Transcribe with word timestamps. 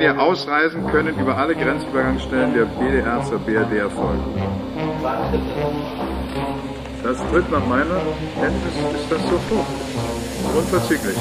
ihr 0.00 0.18
ausreisen 0.18 0.86
können, 0.90 1.18
über 1.18 1.36
alle 1.36 1.54
Grenzübergangsstellen 1.54 2.54
der 2.54 2.64
BDR 2.64 3.22
zur 3.24 3.38
BRD 3.40 3.78
erfolgen. 3.78 4.24
Das 7.02 7.18
tritt 7.30 7.50
nach 7.50 7.66
meiner 7.66 8.00
Kenntnis 8.38 8.74
ist 8.94 9.10
das 9.10 9.22
sofort. 9.22 9.66
Unverzüglich. 10.56 11.16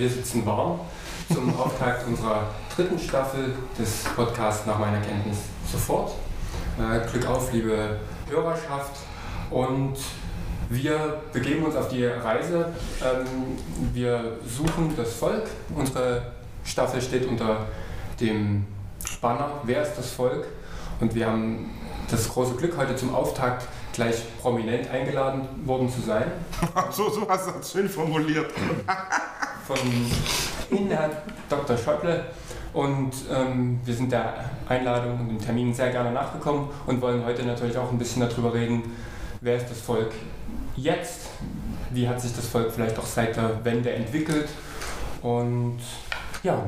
Wir 0.00 0.08
sitzen 0.08 0.46
warm 0.46 0.80
zum 1.30 1.54
Auftakt 1.60 2.06
unserer 2.06 2.44
dritten 2.74 2.98
Staffel 2.98 3.54
des 3.78 4.04
Podcasts 4.16 4.64
nach 4.64 4.78
meiner 4.78 4.98
Kenntnis 5.02 5.36
sofort. 5.70 6.12
Äh, 6.78 7.06
Glück 7.06 7.26
auf, 7.26 7.52
liebe 7.52 8.00
Hörerschaft. 8.30 8.96
Und 9.50 9.98
wir 10.70 11.20
begeben 11.34 11.66
uns 11.66 11.76
auf 11.76 11.88
die 11.88 12.06
Reise. 12.06 12.72
Ähm, 13.04 13.58
wir 13.92 14.38
suchen 14.46 14.94
das 14.96 15.12
Volk. 15.12 15.50
Unsere 15.76 16.22
Staffel 16.64 17.02
steht 17.02 17.28
unter 17.28 17.66
dem 18.18 18.64
Banner 19.20 19.60
Wer 19.64 19.82
ist 19.82 19.96
das 19.98 20.12
Volk? 20.12 20.46
Und 21.00 21.14
wir 21.14 21.26
haben 21.26 21.72
das 22.10 22.26
große 22.26 22.54
Glück, 22.54 22.74
heute 22.78 22.96
zum 22.96 23.14
Auftakt 23.14 23.68
gleich 23.92 24.16
prominent 24.40 24.88
eingeladen 24.88 25.46
worden 25.66 25.90
zu 25.90 26.00
sein. 26.00 26.24
so, 26.90 27.10
so 27.10 27.28
hast 27.28 27.48
du 27.48 27.52
das 27.58 27.70
schön 27.70 27.86
formuliert. 27.86 28.50
Von 29.70 30.76
Ihnen, 30.76 30.90
Herr 30.90 31.10
Dr. 31.48 31.76
Schäuble. 31.78 32.24
Und 32.72 33.12
ähm, 33.32 33.78
wir 33.84 33.94
sind 33.94 34.10
der 34.10 34.34
Einladung 34.68 35.20
und 35.20 35.28
dem 35.28 35.40
Termin 35.40 35.72
sehr 35.72 35.90
gerne 35.90 36.10
nachgekommen 36.10 36.68
und 36.88 37.00
wollen 37.00 37.24
heute 37.24 37.44
natürlich 37.44 37.78
auch 37.78 37.88
ein 37.92 37.96
bisschen 37.98 38.28
darüber 38.28 38.52
reden, 38.52 38.82
wer 39.40 39.58
ist 39.58 39.70
das 39.70 39.80
Volk 39.80 40.10
jetzt, 40.74 41.28
wie 41.90 42.08
hat 42.08 42.20
sich 42.20 42.34
das 42.34 42.46
Volk 42.48 42.72
vielleicht 42.72 42.98
auch 42.98 43.06
seit 43.06 43.36
der 43.36 43.64
Wende 43.64 43.92
entwickelt 43.92 44.48
und 45.22 45.78
ja, 46.42 46.58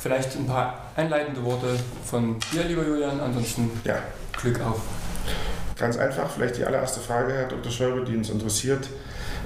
vielleicht 0.00 0.34
ein 0.34 0.46
paar 0.48 0.86
einleitende 0.96 1.44
Worte 1.44 1.76
von 2.04 2.38
dir, 2.52 2.64
lieber 2.64 2.84
Julian, 2.84 3.20
ansonsten 3.20 3.70
Ja, 3.84 3.98
Glück 4.32 4.60
auf. 4.62 4.80
ganz 5.78 5.96
einfach, 5.96 6.28
vielleicht 6.28 6.56
die 6.56 6.64
allererste 6.64 6.98
Frage, 6.98 7.34
Herr 7.34 7.46
Dr. 7.46 7.70
Schäuble, 7.70 8.04
die 8.04 8.16
uns 8.16 8.30
interessiert. 8.30 8.88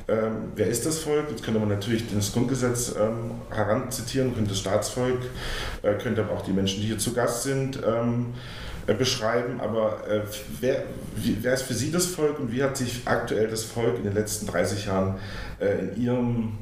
Ähm, 0.08 0.52
wer 0.54 0.68
ist 0.68 0.86
das 0.86 1.00
Volk? 1.00 1.30
Jetzt 1.30 1.42
könnte 1.42 1.58
man 1.58 1.68
natürlich 1.68 2.04
das 2.14 2.32
Grundgesetz 2.32 2.94
ähm, 2.96 3.32
heranzitieren, 3.50 4.34
könnte 4.34 4.50
das 4.50 4.60
Staatsvolk, 4.60 5.18
äh, 5.82 5.94
könnte 5.94 6.22
aber 6.22 6.34
auch 6.34 6.42
die 6.42 6.52
Menschen, 6.52 6.80
die 6.80 6.86
hier 6.86 6.98
zu 6.98 7.12
Gast 7.12 7.42
sind, 7.42 7.80
ähm, 7.84 8.34
äh, 8.86 8.94
beschreiben. 8.94 9.60
Aber 9.60 10.06
äh, 10.08 10.20
wer, 10.60 10.84
wie, 11.16 11.38
wer 11.40 11.54
ist 11.54 11.62
für 11.62 11.74
Sie 11.74 11.90
das 11.90 12.06
Volk 12.06 12.38
und 12.38 12.52
wie 12.52 12.62
hat 12.62 12.76
sich 12.76 13.02
aktuell 13.04 13.48
das 13.48 13.64
Volk 13.64 13.96
in 13.96 14.04
den 14.04 14.14
letzten 14.14 14.46
30 14.46 14.86
Jahren 14.86 15.16
äh, 15.58 15.78
in, 15.80 16.00
ihrem, 16.00 16.58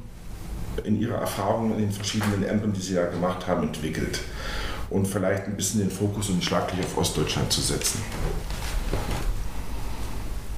in 0.83 0.99
Ihrer 0.99 1.19
Erfahrung 1.19 1.73
in 1.73 1.81
den 1.81 1.91
verschiedenen 1.91 2.43
Ämtern, 2.43 2.73
die 2.73 2.81
Sie 2.81 2.95
ja 2.95 3.05
gemacht 3.05 3.45
haben, 3.45 3.67
entwickelt? 3.67 4.21
Und 4.89 5.07
vielleicht 5.07 5.45
ein 5.45 5.55
bisschen 5.55 5.81
den 5.81 5.91
Fokus 5.91 6.29
und 6.29 6.37
den 6.37 6.41
Schlaglicht 6.41 6.83
auf 6.83 6.97
Ostdeutschland 6.97 7.51
zu 7.51 7.61
setzen. 7.61 8.01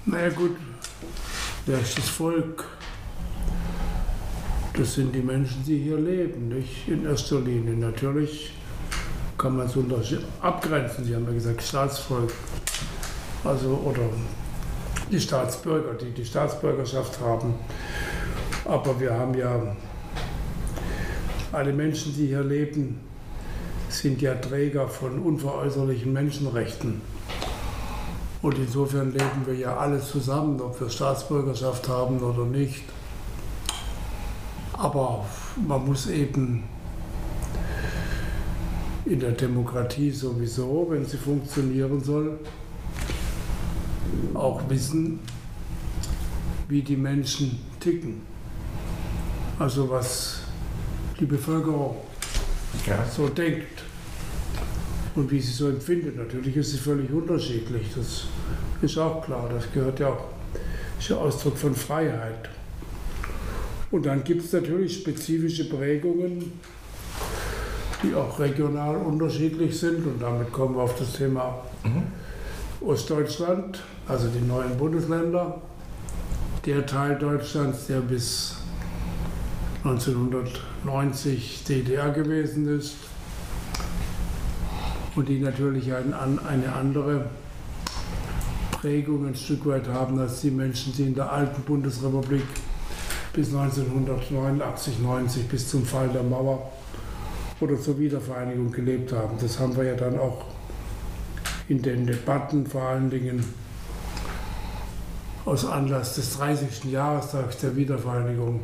Naja 0.06 0.30
gut, 0.30 0.56
wer 1.66 1.80
ist 1.80 1.98
das 1.98 2.08
Volk? 2.08 2.77
Das 4.78 4.94
sind 4.94 5.16
die 5.16 5.22
Menschen, 5.22 5.64
die 5.66 5.80
hier 5.80 5.98
leben, 5.98 6.50
nicht 6.50 6.88
in 6.88 7.04
erster 7.04 7.40
Linie. 7.40 7.74
Natürlich 7.74 8.54
kann 9.36 9.58
man 9.58 9.66
es 9.66 9.76
unterschied- 9.76 10.24
abgrenzen. 10.40 11.04
Sie 11.04 11.16
haben 11.16 11.26
ja 11.26 11.34
gesagt 11.34 11.64
Staatsvolk. 11.64 12.32
Also, 13.44 13.70
oder 13.84 14.04
die 15.12 15.20
Staatsbürger, 15.20 15.94
die 15.96 16.12
die 16.12 16.26
Staatsbürgerschaft 16.26 17.20
haben. 17.20 17.56
Aber 18.66 19.00
wir 19.00 19.14
haben 19.14 19.34
ja 19.36 19.76
alle 21.52 21.74
Menschen, 21.74 22.14
die 22.16 22.28
hier 22.28 22.44
leben, 22.44 23.00
sind 23.90 24.22
ja 24.22 24.36
Träger 24.36 24.88
von 24.88 25.18
unveräußerlichen 25.20 26.14
Menschenrechten. 26.14 27.02
Und 28.44 28.58
insofern 28.60 29.12
leben 29.12 29.46
wir 29.46 29.56
ja 29.56 29.78
alle 29.78 30.00
zusammen, 30.00 30.62
ob 30.62 30.80
wir 30.80 30.90
Staatsbürgerschaft 30.90 31.88
haben 31.88 32.20
oder 32.20 32.46
nicht. 32.46 32.84
Aber 34.78 35.26
man 35.68 35.86
muss 35.86 36.08
eben 36.08 36.64
in 39.06 39.20
der 39.20 39.32
Demokratie 39.32 40.12
sowieso, 40.12 40.88
wenn 40.90 41.06
sie 41.06 41.18
funktionieren 41.18 42.04
soll, 42.04 42.40
auch 44.34 44.62
wissen, 44.70 45.20
wie 46.68 46.82
die 46.82 46.98
Menschen 46.98 47.60
ticken. 47.80 48.22
Also 49.58 49.90
was 49.90 50.42
die 51.20 51.26
Bevölkerung 51.26 51.96
Ja. 52.86 53.04
so 53.06 53.28
denkt 53.30 53.84
und 55.16 55.32
wie 55.32 55.40
sie 55.42 55.52
so 55.54 55.70
empfindet. 55.70 56.16
Natürlich 56.18 56.56
ist 56.56 56.72
sie 56.72 56.78
völlig 56.78 57.12
unterschiedlich, 57.12 57.88
das 57.96 58.26
ist 58.82 58.98
auch 59.00 59.24
klar. 59.26 59.50
Das 59.50 59.72
gehört 59.72 60.00
ja 60.00 60.10
auch, 60.10 60.26
ist 61.00 61.10
ja 61.10 61.16
Ausdruck 61.16 61.58
von 61.58 61.74
Freiheit. 61.74 62.50
Und 63.92 64.06
dann 64.06 64.24
gibt 64.24 64.44
es 64.44 64.52
natürlich 64.52 64.98
spezifische 64.98 65.70
Prägungen, 65.70 66.52
die 68.04 68.14
auch 68.14 68.38
regional 68.40 68.98
unterschiedlich 68.98 69.80
sind. 69.80 70.06
Und 70.06 70.22
damit 70.22 70.52
kommen 70.52 70.76
wir 70.76 70.84
auf 70.84 70.98
das 70.98 71.14
Thema 71.14 71.64
Ostdeutschland, 72.82 73.82
also 74.08 74.28
die 74.28 74.46
neuen 74.46 74.78
Bundesländer. 74.78 75.62
Der 76.66 76.86
Teil 76.86 77.18
Deutschlands, 77.18 77.88
der 77.88 78.02
bis 78.02 78.58
1990 79.84 81.64
DDR 81.64 82.10
gewesen 82.10 82.78
ist 82.78 82.96
und 85.16 85.30
die 85.30 85.40
natürlich 85.40 85.94
ein, 85.94 86.14
eine 86.14 86.74
andere 86.74 87.30
Prägung 88.72 89.26
ein 89.28 89.36
Stück 89.36 89.66
weit 89.66 89.88
haben 89.88 90.20
als 90.20 90.42
die 90.42 90.52
Menschen, 90.52 90.94
die 90.94 91.04
in 91.04 91.16
der 91.16 91.32
alten 91.32 91.62
Bundesrepublik 91.62 92.44
bis 93.38 93.54
1989, 93.54 94.98
90 94.98 95.48
bis 95.48 95.70
zum 95.70 95.86
Fall 95.86 96.10
der 96.10 96.24
Mauer 96.24 96.72
oder 97.60 97.80
zur 97.80 98.00
Wiedervereinigung 98.00 98.72
gelebt 98.72 99.14
haben. 99.14 99.38
Das 99.40 99.60
haben 99.60 99.78
wir 99.78 99.84
ja 99.84 99.94
dann 99.94 100.18
auch 100.18 100.46
in 101.70 101.80
den 101.84 102.08
Debatten 102.08 102.66
vor 102.66 102.82
allen 102.82 103.12
Dingen 103.12 103.46
aus 105.46 105.66
Anlass 105.66 106.16
des 106.16 106.36
30. 106.36 106.86
Jahrestags 106.86 107.60
der 107.60 107.76
Wiedervereinigung 107.76 108.62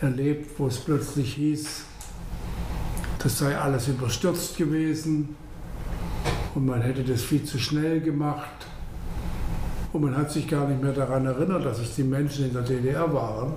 erlebt, 0.00 0.56
wo 0.58 0.68
es 0.68 0.78
plötzlich 0.78 1.34
hieß, 1.34 1.82
das 3.18 3.38
sei 3.38 3.58
alles 3.58 3.88
überstürzt 3.88 4.56
gewesen 4.56 5.34
und 6.54 6.64
man 6.64 6.80
hätte 6.80 7.02
das 7.02 7.22
viel 7.22 7.42
zu 7.42 7.58
schnell 7.58 8.00
gemacht. 8.00 8.66
Und 9.92 10.02
man 10.02 10.16
hat 10.16 10.30
sich 10.30 10.46
gar 10.46 10.68
nicht 10.68 10.80
mehr 10.80 10.92
daran 10.92 11.26
erinnert, 11.26 11.66
dass 11.66 11.80
es 11.80 11.96
die 11.96 12.04
Menschen 12.04 12.46
in 12.46 12.52
der 12.52 12.62
DDR 12.62 13.12
waren, 13.12 13.54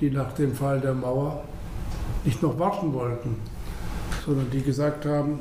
die 0.00 0.10
nach 0.10 0.32
dem 0.32 0.54
Fall 0.54 0.80
der 0.80 0.94
Mauer 0.94 1.44
nicht 2.24 2.42
noch 2.42 2.58
warten 2.58 2.92
wollten, 2.92 3.36
sondern 4.24 4.50
die 4.50 4.62
gesagt 4.62 5.06
haben, 5.06 5.40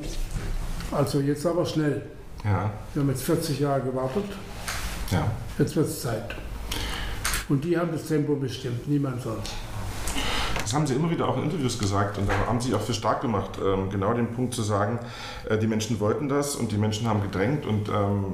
also 0.91 1.19
jetzt 1.19 1.45
aber 1.45 1.65
schnell. 1.65 2.03
Ja, 2.43 2.71
Wir 2.93 3.01
haben 3.01 3.09
jetzt 3.09 3.23
40 3.23 3.59
Jahre 3.59 3.81
gewartet, 3.81 4.25
ja. 5.11 5.25
jetzt 5.57 5.75
wird 5.75 5.87
es 5.87 6.01
Zeit. 6.01 6.35
Und 7.49 7.63
die 7.63 7.77
haben 7.77 7.91
das 7.91 8.07
Tempo 8.07 8.35
bestimmt, 8.35 8.87
niemand 8.87 9.21
sonst. 9.21 9.53
Das 10.67 10.73
haben 10.73 10.85
Sie 10.85 10.95
immer 10.95 11.09
wieder 11.09 11.29
auch 11.29 11.37
in 11.37 11.43
Interviews 11.43 11.79
gesagt 11.79 12.17
und 12.17 12.27
da 12.27 12.33
haben 12.45 12.59
Sie 12.59 12.75
auch 12.75 12.81
für 12.81 12.93
stark 12.93 13.21
gemacht, 13.21 13.51
ähm, 13.65 13.89
genau 13.89 14.13
den 14.13 14.33
Punkt 14.33 14.53
zu 14.53 14.63
sagen, 14.63 14.99
äh, 15.49 15.57
die 15.57 15.65
Menschen 15.65 15.97
wollten 16.01 16.27
das 16.27 16.57
und 16.57 16.73
die 16.73 16.77
Menschen 16.77 17.07
haben 17.07 17.21
gedrängt 17.21 17.65
und 17.65 17.87
ähm, 17.87 18.25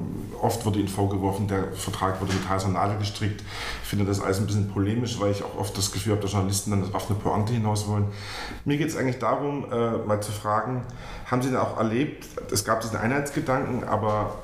oft 0.42 0.66
wurde 0.66 0.80
ihnen 0.80 0.88
vorgeworfen, 0.88 1.46
der 1.46 1.70
Vertrag 1.74 2.20
wurde 2.20 2.32
mit 2.32 2.48
heißer 2.48 2.66
Nadel 2.70 2.98
gestrickt. 2.98 3.40
Ich 3.84 3.88
finde 3.88 4.04
das 4.04 4.20
alles 4.20 4.40
ein 4.40 4.46
bisschen 4.46 4.68
polemisch, 4.68 5.20
weil 5.20 5.30
ich 5.30 5.44
auch 5.44 5.56
oft 5.56 5.78
das 5.78 5.92
Gefühl 5.92 6.14
habe, 6.14 6.22
dass 6.22 6.32
Journalisten 6.32 6.72
dann 6.72 6.92
auf 6.92 7.08
eine 7.08 7.16
Pointe 7.20 7.52
hinaus 7.52 7.86
wollen. 7.86 8.06
Mir 8.64 8.78
geht 8.78 8.88
es 8.88 8.96
eigentlich 8.96 9.20
darum, 9.20 9.70
äh, 9.70 9.98
mal 9.98 10.20
zu 10.20 10.32
fragen, 10.32 10.82
haben 11.30 11.40
Sie 11.40 11.50
denn 11.50 11.58
auch 11.58 11.78
erlebt, 11.78 12.26
es 12.50 12.64
gab 12.64 12.80
diesen 12.80 12.96
Einheitsgedanken, 12.96 13.84
aber 13.84 14.34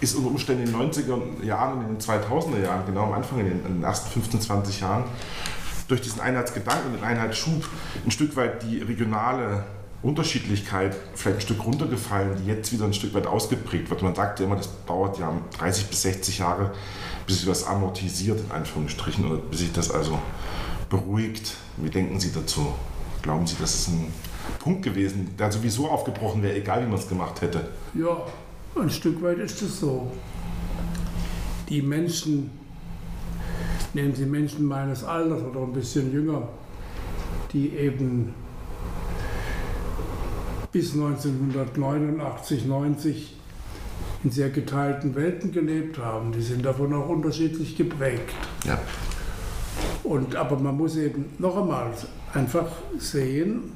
ist 0.00 0.16
unter 0.16 0.30
Umständen 0.30 0.64
in 0.64 0.72
den 0.72 0.90
90er 0.90 1.44
Jahren 1.44 1.78
und 1.78 1.84
in 1.84 1.98
den 1.98 2.00
2000er 2.00 2.62
Jahren, 2.62 2.86
genau 2.86 3.04
am 3.04 3.12
Anfang, 3.12 3.40
in 3.40 3.46
den, 3.46 3.66
in 3.66 3.74
den 3.74 3.82
ersten 3.82 4.10
15, 4.10 4.40
20 4.40 4.80
Jahren, 4.80 5.04
durch 5.88 6.00
diesen 6.00 6.20
Einheitsgedanken 6.20 6.92
und 6.92 6.96
den 6.98 7.04
Einheitsschub 7.04 7.64
ein 8.04 8.10
Stück 8.10 8.36
weit 8.36 8.62
die 8.62 8.78
regionale 8.78 9.64
Unterschiedlichkeit 10.02 10.94
vielleicht 11.14 11.38
ein 11.38 11.42
Stück 11.42 11.64
runtergefallen, 11.64 12.36
die 12.38 12.46
jetzt 12.46 12.72
wieder 12.72 12.84
ein 12.84 12.94
Stück 12.94 13.14
weit 13.14 13.26
ausgeprägt 13.26 13.90
wird. 13.90 14.02
Man 14.02 14.14
sagt 14.14 14.40
ja 14.40 14.46
immer, 14.46 14.56
das 14.56 14.68
dauert 14.86 15.18
ja 15.18 15.32
30 15.58 15.86
bis 15.86 16.02
60 16.02 16.38
Jahre, 16.38 16.72
bis 17.26 17.38
sich 17.38 17.46
das 17.46 17.66
amortisiert, 17.66 18.40
in 18.40 18.50
Anführungsstrichen, 18.52 19.26
oder 19.26 19.38
bis 19.38 19.60
sich 19.60 19.72
das 19.72 19.90
also 19.90 20.18
beruhigt. 20.90 21.56
Wie 21.76 21.90
denken 21.90 22.20
Sie 22.20 22.32
dazu? 22.32 22.74
Glauben 23.22 23.46
Sie, 23.46 23.56
das 23.58 23.74
ist 23.74 23.88
ein 23.88 24.12
Punkt 24.60 24.82
gewesen, 24.82 25.34
der 25.36 25.50
sowieso 25.50 25.88
aufgebrochen 25.88 26.42
wäre, 26.42 26.54
egal 26.54 26.82
wie 26.82 26.88
man 26.88 26.98
es 26.98 27.08
gemacht 27.08 27.40
hätte? 27.40 27.68
Ja, 27.94 28.26
ein 28.80 28.90
Stück 28.90 29.20
weit 29.22 29.38
ist 29.38 29.60
es 29.62 29.80
so. 29.80 30.12
Die 31.68 31.82
Menschen, 31.82 32.50
nehmen 33.94 34.14
Sie 34.14 34.26
Menschen 34.26 34.66
meines 34.66 35.04
Alters 35.04 35.42
oder 35.42 35.60
ein 35.60 35.72
bisschen 35.72 36.12
jünger, 36.12 36.48
die 37.52 37.70
eben 37.70 38.34
bis 40.72 40.92
1989, 40.92 42.66
90 42.66 43.36
in 44.24 44.30
sehr 44.30 44.50
geteilten 44.50 45.14
Welten 45.14 45.52
gelebt 45.52 45.98
haben. 45.98 46.32
Die 46.32 46.42
sind 46.42 46.64
davon 46.64 46.92
auch 46.94 47.08
unterschiedlich 47.08 47.76
geprägt. 47.76 48.34
Ja. 48.64 48.78
Und, 50.02 50.36
aber 50.36 50.58
man 50.58 50.76
muss 50.76 50.96
eben 50.96 51.26
noch 51.38 51.56
einmal 51.56 51.92
einfach 52.32 52.68
sehen 52.98 53.72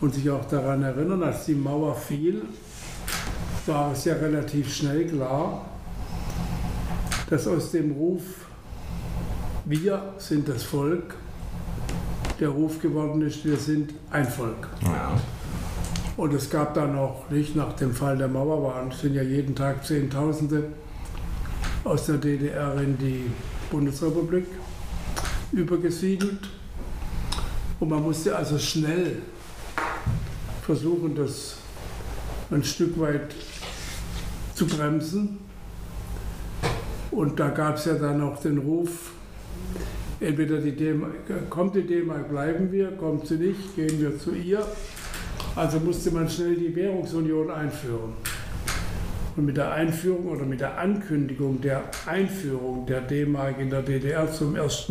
und 0.00 0.14
sich 0.14 0.30
auch 0.30 0.44
daran 0.46 0.82
erinnern, 0.82 1.22
als 1.22 1.46
die 1.46 1.54
Mauer 1.54 1.94
fiel, 1.94 2.42
war 3.66 3.92
es 3.92 4.04
ja 4.04 4.14
relativ 4.14 4.74
schnell 4.74 5.06
klar, 5.06 5.64
dass 7.28 7.46
aus 7.46 7.70
dem 7.72 7.92
Ruf, 7.92 8.22
wir 9.70 10.14
sind 10.18 10.48
das 10.48 10.64
Volk, 10.64 11.14
der 12.40 12.48
Ruf 12.48 12.80
geworden 12.80 13.22
ist, 13.22 13.44
wir 13.44 13.56
sind 13.56 13.94
ein 14.10 14.26
Volk. 14.26 14.68
Ja. 14.82 15.12
Und 16.16 16.34
es 16.34 16.50
gab 16.50 16.74
dann 16.74 16.98
auch 16.98 17.30
nicht 17.30 17.54
nach 17.54 17.74
dem 17.74 17.94
Fall 17.94 18.18
der 18.18 18.26
Mauer 18.26 18.64
waren, 18.64 18.90
es 18.90 19.00
sind 19.00 19.14
ja 19.14 19.22
jeden 19.22 19.54
Tag 19.54 19.86
Zehntausende 19.86 20.64
aus 21.84 22.06
der 22.06 22.16
DDR 22.16 22.74
in 22.80 22.98
die 22.98 23.30
Bundesrepublik 23.70 24.46
übergesiedelt. 25.52 26.48
Und 27.78 27.88
man 27.88 28.02
musste 28.02 28.34
also 28.34 28.58
schnell 28.58 29.18
versuchen, 30.62 31.14
das 31.14 31.58
ein 32.50 32.64
Stück 32.64 32.98
weit 32.98 33.32
zu 34.54 34.66
bremsen. 34.66 35.38
Und 37.12 37.38
da 37.38 37.50
gab 37.50 37.76
es 37.76 37.84
ja 37.84 37.94
dann 37.94 38.20
auch 38.20 38.40
den 38.40 38.58
Ruf, 38.58 39.12
entweder 40.20 40.58
die 40.58 40.72
D-Mark, 40.72 41.48
kommt 41.48 41.74
die 41.74 41.82
D-Mark, 41.82 42.28
bleiben 42.28 42.70
wir, 42.70 42.92
kommt 42.92 43.26
sie 43.26 43.36
nicht, 43.36 43.74
gehen 43.76 44.00
wir 44.00 44.18
zu 44.18 44.32
ihr. 44.32 44.64
Also 45.56 45.80
musste 45.80 46.10
man 46.10 46.28
schnell 46.28 46.54
die 46.54 46.74
Währungsunion 46.74 47.50
einführen. 47.50 48.12
Und 49.36 49.46
mit 49.46 49.56
der 49.56 49.72
Einführung 49.72 50.26
oder 50.26 50.44
mit 50.44 50.60
der 50.60 50.78
Ankündigung 50.78 51.60
der 51.60 51.84
Einführung 52.06 52.86
der 52.86 53.00
D-Mark 53.00 53.58
in 53.58 53.70
der 53.70 53.82
DDR 53.82 54.30
zum 54.30 54.54
1. 54.54 54.88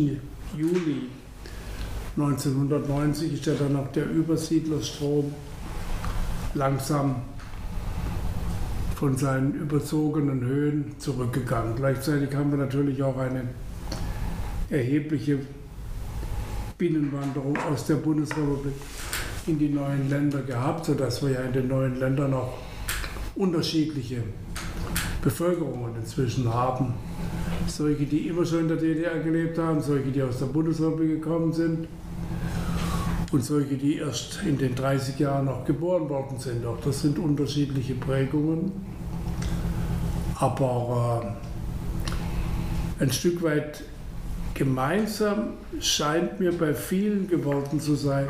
Juli 0.56 1.08
1990 2.16 3.34
ist 3.34 3.46
ja 3.46 3.54
dann 3.54 3.76
auch 3.76 3.88
der 3.92 4.10
Übersiedlerstrom 4.10 5.32
langsam 6.54 7.16
von 8.96 9.16
seinen 9.16 9.54
überzogenen 9.54 10.44
Höhen 10.44 10.94
zurückgegangen. 10.98 11.76
Gleichzeitig 11.76 12.34
haben 12.34 12.50
wir 12.50 12.58
natürlich 12.58 13.02
auch 13.02 13.16
eine 13.16 13.44
erhebliche 14.70 15.38
Binnenwanderung 16.78 17.56
aus 17.70 17.86
der 17.86 17.96
Bundesrepublik 17.96 18.74
in 19.46 19.58
die 19.58 19.68
neuen 19.68 20.08
Länder 20.08 20.42
gehabt, 20.42 20.86
sodass 20.86 21.22
wir 21.22 21.32
ja 21.32 21.40
in 21.40 21.52
den 21.52 21.68
neuen 21.68 21.98
Ländern 21.98 22.32
auch 22.32 22.54
unterschiedliche 23.34 24.22
Bevölkerungen 25.22 25.96
inzwischen 25.96 26.52
haben. 26.52 26.94
Solche, 27.66 28.04
die 28.04 28.28
immer 28.28 28.44
schon 28.44 28.60
in 28.60 28.68
der 28.68 28.76
DDR 28.76 29.18
gelebt 29.20 29.58
haben, 29.58 29.80
solche, 29.80 30.10
die 30.10 30.22
aus 30.22 30.38
der 30.38 30.46
Bundesrepublik 30.46 31.22
gekommen 31.22 31.52
sind 31.52 31.88
und 33.32 33.44
solche, 33.44 33.76
die 33.76 33.96
erst 33.96 34.40
in 34.46 34.56
den 34.56 34.74
30 34.74 35.18
Jahren 35.18 35.46
noch 35.46 35.64
geboren 35.64 36.08
worden 36.08 36.38
sind. 36.38 36.64
Auch 36.64 36.80
das 36.80 37.02
sind 37.02 37.18
unterschiedliche 37.18 37.94
Prägungen. 37.94 38.72
Aber 40.36 41.36
äh, 42.98 43.02
ein 43.02 43.12
Stück 43.12 43.42
weit 43.42 43.84
gemeinsam 44.60 45.54
scheint 45.80 46.38
mir 46.38 46.52
bei 46.52 46.74
vielen 46.74 47.28
geworden 47.28 47.80
zu 47.80 47.94
sein, 47.94 48.28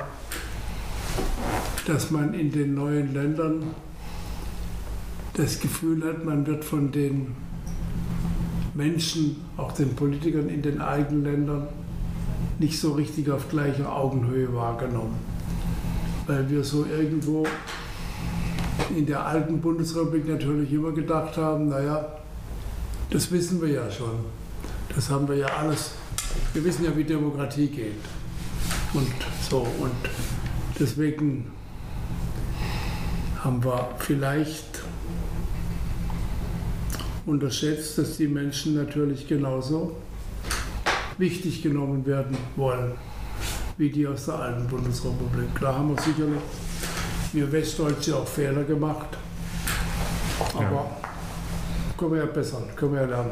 dass 1.88 2.12
man 2.12 2.34
in 2.34 2.52
den 2.52 2.74
neuen 2.74 3.12
Ländern 3.12 3.74
das 5.34 5.58
Gefühl 5.58 6.04
hat, 6.04 6.24
man 6.24 6.46
wird 6.46 6.64
von 6.64 6.92
den 6.92 7.34
Menschen, 8.74 9.44
auch 9.56 9.72
den 9.72 9.96
Politikern 9.96 10.48
in 10.48 10.62
den 10.62 10.80
eigenen 10.80 11.24
Ländern, 11.24 11.66
nicht 12.60 12.78
so 12.78 12.92
richtig 12.92 13.28
auf 13.28 13.48
gleicher 13.48 13.92
Augenhöhe 13.92 14.54
wahrgenommen. 14.54 15.16
Weil 16.28 16.48
wir 16.48 16.62
so 16.62 16.86
irgendwo 16.96 17.44
in 18.96 19.04
der 19.04 19.26
alten 19.26 19.60
Bundesrepublik 19.60 20.28
natürlich 20.28 20.72
immer 20.72 20.92
gedacht 20.92 21.36
haben, 21.36 21.70
naja, 21.70 22.06
das 23.10 23.32
wissen 23.32 23.60
wir 23.60 23.70
ja 23.70 23.90
schon. 23.90 24.26
Das 24.94 25.10
haben 25.10 25.26
wir 25.26 25.34
ja 25.34 25.48
alles. 25.58 25.94
Wir 26.52 26.64
wissen 26.64 26.84
ja, 26.84 26.96
wie 26.96 27.04
Demokratie 27.04 27.68
geht. 27.68 28.00
Und 28.92 29.12
so, 29.48 29.58
und 29.58 29.94
deswegen 30.78 31.50
haben 33.42 33.62
wir 33.64 33.88
vielleicht 33.98 34.82
unterschätzt, 37.26 37.98
dass 37.98 38.16
die 38.16 38.28
Menschen 38.28 38.74
natürlich 38.74 39.28
genauso 39.28 39.96
wichtig 41.18 41.62
genommen 41.62 42.04
werden 42.06 42.36
wollen, 42.56 42.92
wie 43.78 43.90
die 43.90 44.06
aus 44.06 44.26
der 44.26 44.34
alten 44.34 44.66
Bundesrepublik. 44.66 45.54
Klar 45.54 45.76
haben 45.76 45.94
wir 45.94 46.02
sicherlich, 46.02 46.40
wir 47.32 47.52
Westdeutsche, 47.52 48.16
auch 48.16 48.26
Fehler 48.26 48.64
gemacht. 48.64 49.16
Aber 50.54 50.62
ja. 50.62 50.90
können 51.96 52.12
wir 52.12 52.18
ja 52.20 52.26
bessern, 52.26 52.64
können 52.74 52.94
wir 52.94 53.02
ja 53.02 53.06
lernen. 53.06 53.30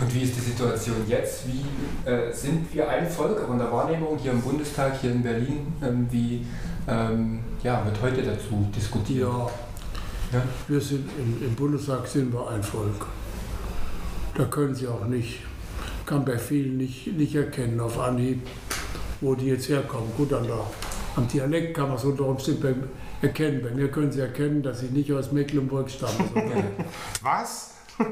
Und 0.00 0.14
wie 0.14 0.22
ist 0.22 0.36
die 0.36 0.40
Situation 0.40 0.96
jetzt? 1.08 1.44
Wie 1.48 2.08
äh, 2.08 2.32
sind 2.32 2.72
wir 2.72 2.88
ein 2.88 3.08
Volk, 3.08 3.44
auch 3.44 3.52
in 3.52 3.58
der 3.58 3.72
Wahrnehmung 3.72 4.16
hier 4.18 4.32
im 4.32 4.40
Bundestag, 4.40 5.00
hier 5.00 5.10
in 5.10 5.22
Berlin? 5.22 5.72
Ähm, 5.82 6.06
wie 6.10 6.46
ähm, 6.86 7.40
ja, 7.62 7.84
wird 7.84 8.00
heute 8.00 8.22
dazu 8.22 8.66
diskutiert? 8.74 9.28
Ja, 9.28 9.50
ja? 10.32 10.42
wir 10.68 10.80
sind 10.80 11.08
im, 11.18 11.44
im 11.44 11.54
Bundestag 11.54 12.06
sind 12.06 12.32
wir 12.32 12.48
ein 12.48 12.62
Volk. 12.62 13.06
Da 14.36 14.44
können 14.44 14.74
Sie 14.74 14.86
auch 14.86 15.04
nicht 15.06 15.40
kann 16.08 16.24
bei 16.24 16.38
vielen 16.38 16.78
nicht, 16.78 17.06
nicht 17.06 17.34
erkennen 17.34 17.78
auf 17.80 18.00
Anhieb, 18.00 18.40
wo 19.20 19.34
die 19.34 19.46
jetzt 19.46 19.68
herkommen. 19.68 20.10
Gut, 20.16 20.32
an 20.32 20.44
der, 20.44 20.58
am 21.16 21.28
Dialekt 21.28 21.76
kann 21.76 21.88
man 21.88 21.98
es 21.98 22.04
unter 22.04 22.24
Umständen 22.24 22.88
erkennen. 23.20 23.60
Bei 23.62 23.70
mir 23.70 23.90
können 23.90 24.10
Sie 24.10 24.20
erkennen, 24.20 24.62
dass 24.62 24.82
ich 24.82 24.90
nicht 24.90 25.12
aus 25.12 25.32
Mecklenburg 25.32 25.90
stamme. 25.90 26.30
Was? 27.22 27.74
Bei 27.98 28.04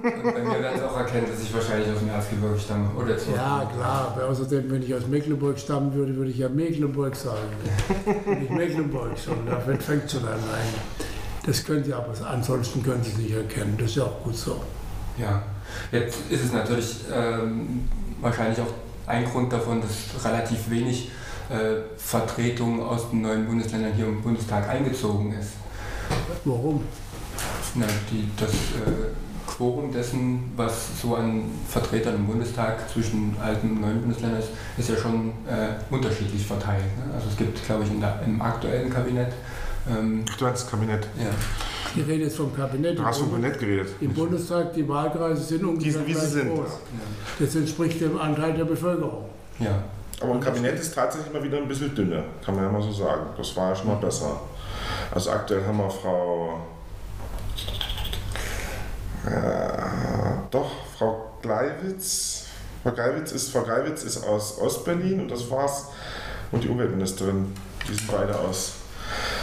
mir 0.43 0.63
werden 0.63 0.79
Sie 0.79 0.85
auch 0.85 0.97
erkennen, 0.97 1.27
dass 1.31 1.41
ich 1.41 1.55
wahrscheinlich 1.55 1.89
aus 1.93 2.01
dem 2.01 2.09
Erzgebirge 2.09 2.59
stamme. 2.59 2.91
Oder 2.97 3.19
so. 3.19 3.33
Ja, 3.33 3.71
klar. 3.73 4.19
Außerdem, 4.29 4.71
wenn 4.71 4.83
ich 4.83 4.95
aus 4.95 5.07
Mecklenburg 5.07 5.59
stammen 5.59 5.95
würde, 5.95 6.17
würde 6.17 6.31
ich 6.31 6.39
ja 6.39 6.49
Mecklenburg 6.49 7.15
sagen. 7.15 7.49
nicht 8.41 8.51
Mecklenburg 8.51 9.17
schon. 9.19 9.47
Da 9.47 9.61
fängt 9.61 10.11
schon 10.11 10.25
an. 10.25 10.41
Nein. 10.41 11.07
Das 11.45 11.65
können 11.65 11.85
Sie 11.85 11.95
aber, 11.95 12.13
ansonsten 12.29 12.83
können 12.83 13.03
Sie 13.05 13.13
es 13.13 13.19
nicht 13.19 13.33
erkennen. 13.33 13.77
Das 13.79 13.91
ist 13.91 13.97
ja 13.97 14.05
auch 14.05 14.23
gut 14.25 14.37
so. 14.37 14.61
Ja. 15.17 15.43
Jetzt 15.93 16.19
ist 16.31 16.45
es 16.45 16.53
natürlich 16.53 17.05
ähm, 17.13 17.89
wahrscheinlich 18.21 18.61
auch 18.61 18.73
ein 19.07 19.25
Grund 19.25 19.53
davon, 19.53 19.81
dass 19.81 20.25
relativ 20.25 20.69
wenig 20.69 21.11
äh, 21.49 21.83
Vertretung 21.97 22.83
aus 22.83 23.11
den 23.11 23.23
neuen 23.23 23.47
Bundesländern 23.47 23.93
hier 23.93 24.07
im 24.07 24.21
Bundestag 24.21 24.69
eingezogen 24.69 25.33
ist. 25.33 25.51
Warum? 26.45 26.83
Na, 27.75 27.87
die, 28.11 28.29
das 28.37 28.51
äh, 28.51 29.13
Quorum 29.47 29.93
dessen, 29.93 30.53
was 30.57 31.01
so 31.01 31.15
an 31.17 31.45
Vertretern 31.69 32.17
im 32.17 32.27
Bundestag 32.27 32.89
zwischen 32.91 33.37
alten 33.41 33.71
und 33.71 33.81
neuen 33.81 34.01
Bundesländern 34.01 34.41
ist, 34.41 34.51
ist 34.77 34.89
ja 34.89 34.97
schon 34.97 35.31
äh, 35.47 35.75
unterschiedlich 35.91 36.47
verteilt. 36.47 36.85
Ne? 36.99 37.15
Also 37.15 37.29
es 37.31 37.37
gibt, 37.37 37.65
glaube 37.65 37.85
ich, 37.85 38.01
der, 38.01 38.21
im 38.27 38.41
aktuellen 38.43 38.91
Kabinett. 38.91 39.33
Ähm, 39.89 40.25
Ach, 40.31 40.37
du 40.37 40.47
hast 40.47 40.71
Kabinett. 40.71 41.07
Ja. 41.19 41.31
Ich 41.95 42.07
rede 42.07 42.25
jetzt 42.25 42.37
vom 42.37 42.55
Kabinett. 42.55 42.99
Du 42.99 43.05
hast 43.05 43.19
vom 43.19 43.31
Kabinett 43.31 43.59
geredet. 43.59 43.89
Im 44.01 44.13
Bundestag, 44.13 44.75
die 44.75 44.87
Wahlkreise 44.87 45.43
sind 45.43 45.65
ungefähr 45.65 46.07
wie 46.07 46.15
sie 46.15 46.27
sind. 46.27 46.55
groß. 46.55 46.71
Das 47.39 47.55
entspricht 47.55 48.01
dem 48.01 48.19
Anteil 48.19 48.53
der 48.53 48.65
Bevölkerung. 48.65 49.25
Ja. 49.59 49.83
Aber 50.21 50.33
im 50.33 50.41
Kabinett 50.41 50.79
ist 50.79 50.95
tatsächlich 50.95 51.33
immer 51.33 51.43
wieder 51.43 51.59
ein 51.59 51.69
bisschen 51.69 51.95
dünner, 51.95 52.25
kann 52.45 52.55
man 52.55 52.65
ja 52.65 52.71
mal 52.71 52.83
so 52.83 52.91
sagen. 52.91 53.27
Das 53.37 53.55
war 53.57 53.71
ja 53.71 53.77
schon 53.77 53.89
mal 53.89 53.97
besser. 53.97 54.41
Also 55.11 55.31
aktuell 55.31 55.65
haben 55.65 55.79
wir 55.79 55.91
Frau. 55.91 56.61
Ja, 59.31 60.47
doch, 60.51 60.71
Frau 60.97 61.33
Gleiwitz. 61.43 62.45
Frau 62.83 62.93
Gleiwitz 62.93 63.33
ist, 63.33 63.51
Frau 63.51 63.63
Gleiwitz 63.63 64.05
ist 64.05 64.23
aus 64.25 64.59
Ostberlin 64.59 65.21
und 65.21 65.31
das 65.31 65.51
war's. 65.51 65.87
Und 66.53 66.63
die 66.63 66.69
Umweltministerin, 66.69 67.53
die 67.89 67.95
sind 67.95 68.11
beide 68.11 68.39
aus 68.39 68.75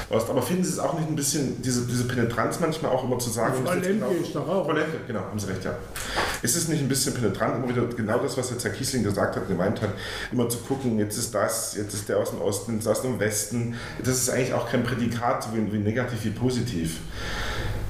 Ost. 0.09 0.29
Aber 0.29 0.41
finden 0.41 0.63
Sie 0.63 0.71
es 0.71 0.79
auch 0.79 0.97
nicht 0.97 1.09
ein 1.09 1.15
bisschen, 1.15 1.61
diese, 1.61 1.85
diese 1.87 2.05
Penetranz 2.05 2.59
manchmal 2.59 2.91
auch 2.91 3.03
immer 3.03 3.19
zu 3.19 3.29
sagen? 3.29 3.53
Frau 3.65 3.73
Lemke 3.73 3.93
genau, 3.93 4.09
ist 4.09 4.35
doch 4.35 4.47
auch. 4.47 4.65
Frau 4.65 4.73
Lemke, 4.73 4.99
genau, 5.07 5.21
haben 5.21 5.39
Sie 5.39 5.47
recht, 5.47 5.63
ja. 5.65 5.75
Ist 6.41 6.55
es 6.55 6.67
nicht 6.67 6.81
ein 6.81 6.89
bisschen 6.89 7.13
penetrant, 7.13 7.55
immer 7.55 7.69
wieder 7.69 7.85
genau 7.95 8.19
das, 8.19 8.37
was 8.37 8.49
jetzt 8.51 8.63
Herr 8.63 8.71
Kiesling 8.71 9.03
gesagt 9.03 9.35
hat, 9.35 9.47
gemeint 9.47 9.81
hat, 9.81 9.91
immer 10.31 10.49
zu 10.49 10.57
gucken, 10.59 10.99
jetzt 10.99 11.17
ist 11.17 11.33
das, 11.33 11.75
jetzt 11.75 11.93
ist 11.93 12.09
der 12.09 12.17
aus 12.17 12.31
dem 12.31 12.41
Osten, 12.41 12.75
jetzt 12.75 12.87
aus 12.87 13.01
dem 13.01 13.19
Westen. 13.19 13.75
Das 14.03 14.15
ist 14.15 14.29
eigentlich 14.29 14.53
auch 14.53 14.69
kein 14.69 14.83
Prädikat, 14.83 15.47
wie, 15.53 15.71
wie 15.71 15.79
negativ 15.79 16.23
wie 16.23 16.31
positiv. 16.31 16.99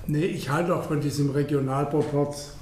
Nee, 0.05 0.25
ich 0.25 0.49
halte 0.49 0.75
auch 0.75 0.83
von 0.83 0.99
diesem 0.99 1.29
Regionalproporz 1.29 2.55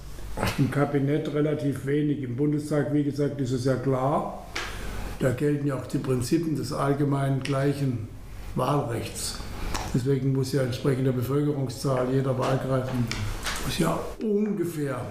im 0.60 0.69
Kabinett 0.69 1.33
relativ 1.33 1.88
wenig. 1.88 2.21
Im 2.21 2.36
Bundestag, 2.36 2.93
wie 2.93 3.03
gesagt, 3.03 3.41
ist 3.41 3.51
es 3.51 3.65
ja 3.65 3.75
klar, 3.75 4.45
da 5.19 5.31
gelten 5.31 5.65
ja 5.65 5.75
auch 5.75 5.88
die 5.88 5.98
Prinzipien 5.98 6.55
des 6.55 6.71
allgemeinen 6.71 7.41
gleichen 7.41 8.07
Wahlrechts. 8.55 9.39
Deswegen 9.93 10.33
muss 10.33 10.53
ja 10.53 10.62
entsprechend 10.62 11.07
der 11.07 11.13
Bevölkerungszahl 11.13 12.07
jeder 12.13 12.38
Wahlkreis 12.38 12.88
muss 13.65 13.77
ja 13.79 14.00
ungefähr 14.21 15.01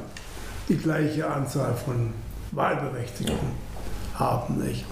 die 0.68 0.76
gleiche 0.76 1.28
Anzahl 1.28 1.74
von 1.74 2.12
Wahlberechtigten 2.52 3.36
haben. 4.14 4.58
Nicht? 4.58 4.84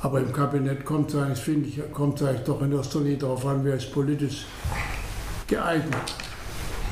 Aber 0.00 0.20
im 0.20 0.32
Kabinett 0.32 0.84
kommt 0.84 1.10
es 1.10 1.16
eigentlich, 1.16 1.38
finde 1.38 1.68
ich, 1.68 1.92
kommt 1.92 2.22
eigentlich 2.22 2.44
doch 2.44 2.62
in 2.62 2.72
erster 2.72 3.00
Linie 3.00 3.18
darauf 3.18 3.46
an, 3.46 3.60
wer 3.62 3.76
ist 3.76 3.92
politisch 3.92 4.46
geeignet. 5.46 6.14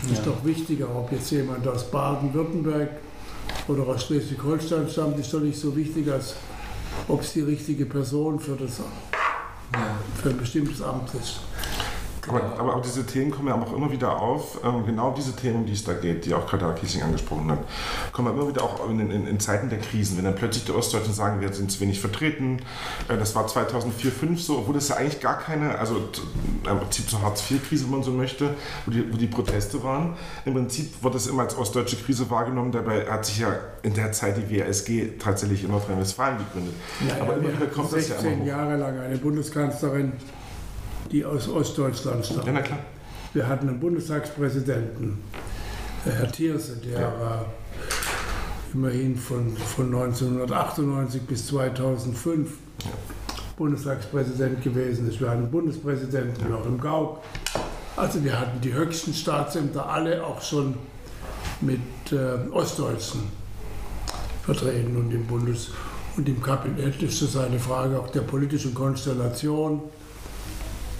Es 0.02 0.10
ja. 0.10 0.12
ist 0.14 0.26
doch 0.26 0.44
wichtiger, 0.44 0.86
ob 0.94 1.12
jetzt 1.12 1.30
jemand 1.30 1.66
aus 1.68 1.90
Baden-Württemberg 1.90 2.90
oder 3.68 3.86
aus 3.86 4.04
Schleswig-Holstein 4.06 4.88
stammt, 4.88 5.18
ist 5.18 5.32
doch 5.32 5.40
nicht 5.40 5.58
so 5.58 5.74
wichtig, 5.76 6.10
als 6.10 6.34
ob 7.08 7.20
es 7.20 7.32
die 7.32 7.42
richtige 7.42 7.86
Person 7.86 8.38
für, 8.38 8.56
das, 8.56 8.78
ja. 8.78 9.96
für 10.22 10.30
ein 10.30 10.38
bestimmtes 10.38 10.82
Amt 10.82 11.12
ist. 11.14 11.40
Aber, 12.28 12.42
aber, 12.58 12.76
auch 12.76 12.82
diese 12.82 13.06
Themen 13.06 13.30
kommen 13.30 13.48
ja 13.48 13.54
auch 13.54 13.74
immer 13.74 13.90
wieder 13.90 14.20
auf. 14.20 14.60
Ähm, 14.64 14.84
genau 14.86 15.14
diese 15.16 15.34
Themen, 15.34 15.56
um 15.56 15.66
die 15.66 15.72
es 15.72 15.84
da 15.84 15.94
geht, 15.94 16.26
die 16.26 16.34
auch 16.34 16.46
Katja 16.46 16.72
Kiesing 16.72 17.02
angesprochen 17.02 17.50
hat, 17.50 17.60
kommen 18.12 18.34
immer 18.34 18.48
wieder 18.48 18.62
auch 18.62 18.88
in, 18.88 19.00
in, 19.10 19.26
in, 19.26 19.40
Zeiten 19.40 19.70
der 19.70 19.78
Krisen. 19.78 20.16
Wenn 20.16 20.24
dann 20.24 20.34
plötzlich 20.34 20.64
die 20.64 20.72
Ostdeutschen 20.72 21.14
sagen, 21.14 21.40
wir 21.40 21.52
sind 21.52 21.72
zu 21.72 21.80
wenig 21.80 22.00
vertreten. 22.00 22.60
Äh, 23.08 23.16
das 23.16 23.34
war 23.34 23.46
2004, 23.46 24.10
2005 24.10 24.42
so, 24.42 24.58
obwohl 24.58 24.74
das 24.74 24.88
ja 24.88 24.96
eigentlich 24.96 25.20
gar 25.20 25.38
keine, 25.38 25.78
also 25.78 25.96
im 25.96 26.78
Prinzip 26.78 27.08
zur 27.08 27.22
Hartz-IV-Krise, 27.22 27.84
wenn 27.84 27.90
man 27.90 28.02
so 28.02 28.10
möchte, 28.10 28.54
wo 28.86 28.90
die, 28.90 29.12
wo 29.12 29.16
die 29.16 29.26
Proteste 29.26 29.82
waren. 29.82 30.16
Im 30.44 30.54
Prinzip 30.54 31.02
wird 31.02 31.14
das 31.14 31.26
immer 31.26 31.42
als 31.42 31.56
ostdeutsche 31.56 31.96
Krise 31.96 32.30
wahrgenommen. 32.30 32.72
Dabei 32.72 33.06
hat 33.06 33.24
sich 33.24 33.38
ja 33.38 33.54
in 33.82 33.94
der 33.94 34.12
Zeit 34.12 34.36
die 34.36 34.58
WASG 34.58 35.18
tatsächlich 35.18 35.64
in 35.64 35.70
Nordrhein-Westfalen 35.70 36.38
gegründet. 36.38 36.74
Naja, 37.00 37.22
aber 37.22 37.36
immer 37.36 37.52
wieder 37.52 37.66
kommt 37.66 37.92
das 37.92 38.08
ja 38.08 38.16
immer 38.16 38.22
16 38.22 38.46
Jahre 38.46 38.76
lang 38.76 38.98
eine 38.98 39.16
Bundeskanzlerin 39.16 40.12
die 41.10 41.24
aus 41.24 41.48
Ostdeutschland 41.48 42.24
stammen. 42.24 42.54
Ja, 42.54 42.62
klar. 42.62 42.78
Wir 43.32 43.48
hatten 43.48 43.68
einen 43.68 43.78
Bundestagspräsidenten, 43.78 45.18
Herr 46.04 46.30
Thierse, 46.32 46.76
der 46.76 47.00
ja. 47.00 47.20
war 47.20 47.44
immerhin 48.74 49.16
von, 49.16 49.56
von 49.56 49.86
1998 49.86 51.22
bis 51.22 51.46
2005 51.46 52.50
ja. 52.82 52.90
Bundestagspräsident 53.56 54.62
gewesen 54.62 55.08
ist. 55.08 55.20
Wir 55.20 55.28
hatten 55.28 55.42
einen 55.42 55.50
Bundespräsidenten 55.50 56.50
ja. 56.50 56.58
im 56.64 56.80
Gauk. 56.80 57.20
Also 57.96 58.24
wir 58.24 58.38
hatten 58.38 58.60
die 58.60 58.72
höchsten 58.72 59.12
Staatsämter 59.12 59.88
alle 59.88 60.24
auch 60.24 60.40
schon 60.40 60.74
mit 61.60 61.80
äh, 62.12 62.50
Ostdeutschen 62.50 63.20
vertreten 64.42 64.96
und 64.96 65.12
im 65.12 65.26
Bundes- 65.26 65.70
und 66.16 66.28
im 66.28 66.42
Kabinett 66.42 67.02
ist 67.02 67.22
es 67.22 67.36
eine 67.36 67.58
Frage 67.58 67.98
auch 67.98 68.10
der 68.10 68.22
politischen 68.22 68.74
Konstellation 68.74 69.82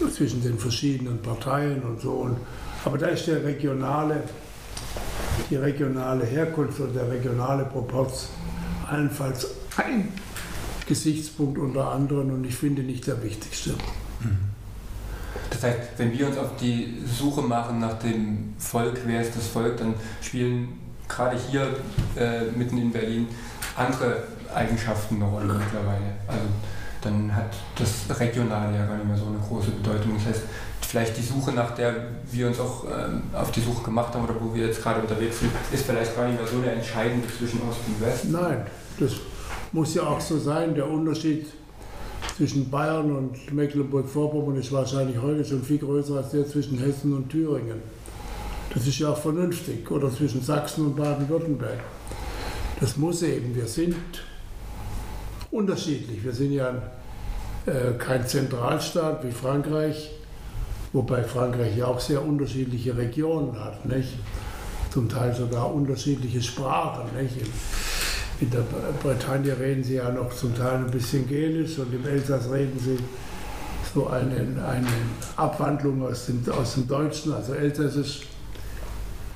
zwischen 0.09 0.43
den 0.43 0.59
verschiedenen 0.59 1.21
Parteien 1.21 1.83
und 1.83 2.01
so. 2.01 2.13
Und, 2.13 2.37
aber 2.85 2.99
da 2.99 3.09
ist 3.09 3.27
der 3.27 3.45
regionale, 3.45 4.23
die 5.51 5.57
regionale 5.57 6.25
Herkunft 6.25 6.81
und 6.81 6.95
der 6.95 7.11
regionale 7.11 7.65
Proporz 7.65 8.29
allenfalls 8.89 9.47
ein 9.77 10.09
Gesichtspunkt 10.87 11.59
unter 11.59 11.93
anderem 11.93 12.33
und 12.33 12.45
ich 12.45 12.57
finde 12.57 12.83
nicht 12.83 13.07
der 13.07 13.23
wichtigste. 13.23 13.75
Das 15.51 15.63
heißt, 15.63 15.79
wenn 15.99 16.13
wir 16.13 16.27
uns 16.27 16.39
auf 16.39 16.57
die 16.57 17.03
Suche 17.07 17.43
machen 17.43 17.81
nach 17.81 17.99
dem 17.99 18.55
Volk, 18.59 19.01
wer 19.05 19.21
ist 19.21 19.37
das 19.37 19.47
Volk, 19.47 19.77
dann 19.77 19.95
spielen 20.21 20.69
gerade 21.09 21.37
hier 21.51 21.77
äh, 22.17 22.45
mitten 22.57 22.79
in 22.79 22.93
Berlin 22.93 23.29
andere 23.77 24.25
Eigenschaften 24.55 25.17
eine 25.17 25.25
Rolle 25.25 25.55
mittlerweile. 25.55 26.15
Also 26.27 26.45
dann 27.03 27.35
hat 27.35 27.53
das 27.77 28.19
Regionale 28.21 28.77
ja 28.77 28.87
gar 28.87 28.97
nicht 28.97 29.07
mehr 29.07 29.17
so 29.17 29.27
eine 29.27 29.39
große 29.39 29.71
Bedeutung. 29.71 30.15
Das 30.17 30.27
heißt, 30.27 30.43
vielleicht 30.81 31.17
die 31.17 31.23
Suche, 31.23 31.53
nach 31.53 31.75
der 31.75 32.09
wir 32.31 32.49
uns 32.49 32.59
auch 32.61 32.85
ähm, 32.85 33.23
auf 33.33 33.51
die 33.53 33.61
Suche 33.61 33.85
gemacht 33.85 34.15
haben 34.15 34.25
oder 34.25 34.35
wo 34.41 34.55
wir 34.55 34.67
jetzt 34.67 34.83
gerade 34.83 35.01
unterwegs 35.01 35.41
sind, 35.41 35.53
ist 35.73 35.87
vielleicht 35.87 36.17
gar 36.17 36.27
nicht 36.27 36.39
mehr 36.39 36.49
so 36.49 36.57
eine 36.59 36.73
entscheidende 36.73 37.29
zwischen 37.29 37.61
Ost 37.69 37.81
und 37.87 38.01
West. 38.01 38.25
Nein, 38.31 38.67
das 38.99 39.13
muss 39.73 39.95
ja 39.95 40.03
auch 40.03 40.21
so 40.21 40.39
sein. 40.39 40.75
Der 40.75 40.89
Unterschied 40.89 41.47
zwischen 42.37 42.71
Bayern 42.71 43.15
und 43.17 43.53
Mecklenburg-Vorpommern 43.53 44.57
ist 44.57 44.73
wahrscheinlich 44.73 45.21
heute 45.21 45.45
schon 45.45 45.63
viel 45.63 45.79
größer 45.79 46.17
als 46.17 46.31
der 46.31 46.47
zwischen 46.47 46.79
Hessen 46.79 47.13
und 47.15 47.29
Thüringen. 47.29 47.83
Das 48.75 48.87
ist 48.87 48.99
ja 48.99 49.11
auch 49.11 49.19
vernünftig. 49.19 49.91
Oder 49.91 50.11
zwischen 50.11 50.43
Sachsen 50.43 50.87
und 50.87 50.97
Baden-Württemberg. 50.97 51.81
Das 52.81 52.97
muss 52.97 53.23
eben. 53.23 53.55
Wir 53.55 53.67
sind 53.67 53.97
unterschiedlich. 55.51 56.25
Wir 56.25 56.33
sind 56.33 56.53
ja 56.53 56.71
äh, 57.67 57.93
kein 57.99 58.27
Zentralstaat 58.27 59.25
wie 59.25 59.33
Frankreich, 59.33 60.11
wobei 60.93 61.23
Frankreich 61.25 61.77
ja 61.77 61.87
auch 61.87 62.01
sehr 62.01 62.25
unterschiedliche 62.25 62.97
Regionen 62.97 63.59
hat, 63.59 63.87
nicht? 63.87 64.15
zum 64.91 65.09
Teil 65.09 65.35
sogar 65.35 65.73
unterschiedliche 65.73 66.43
Sprachen. 66.43 67.09
Nicht? 67.21 67.37
In 68.41 68.51
der 68.51 68.65
Bretagne 69.03 69.59
reden 69.59 69.85
sie 69.85 69.95
ja 69.95 70.11
noch 70.11 70.35
zum 70.35 70.55
Teil 70.57 70.77
ein 70.77 70.91
bisschen 70.91 71.29
Gälisch 71.29 71.79
und 71.79 71.93
im 71.93 72.07
Elsass 72.07 72.51
reden 72.51 72.79
sie 72.79 72.99
so 73.95 74.07
eine, 74.07 74.35
eine 74.37 74.87
Abwandlung 75.37 76.03
aus 76.07 76.27
dem, 76.27 76.43
aus 76.53 76.75
dem 76.75 76.89
Deutschen, 76.89 77.33
also 77.33 77.55
Elsässisch. 77.55 78.23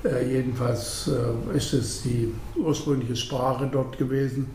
Äh, 0.03 0.33
jedenfalls 0.33 1.09
äh, 1.09 1.57
ist 1.57 1.73
es 1.73 2.03
die 2.03 2.33
ursprüngliche 2.55 3.15
Sprache 3.15 3.69
dort 3.71 3.97
gewesen. 3.97 4.47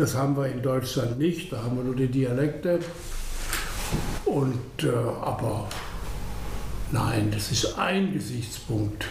Das 0.00 0.14
haben 0.14 0.34
wir 0.34 0.46
in 0.46 0.62
Deutschland 0.62 1.18
nicht, 1.18 1.52
da 1.52 1.62
haben 1.62 1.76
wir 1.76 1.84
nur 1.84 1.94
die 1.94 2.06
Dialekte. 2.06 2.78
Und, 4.24 4.82
äh, 4.82 4.88
aber 4.88 5.68
nein, 6.90 7.30
das 7.30 7.52
ist 7.52 7.78
ein 7.78 8.10
Gesichtspunkt, 8.14 9.04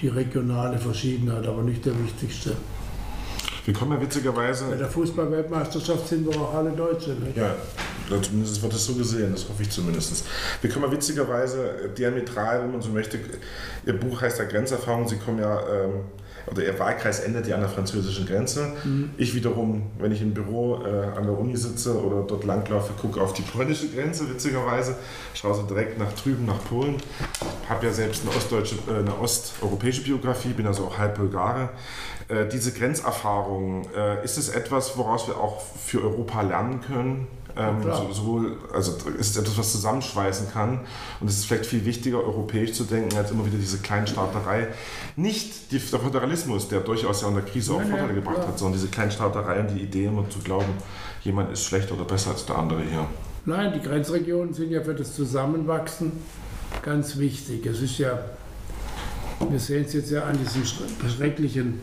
die 0.00 0.08
regionale 0.08 0.78
Verschiedenheit, 0.78 1.46
aber 1.46 1.62
nicht 1.62 1.84
der 1.84 2.02
wichtigste. 2.02 2.56
Wir 3.66 3.74
kommen 3.74 3.92
ja 3.92 4.00
witzigerweise. 4.00 4.70
Bei 4.70 4.76
der 4.76 4.88
Fußballweltmeisterschaft 4.88 6.08
sind 6.08 6.26
wir 6.26 6.40
auch 6.40 6.54
alle 6.54 6.70
Deutsche. 6.70 7.10
Nicht? 7.10 7.36
Ja, 7.36 7.54
zumindest 8.22 8.62
wird 8.62 8.72
das 8.72 8.86
so 8.86 8.94
gesehen, 8.94 9.32
das 9.32 9.46
hoffe 9.46 9.62
ich 9.62 9.68
zumindest. 9.68 10.24
Wir 10.62 10.70
kommen 10.70 10.86
ja 10.86 10.92
witzigerweise 10.92 11.90
diametral, 11.96 12.62
wenn 12.62 12.72
man 12.72 12.80
so 12.80 12.88
möchte. 12.88 13.20
Ihr 13.84 14.00
Buch 14.00 14.22
heißt 14.22 14.38
ja 14.38 14.46
Grenzerfahrung. 14.46 15.06
Sie 15.06 15.18
kommen 15.18 15.40
ja 15.40 15.60
ähm, 15.60 16.04
oder 16.46 16.64
ihr 16.64 16.78
Wahlkreis 16.78 17.20
endet 17.20 17.46
ja 17.46 17.56
an 17.56 17.60
der 17.60 17.70
französischen 17.70 18.26
Grenze. 18.26 18.72
Mhm. 18.84 19.10
Ich 19.16 19.34
wiederum, 19.34 19.90
wenn 19.98 20.12
ich 20.12 20.22
im 20.22 20.34
Büro 20.34 20.82
äh, 20.84 21.16
an 21.16 21.24
der 21.24 21.38
Uni 21.38 21.56
sitze 21.56 22.00
oder 22.00 22.22
dort 22.22 22.44
langlaufe, 22.44 22.92
gucke 23.00 23.20
auf 23.20 23.32
die 23.32 23.42
polnische 23.42 23.88
Grenze, 23.88 24.28
witzigerweise, 24.28 24.96
schaue 25.34 25.54
so 25.54 25.62
direkt 25.62 25.98
nach 25.98 26.12
drüben, 26.12 26.46
nach 26.46 26.62
Polen. 26.64 26.96
Habe 27.68 27.86
ja 27.86 27.92
selbst 27.92 28.22
eine 28.26 28.36
ostdeutsche, 28.36 28.76
äh, 28.88 28.98
eine 28.98 29.18
osteuropäische 29.18 30.02
Biografie, 30.02 30.50
bin 30.50 30.66
also 30.66 30.84
auch 30.84 30.98
halb 30.98 31.16
Bulgare. 31.16 31.70
Äh, 32.28 32.48
diese 32.48 32.72
Grenzerfahrung, 32.72 33.86
äh, 33.96 34.24
ist 34.24 34.38
es 34.38 34.48
etwas, 34.48 34.96
woraus 34.96 35.28
wir 35.28 35.36
auch 35.36 35.60
für 35.60 36.02
Europa 36.02 36.42
lernen 36.42 36.80
können? 36.80 37.26
Ähm, 37.56 37.82
so, 37.82 38.12
sowohl, 38.12 38.56
also 38.72 38.96
es 39.18 39.28
ist 39.28 39.36
etwas, 39.36 39.58
was 39.58 39.72
zusammenschweißen 39.72 40.50
kann. 40.52 40.80
Und 41.20 41.28
es 41.28 41.38
ist 41.38 41.46
vielleicht 41.46 41.66
viel 41.66 41.84
wichtiger, 41.84 42.18
europäisch 42.24 42.72
zu 42.72 42.84
denken, 42.84 43.16
als 43.16 43.30
immer 43.30 43.44
wieder 43.44 43.58
diese 43.58 43.78
Kleinstaaterei. 43.78 44.68
Nicht 45.16 45.70
die, 45.70 45.78
der 45.78 46.00
Föderalismus, 46.00 46.68
der 46.68 46.80
durchaus 46.80 47.22
ja 47.22 47.28
in 47.28 47.34
der 47.34 47.44
Krise 47.44 47.74
auch 47.74 47.82
Vorteile 47.82 48.14
gebracht 48.14 48.36
klar. 48.36 48.48
hat, 48.48 48.58
sondern 48.58 48.80
diese 48.80 48.88
Kleinstaaterei 48.88 49.60
und 49.60 49.70
die 49.76 49.82
Idee 49.82 50.06
immer 50.06 50.28
zu 50.30 50.38
glauben, 50.38 50.72
jemand 51.22 51.52
ist 51.52 51.64
schlechter 51.64 51.94
oder 51.94 52.04
besser 52.04 52.30
als 52.30 52.46
der 52.46 52.56
andere 52.56 52.82
hier. 52.82 53.06
Nein, 53.44 53.72
die 53.74 53.80
Grenzregionen 53.86 54.54
sind 54.54 54.70
ja 54.70 54.82
für 54.82 54.94
das 54.94 55.14
Zusammenwachsen 55.14 56.12
ganz 56.82 57.18
wichtig. 57.18 57.66
Es 57.66 57.82
ist 57.82 57.98
ja, 57.98 58.18
wir 59.50 59.58
sehen 59.58 59.84
es 59.84 59.92
jetzt 59.92 60.10
ja 60.10 60.24
an 60.24 60.38
diesem 60.38 60.62
schre- 60.62 61.16
schrecklichen, 61.16 61.80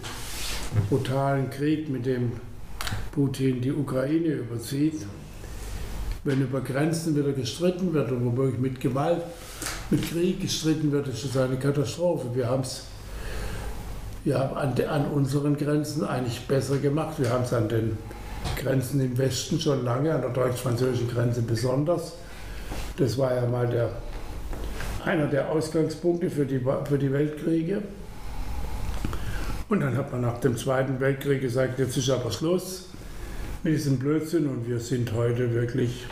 brutalen 0.90 1.50
Krieg, 1.50 1.90
mit 1.90 2.06
dem 2.06 2.32
Putin 3.12 3.62
die 3.62 3.72
Ukraine 3.72 4.28
überzieht. 4.28 5.06
Wenn 6.24 6.42
über 6.42 6.62
Grenzen 6.62 7.16
wieder 7.16 7.32
gestritten 7.32 7.94
wird 7.94 8.12
und 8.12 8.26
womöglich 8.26 8.60
mit 8.60 8.80
Gewalt, 8.82 9.22
mit 9.90 10.10
Krieg 10.10 10.42
gestritten 10.42 10.92
wird, 10.92 11.08
ist 11.08 11.26
das 11.26 11.38
eine 11.38 11.58
Katastrophe. 11.58 12.28
Wir 12.34 12.50
haben 12.50 12.62
es 12.62 12.84
wir 14.26 14.38
haben 14.38 14.58
an, 14.58 14.74
an 14.86 15.06
unseren 15.12 15.56
Grenzen 15.56 16.04
eigentlich 16.04 16.46
besser 16.46 16.78
gemacht. 16.78 17.16
Wir 17.20 17.30
haben 17.30 17.46
es 17.46 17.54
an 17.54 17.70
den 17.70 17.98
Grenzen 18.58 19.00
im 19.00 19.18
Westen 19.18 19.60
schon 19.60 19.86
lange, 19.86 20.14
an 20.14 20.22
der 20.22 20.32
deutsch-französischen 20.32 21.08
Grenze 21.08 21.42
besonders. 21.42 22.14
Das 22.98 23.18
war 23.18 23.34
ja 23.34 23.48
mal 23.48 23.68
der, 23.68 23.90
einer 25.06 25.28
der 25.28 25.50
Ausgangspunkte 25.50 26.30
für 26.30 26.46
die, 26.46 26.60
für 26.60 26.98
die 26.98 27.12
Weltkriege. 27.12 27.82
Und 29.70 29.80
dann 29.82 29.96
hat 29.96 30.12
man 30.12 30.22
nach 30.22 30.40
dem 30.40 30.58
Zweiten 30.58 31.00
Weltkrieg 31.00 31.42
gesagt, 31.42 31.80
jetzt 31.80 31.96
ist 31.96 32.10
aber 32.10 32.32
Schluss 32.32 32.89
mit 33.64 33.74
diesem 33.74 34.00
Blödsinn 34.00 34.48
und 34.48 34.68
wir 34.68 34.80
sind 34.80 35.12
heute 35.14 35.54
wirklich 35.54 36.06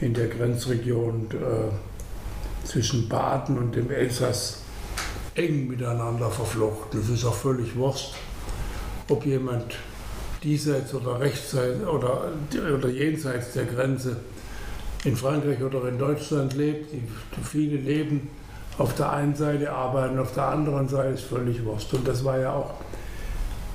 in 0.00 0.12
der 0.12 0.26
Grenzregion 0.26 1.28
äh, 1.30 2.66
zwischen 2.66 3.08
Baden 3.08 3.58
und 3.58 3.76
dem 3.76 3.90
Elsass 3.90 4.62
eng 5.36 5.68
miteinander 5.68 6.30
verflochten. 6.30 7.00
Es 7.00 7.08
ist 7.08 7.24
auch 7.24 7.34
völlig 7.34 7.76
wurscht, 7.76 8.14
ob 9.08 9.24
jemand 9.24 9.76
diesseits 10.42 10.92
oder 10.94 11.20
rechtsseits 11.20 11.86
oder, 11.86 12.32
oder 12.76 12.88
jenseits 12.88 13.52
der 13.52 13.66
Grenze 13.66 14.16
in 15.04 15.14
Frankreich 15.14 15.62
oder 15.62 15.86
in 15.88 15.98
Deutschland 15.98 16.54
lebt. 16.54 16.92
Die, 16.92 17.02
viele 17.44 17.76
leben 17.76 18.28
auf 18.78 18.96
der 18.96 19.12
einen 19.12 19.36
Seite, 19.36 19.70
arbeiten 19.70 20.18
auf 20.18 20.34
der 20.34 20.48
anderen 20.48 20.88
Seite, 20.88 21.14
ist 21.14 21.24
völlig 21.24 21.64
wurscht. 21.64 21.94
Und 21.94 22.08
das 22.08 22.24
war 22.24 22.38
ja 22.40 22.52
auch 22.52 22.74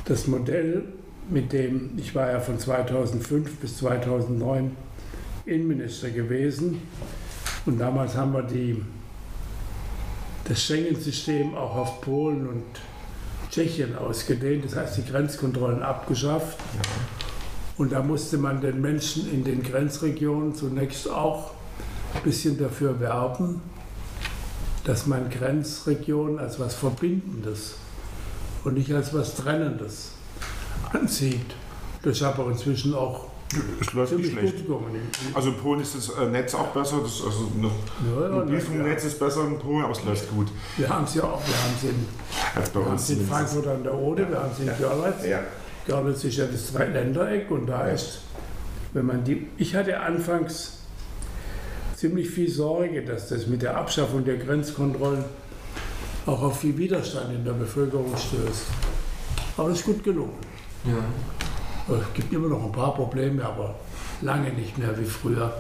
das 0.04 0.28
Modell, 0.28 0.84
mit 1.30 1.52
dem 1.52 1.92
ich 1.98 2.16
war 2.16 2.32
ja 2.32 2.40
von 2.40 2.60
2005 2.60 3.58
bis 3.58 3.78
2009 3.78 4.72
Innenminister 5.46 6.10
gewesen. 6.10 6.82
Und 7.66 7.80
damals 7.80 8.16
haben 8.16 8.34
wir 8.34 8.44
die, 8.44 8.84
das 10.46 10.62
Schengen-System 10.64 11.56
auch 11.56 11.76
auf 11.76 12.02
Polen 12.02 12.48
und 12.48 12.64
Tschechien 13.52 13.98
ausgedehnt, 13.98 14.66
das 14.66 14.76
heißt 14.76 14.98
die 14.98 15.06
Grenzkontrollen 15.06 15.82
abgeschafft. 15.82 16.60
Und 17.78 17.92
da 17.92 18.02
musste 18.02 18.38
man 18.38 18.62
den 18.62 18.82
Menschen 18.82 19.32
in 19.32 19.44
den 19.44 19.64
Grenzregionen 19.64 20.56
zunächst 20.56 21.10
auch 21.10 21.52
ein 22.14 22.24
bisschen 22.24 22.58
dafür 22.58 23.00
werben, 23.00 23.62
dass 24.84 25.06
man 25.06 25.30
Grenzregionen 25.30 26.40
als 26.40 26.60
was 26.60 26.74
Verbindendes 26.74 27.76
und 28.64 28.74
nicht 28.74 28.94
als 28.94 29.14
was 29.14 29.36
Trennendes 29.36 30.17
ansieht. 30.94 31.56
Das 32.04 32.18
ist 32.18 32.24
aber 32.24 32.50
inzwischen 32.52 32.94
auch 32.96 33.26
Es 33.82 33.94
läuft 33.94 34.14
nicht 34.14 34.26
ziemlich 34.26 34.32
schlecht. 34.52 34.68
gut 34.68 34.68
gekommen. 34.68 35.02
Also 35.34 35.50
in 35.50 35.58
Polen 35.58 35.82
ist 35.82 35.96
das 35.96 36.10
äh, 36.10 36.26
Netz 36.30 36.54
auch 36.54 36.68
besser, 36.68 36.98
das, 37.02 37.22
also 37.26 37.52
Ja, 37.62 38.22
ja, 38.30 38.36
Mobilfunknetz 38.36 39.04
ist 39.06 39.20
besser 39.20 39.46
in 39.46 39.58
Polen, 39.60 39.84
aber 39.84 39.94
es 39.94 40.04
läuft 40.04 40.30
gut. 40.32 40.48
Wir 40.78 40.90
haben 40.90 41.06
es 41.06 41.16
ja 41.16 41.24
auch, 41.24 41.42
wir 41.46 41.56
haben 41.56 41.74
es 41.78 41.84
in, 41.84 42.06
Als 42.56 42.70
bei 42.70 42.80
uns 42.80 43.10
in. 43.10 43.28
Frankfurt 43.28 43.68
an 43.68 43.84
der 43.84 43.94
Oder, 43.94 44.30
wir 44.30 44.38
haben 44.38 44.52
es 44.52 44.60
in 44.60 44.68
Görlitz. 44.78 45.26
Ja. 45.26 45.40
Görlitz 45.86 46.24
ist 46.24 46.38
ja 46.38 46.46
das 46.46 46.72
Dreiländereck 46.74 47.50
und 47.52 47.68
da 47.68 47.88
ist, 47.88 48.20
wenn 48.94 49.06
man 49.06 49.24
die, 49.24 49.48
ich 49.58 49.76
hatte 49.76 50.00
anfangs 50.00 50.74
ziemlich 51.96 52.30
viel 52.30 52.50
Sorge, 52.50 53.02
dass 53.04 53.30
das 53.30 53.48
mit 53.48 53.62
der 53.62 53.76
Abschaffung 53.78 54.24
der 54.24 54.38
Grenzkontrollen 54.38 55.24
auch 56.26 56.42
auf 56.44 56.60
viel 56.60 56.78
Widerstand 56.78 57.34
in 57.34 57.44
der 57.46 57.54
Bevölkerung 57.54 58.12
stößt. 58.16 58.66
Aber 59.58 59.70
es 59.70 59.80
ist 59.80 59.86
gut 59.86 60.04
gelungen. 60.04 60.34
Ja. 60.88 61.96
Es 61.96 62.14
gibt 62.14 62.34
immer 62.34 62.48
noch 62.48 62.64
ein 62.64 62.72
paar 62.72 62.94
Probleme, 62.94 63.44
aber 63.46 63.76
lange 64.22 64.52
nicht 64.52 64.78
mehr 64.78 64.98
wie 64.98 65.06
früher. 65.06 65.54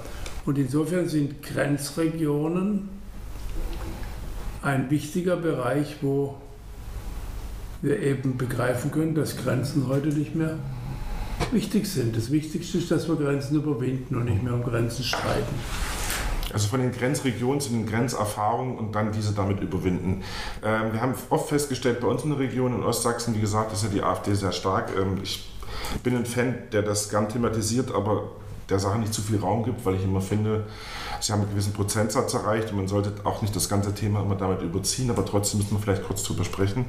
Und 0.46 0.58
insofern 0.58 1.08
sind 1.08 1.42
Grenzregionen 1.42 2.90
ein 4.62 4.90
wichtiger 4.90 5.38
Bereich, 5.38 5.98
wo 6.02 6.36
wir 7.82 8.02
eben 8.02 8.38
begreifen 8.38 8.92
können, 8.92 9.16
dass 9.16 9.38
Grenzen 9.38 9.88
heute 9.88 10.08
nicht 10.08 10.36
mehr 10.36 10.58
wichtig 11.52 11.88
sind. 11.88 12.16
Das 12.16 12.32
Wichtigste 12.32 12.78
ist, 12.80 12.90
dass 12.92 13.08
wir 13.08 13.16
Grenzen 13.16 13.56
überwinden 13.58 14.16
und 14.16 14.26
nicht 14.26 14.44
mehr 14.44 14.54
um 14.54 14.64
Grenzen 14.64 15.04
streiten. 15.04 15.56
Also 16.54 16.68
von 16.70 16.80
den 16.80 16.92
Grenzregionen 16.92 17.60
zu 17.60 17.70
den 17.70 17.86
Grenzerfahrungen 17.86 18.78
und 18.78 18.96
dann 18.96 19.12
diese 19.12 19.34
damit 19.34 19.62
überwinden. 19.62 20.24
Ähm, 20.64 20.94
wir 20.94 21.02
haben 21.02 21.14
oft 21.30 21.50
festgestellt, 21.50 22.00
bei 22.00 22.08
uns 22.08 22.24
in 22.24 22.30
der 22.30 22.40
Region 22.40 22.74
in 22.74 22.84
Ostsachsen, 22.84 23.36
wie 23.36 23.42
gesagt, 23.42 23.74
ist 23.74 23.84
ja 23.84 23.90
die 23.90 24.02
AfD 24.02 24.34
sehr 24.34 24.52
stark. 24.52 24.92
Ähm, 24.98 25.20
ich 25.22 25.52
bin 26.04 26.16
ein 26.16 26.26
Fan, 26.26 26.56
der 26.72 26.82
das 26.82 27.10
gern 27.10 27.30
thematisiert, 27.30 27.94
aber 27.94 28.32
der 28.70 28.80
Sache 28.80 29.00
nicht 29.00 29.14
zu 29.14 29.22
viel 29.22 29.38
Raum 29.38 29.64
gibt, 29.64 29.86
weil 29.86 29.96
ich 29.96 30.04
immer 30.04 30.22
finde, 30.22 30.66
sie 31.20 31.32
haben 31.32 31.42
einen 31.42 31.52
gewissen 31.52 31.74
Prozentsatz 31.74 32.34
erreicht 32.34 32.72
und 32.72 32.78
man 32.78 32.88
sollte 32.88 33.14
auch 33.24 33.42
nicht 33.42 33.56
das 33.56 33.70
ganze 33.70 33.94
Thema 33.94 34.22
immer 34.22 34.36
damit 34.36 34.62
überziehen, 34.62 35.10
aber 35.10 35.26
trotzdem 35.26 35.60
müssen 35.60 35.72
wir 35.72 35.80
vielleicht 35.80 36.04
kurz 36.04 36.24
drüber 36.24 36.44
sprechen. 36.44 36.86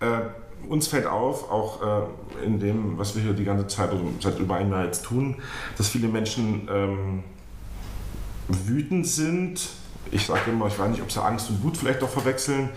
Äh, 0.00 0.68
uns 0.68 0.86
fällt 0.86 1.06
auf, 1.06 1.50
auch 1.50 1.82
äh, 1.82 2.46
in 2.46 2.60
dem, 2.60 2.98
was 2.98 3.14
wir 3.14 3.22
hier 3.22 3.32
die 3.32 3.44
ganze 3.44 3.66
Zeit, 3.66 3.92
oder 3.92 4.02
seit 4.20 4.38
über 4.38 4.54
einem 4.54 4.72
Jahr 4.72 4.84
jetzt 4.84 5.04
tun, 5.04 5.36
dass 5.76 5.88
viele 5.88 6.08
Menschen 6.08 6.68
ähm, 6.72 7.24
wütend 8.48 9.06
sind. 9.06 9.60
Ich 10.10 10.26
sage 10.26 10.50
immer, 10.50 10.66
ich 10.66 10.78
weiß 10.78 10.90
nicht, 10.90 11.00
ob 11.00 11.10
sie 11.10 11.22
Angst 11.22 11.48
und 11.48 11.62
Wut 11.62 11.76
vielleicht 11.76 12.02
auch 12.02 12.08
verwechseln, 12.08 12.68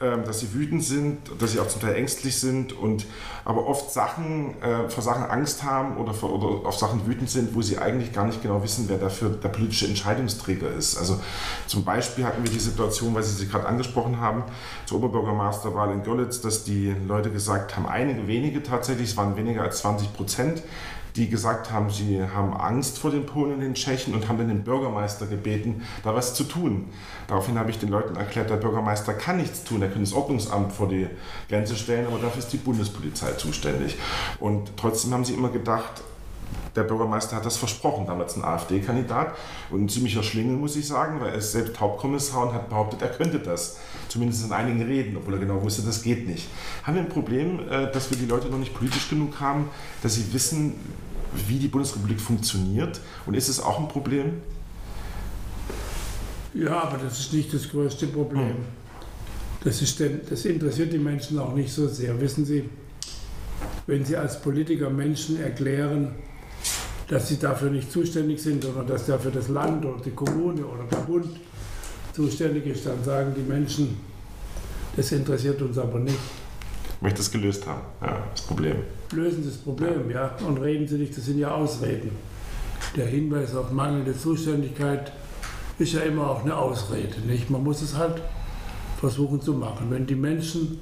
ähm, 0.00 0.24
dass 0.24 0.40
sie 0.40 0.54
wütend 0.54 0.82
sind, 0.82 1.18
dass 1.38 1.52
sie 1.52 1.60
auch 1.60 1.68
zum 1.68 1.82
Teil 1.82 1.94
ängstlich 1.94 2.38
sind 2.38 2.72
und 2.72 3.04
aber 3.44 3.66
oft 3.66 3.90
Sachen, 3.90 4.54
äh, 4.62 4.88
vor 4.88 5.02
Sachen 5.02 5.24
Angst 5.24 5.62
haben 5.62 5.98
oder, 5.98 6.14
vor, 6.14 6.32
oder 6.32 6.66
auf 6.66 6.78
Sachen 6.78 7.06
wütend 7.06 7.28
sind, 7.28 7.54
wo 7.54 7.60
sie 7.60 7.76
eigentlich 7.76 8.12
gar 8.12 8.24
nicht 8.24 8.40
genau 8.40 8.62
wissen, 8.62 8.84
wer 8.88 8.96
dafür 8.96 9.28
der 9.30 9.48
politische 9.50 9.86
Entscheidungsträger 9.86 10.70
ist. 10.70 10.96
Also 10.96 11.20
zum 11.66 11.84
Beispiel 11.84 12.24
hatten 12.24 12.42
wir 12.42 12.50
die 12.50 12.58
Situation, 12.58 13.14
weil 13.14 13.24
Sie 13.24 13.34
sie 13.34 13.48
gerade 13.48 13.66
angesprochen 13.66 14.20
haben, 14.20 14.44
zur 14.86 14.98
Oberbürgermeisterwahl 14.98 15.92
in 15.92 16.02
Görlitz, 16.02 16.40
dass 16.40 16.64
die 16.64 16.94
Leute 17.06 17.30
gesagt 17.30 17.76
haben, 17.76 17.86
einige 17.86 18.26
wenige 18.26 18.62
tatsächlich, 18.62 19.10
es 19.10 19.16
waren 19.16 19.36
weniger 19.36 19.62
als 19.62 19.78
20 19.78 20.14
Prozent, 20.14 20.62
die 21.16 21.28
gesagt 21.28 21.70
haben, 21.72 21.90
sie 21.90 22.22
haben 22.22 22.54
Angst 22.54 22.98
vor 22.98 23.10
den 23.10 23.26
Polen 23.26 23.54
und 23.54 23.60
den 23.60 23.74
Tschechen 23.74 24.14
und 24.14 24.28
haben 24.28 24.38
dann 24.38 24.48
den 24.48 24.64
Bürgermeister 24.64 25.26
gebeten, 25.26 25.82
da 26.02 26.14
was 26.14 26.34
zu 26.34 26.44
tun. 26.44 26.88
Daraufhin 27.26 27.58
habe 27.58 27.70
ich 27.70 27.78
den 27.78 27.88
Leuten 27.88 28.16
erklärt, 28.16 28.50
der 28.50 28.56
Bürgermeister 28.56 29.14
kann 29.14 29.38
nichts 29.38 29.64
tun, 29.64 29.82
er 29.82 29.88
kann 29.88 30.02
das 30.02 30.12
Ordnungsamt 30.12 30.72
vor 30.72 30.88
die 30.88 31.06
Grenze 31.48 31.76
stellen, 31.76 32.06
aber 32.06 32.18
dafür 32.18 32.38
ist 32.38 32.52
die 32.52 32.58
Bundespolizei 32.58 33.32
zuständig. 33.32 33.96
Und 34.38 34.76
trotzdem 34.76 35.12
haben 35.12 35.24
sie 35.24 35.34
immer 35.34 35.50
gedacht, 35.50 36.02
der 36.76 36.84
Bürgermeister 36.84 37.36
hat 37.36 37.44
das 37.44 37.56
versprochen, 37.56 38.06
damals 38.06 38.36
ein 38.36 38.44
AfD-Kandidat 38.44 39.34
und 39.70 39.84
ein 39.84 39.88
ziemlicher 39.88 40.22
Schlingel, 40.22 40.56
muss 40.56 40.76
ich 40.76 40.86
sagen, 40.86 41.20
weil 41.20 41.30
er 41.30 41.36
ist 41.36 41.52
selbst 41.52 41.80
Hauptkommissar 41.80 42.48
und 42.48 42.54
hat 42.54 42.68
behauptet, 42.68 43.02
er 43.02 43.08
könnte 43.08 43.38
das. 43.38 43.78
Zumindest 44.08 44.44
in 44.44 44.52
einigen 44.52 44.82
Reden, 44.82 45.16
obwohl 45.16 45.34
er 45.34 45.40
genau 45.40 45.62
wusste, 45.62 45.82
das 45.82 46.02
geht 46.02 46.28
nicht. 46.28 46.48
Haben 46.84 46.94
wir 46.94 47.02
ein 47.02 47.08
Problem, 47.08 47.60
äh, 47.68 47.90
dass 47.92 48.10
wir 48.10 48.18
die 48.18 48.26
Leute 48.26 48.48
noch 48.48 48.58
nicht 48.58 48.74
politisch 48.74 49.08
genug 49.08 49.40
haben, 49.40 49.68
dass 50.02 50.14
sie 50.14 50.32
wissen, 50.32 50.74
wie 51.46 51.58
die 51.58 51.68
Bundesrepublik 51.68 52.20
funktioniert? 52.20 53.00
Und 53.26 53.34
ist 53.34 53.48
es 53.48 53.60
auch 53.60 53.78
ein 53.78 53.88
Problem? 53.88 54.40
Ja, 56.54 56.82
aber 56.82 56.98
das 56.98 57.20
ist 57.20 57.32
nicht 57.32 57.54
das 57.54 57.68
größte 57.68 58.08
Problem. 58.08 58.56
Das, 59.62 59.82
ist 59.82 60.00
denn, 60.00 60.20
das 60.28 60.44
interessiert 60.44 60.92
die 60.92 60.98
Menschen 60.98 61.38
auch 61.38 61.54
nicht 61.54 61.72
so 61.72 61.86
sehr. 61.86 62.20
Wissen 62.20 62.44
Sie, 62.44 62.68
wenn 63.86 64.04
Sie 64.04 64.16
als 64.16 64.40
Politiker 64.40 64.90
Menschen 64.90 65.40
erklären, 65.40 66.14
dass 67.10 67.26
sie 67.26 67.38
dafür 67.40 67.70
nicht 67.70 67.90
zuständig 67.90 68.40
sind 68.40 68.64
oder 68.64 68.84
dass 68.84 69.06
dafür 69.06 69.32
das 69.32 69.48
Land 69.48 69.84
oder 69.84 70.00
die 70.00 70.12
Kommune 70.12 70.64
oder 70.64 70.84
der 70.84 70.98
Bund 70.98 71.26
zuständig 72.12 72.66
ist, 72.66 72.86
dann 72.86 73.02
sagen 73.02 73.34
die 73.36 73.42
Menschen, 73.42 73.96
das 74.96 75.10
interessiert 75.10 75.60
uns 75.60 75.76
aber 75.76 75.98
nicht. 75.98 76.18
Ich 76.94 77.02
möchte 77.02 77.18
das 77.18 77.32
gelöst 77.32 77.66
haben, 77.66 77.80
ja, 78.00 78.16
das 78.32 78.42
Problem. 78.42 78.76
Lösen 79.12 79.42
Sie 79.42 79.48
das 79.48 79.58
Problem, 79.58 80.08
ja, 80.08 80.36
und 80.46 80.58
reden 80.58 80.86
Sie 80.86 80.98
nicht, 80.98 81.16
das 81.16 81.24
sind 81.24 81.38
ja 81.38 81.50
Ausreden. 81.50 82.12
Der 82.96 83.06
Hinweis 83.06 83.56
auf 83.56 83.72
mangelnde 83.72 84.16
Zuständigkeit 84.16 85.10
ist 85.80 85.92
ja 85.92 86.02
immer 86.02 86.30
auch 86.30 86.44
eine 86.44 86.56
Ausrede, 86.56 87.20
nicht? 87.26 87.50
Man 87.50 87.64
muss 87.64 87.82
es 87.82 87.96
halt 87.96 88.22
versuchen 89.00 89.40
zu 89.40 89.54
machen. 89.54 89.86
Wenn 89.90 90.06
die 90.06 90.14
Menschen 90.14 90.78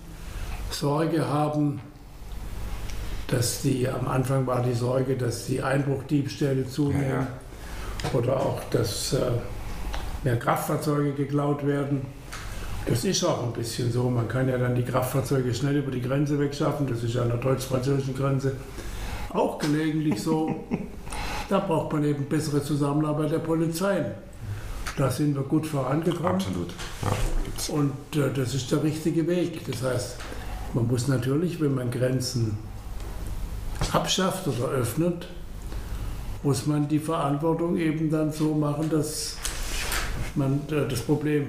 Sorge 0.70 1.26
haben, 1.26 1.80
dass 3.28 3.62
die 3.62 3.88
am 3.88 4.08
Anfang 4.08 4.46
war 4.46 4.62
die 4.62 4.74
Sorge, 4.74 5.16
dass 5.16 5.46
die 5.46 5.62
Einbruchdiebstähle 5.62 6.66
zunehmen 6.66 7.08
Ja, 7.10 8.18
oder 8.18 8.36
auch, 8.38 8.60
dass 8.70 9.12
äh, 9.12 9.20
mehr 10.24 10.38
Kraftfahrzeuge 10.38 11.12
geklaut 11.12 11.64
werden. 11.66 12.02
Das 12.86 13.04
ist 13.04 13.22
auch 13.24 13.44
ein 13.44 13.52
bisschen 13.52 13.92
so. 13.92 14.08
Man 14.08 14.28
kann 14.28 14.48
ja 14.48 14.56
dann 14.56 14.74
die 14.74 14.82
Kraftfahrzeuge 14.82 15.52
schnell 15.54 15.76
über 15.76 15.90
die 15.90 16.00
Grenze 16.00 16.38
wegschaffen. 16.38 16.86
Das 16.86 17.02
ist 17.02 17.14
ja 17.14 17.22
an 17.22 17.28
der 17.28 17.36
deutsch-französischen 17.36 18.16
Grenze 18.16 18.52
auch 19.30 19.58
gelegentlich 19.58 20.22
so. 20.22 20.64
Da 21.50 21.60
braucht 21.60 21.92
man 21.92 22.04
eben 22.04 22.24
bessere 22.24 22.62
Zusammenarbeit 22.62 23.30
der 23.30 23.38
Polizeien. 23.38 24.06
Da 24.96 25.10
sind 25.10 25.34
wir 25.34 25.42
gut 25.42 25.66
vorangekommen. 25.66 26.32
Absolut. 26.32 26.68
Ja. 27.02 27.74
Und 27.74 27.92
äh, 28.16 28.32
das 28.34 28.54
ist 28.54 28.72
der 28.72 28.82
richtige 28.82 29.26
Weg. 29.26 29.64
Das 29.70 29.82
heißt, 29.82 30.16
man 30.74 30.86
muss 30.86 31.08
natürlich, 31.08 31.60
wenn 31.60 31.74
man 31.74 31.90
Grenzen 31.90 32.58
abschafft 33.92 34.46
oder 34.48 34.68
öffnet, 34.68 35.28
muss 36.42 36.66
man 36.66 36.88
die 36.88 36.98
Verantwortung 36.98 37.76
eben 37.76 38.10
dann 38.10 38.32
so 38.32 38.54
machen, 38.54 38.90
dass 38.90 39.36
man 40.34 40.60
äh, 40.70 40.88
das 40.88 41.00
Problem 41.00 41.46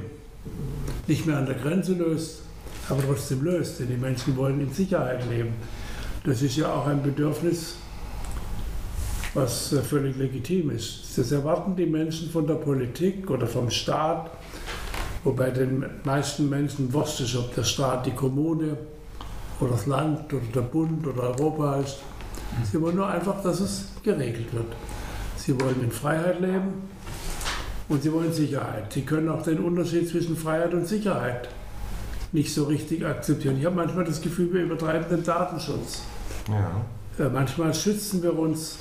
nicht 1.07 1.25
mehr 1.25 1.37
an 1.37 1.45
der 1.45 1.55
Grenze 1.55 1.93
löst, 1.93 2.41
aber 2.89 3.03
trotzdem 3.05 3.43
löst. 3.43 3.79
Denn 3.79 3.87
die 3.87 3.97
Menschen 3.97 4.35
wollen 4.35 4.59
in 4.61 4.71
Sicherheit 4.71 5.27
leben. 5.29 5.53
Das 6.23 6.41
ist 6.41 6.57
ja 6.57 6.73
auch 6.73 6.87
ein 6.87 7.01
Bedürfnis, 7.01 7.75
was 9.33 9.73
äh, 9.73 9.81
völlig 9.81 10.17
legitim 10.17 10.71
ist. 10.71 11.17
Das 11.17 11.31
erwarten 11.31 11.75
die 11.75 11.85
Menschen 11.85 12.29
von 12.29 12.47
der 12.47 12.55
Politik 12.55 13.29
oder 13.29 13.47
vom 13.47 13.69
Staat, 13.69 14.31
wobei 15.23 15.51
den 15.51 15.85
meisten 16.03 16.49
Menschen 16.49 16.91
wurscht 16.93 17.19
ist, 17.21 17.35
ob 17.35 17.53
der 17.53 17.63
Staat 17.63 18.05
die 18.05 18.11
Kommune 18.11 18.77
oder 19.59 19.71
das 19.71 19.85
Land 19.85 20.33
oder 20.33 20.45
der 20.53 20.61
Bund 20.61 21.05
oder 21.05 21.23
Europa 21.23 21.77
ist. 21.77 21.97
Sie 22.71 22.81
wollen 22.81 22.95
nur 22.95 23.07
einfach, 23.07 23.41
dass 23.41 23.59
es 23.59 23.85
geregelt 24.03 24.53
wird. 24.53 24.67
Sie 25.37 25.59
wollen 25.59 25.83
in 25.83 25.91
Freiheit 25.91 26.39
leben 26.39 26.73
und 27.87 28.03
sie 28.03 28.11
wollen 28.11 28.31
Sicherheit. 28.33 28.91
Sie 28.93 29.01
können 29.01 29.29
auch 29.29 29.41
den 29.41 29.59
Unterschied 29.59 30.07
zwischen 30.09 30.37
Freiheit 30.37 30.73
und 30.73 30.87
Sicherheit 30.87 31.49
nicht 32.31 32.53
so 32.53 32.65
richtig 32.65 33.05
akzeptieren. 33.05 33.57
Ich 33.57 33.65
habe 33.65 33.75
manchmal 33.75 34.05
das 34.05 34.21
Gefühl, 34.21 34.53
wir 34.53 34.63
übertreiben 34.63 35.09
den 35.09 35.23
Datenschutz. 35.23 36.03
Ja. 36.47 36.81
Ja, 37.17 37.29
manchmal 37.29 37.73
schützen 37.73 38.23
wir 38.23 38.37
uns 38.37 38.77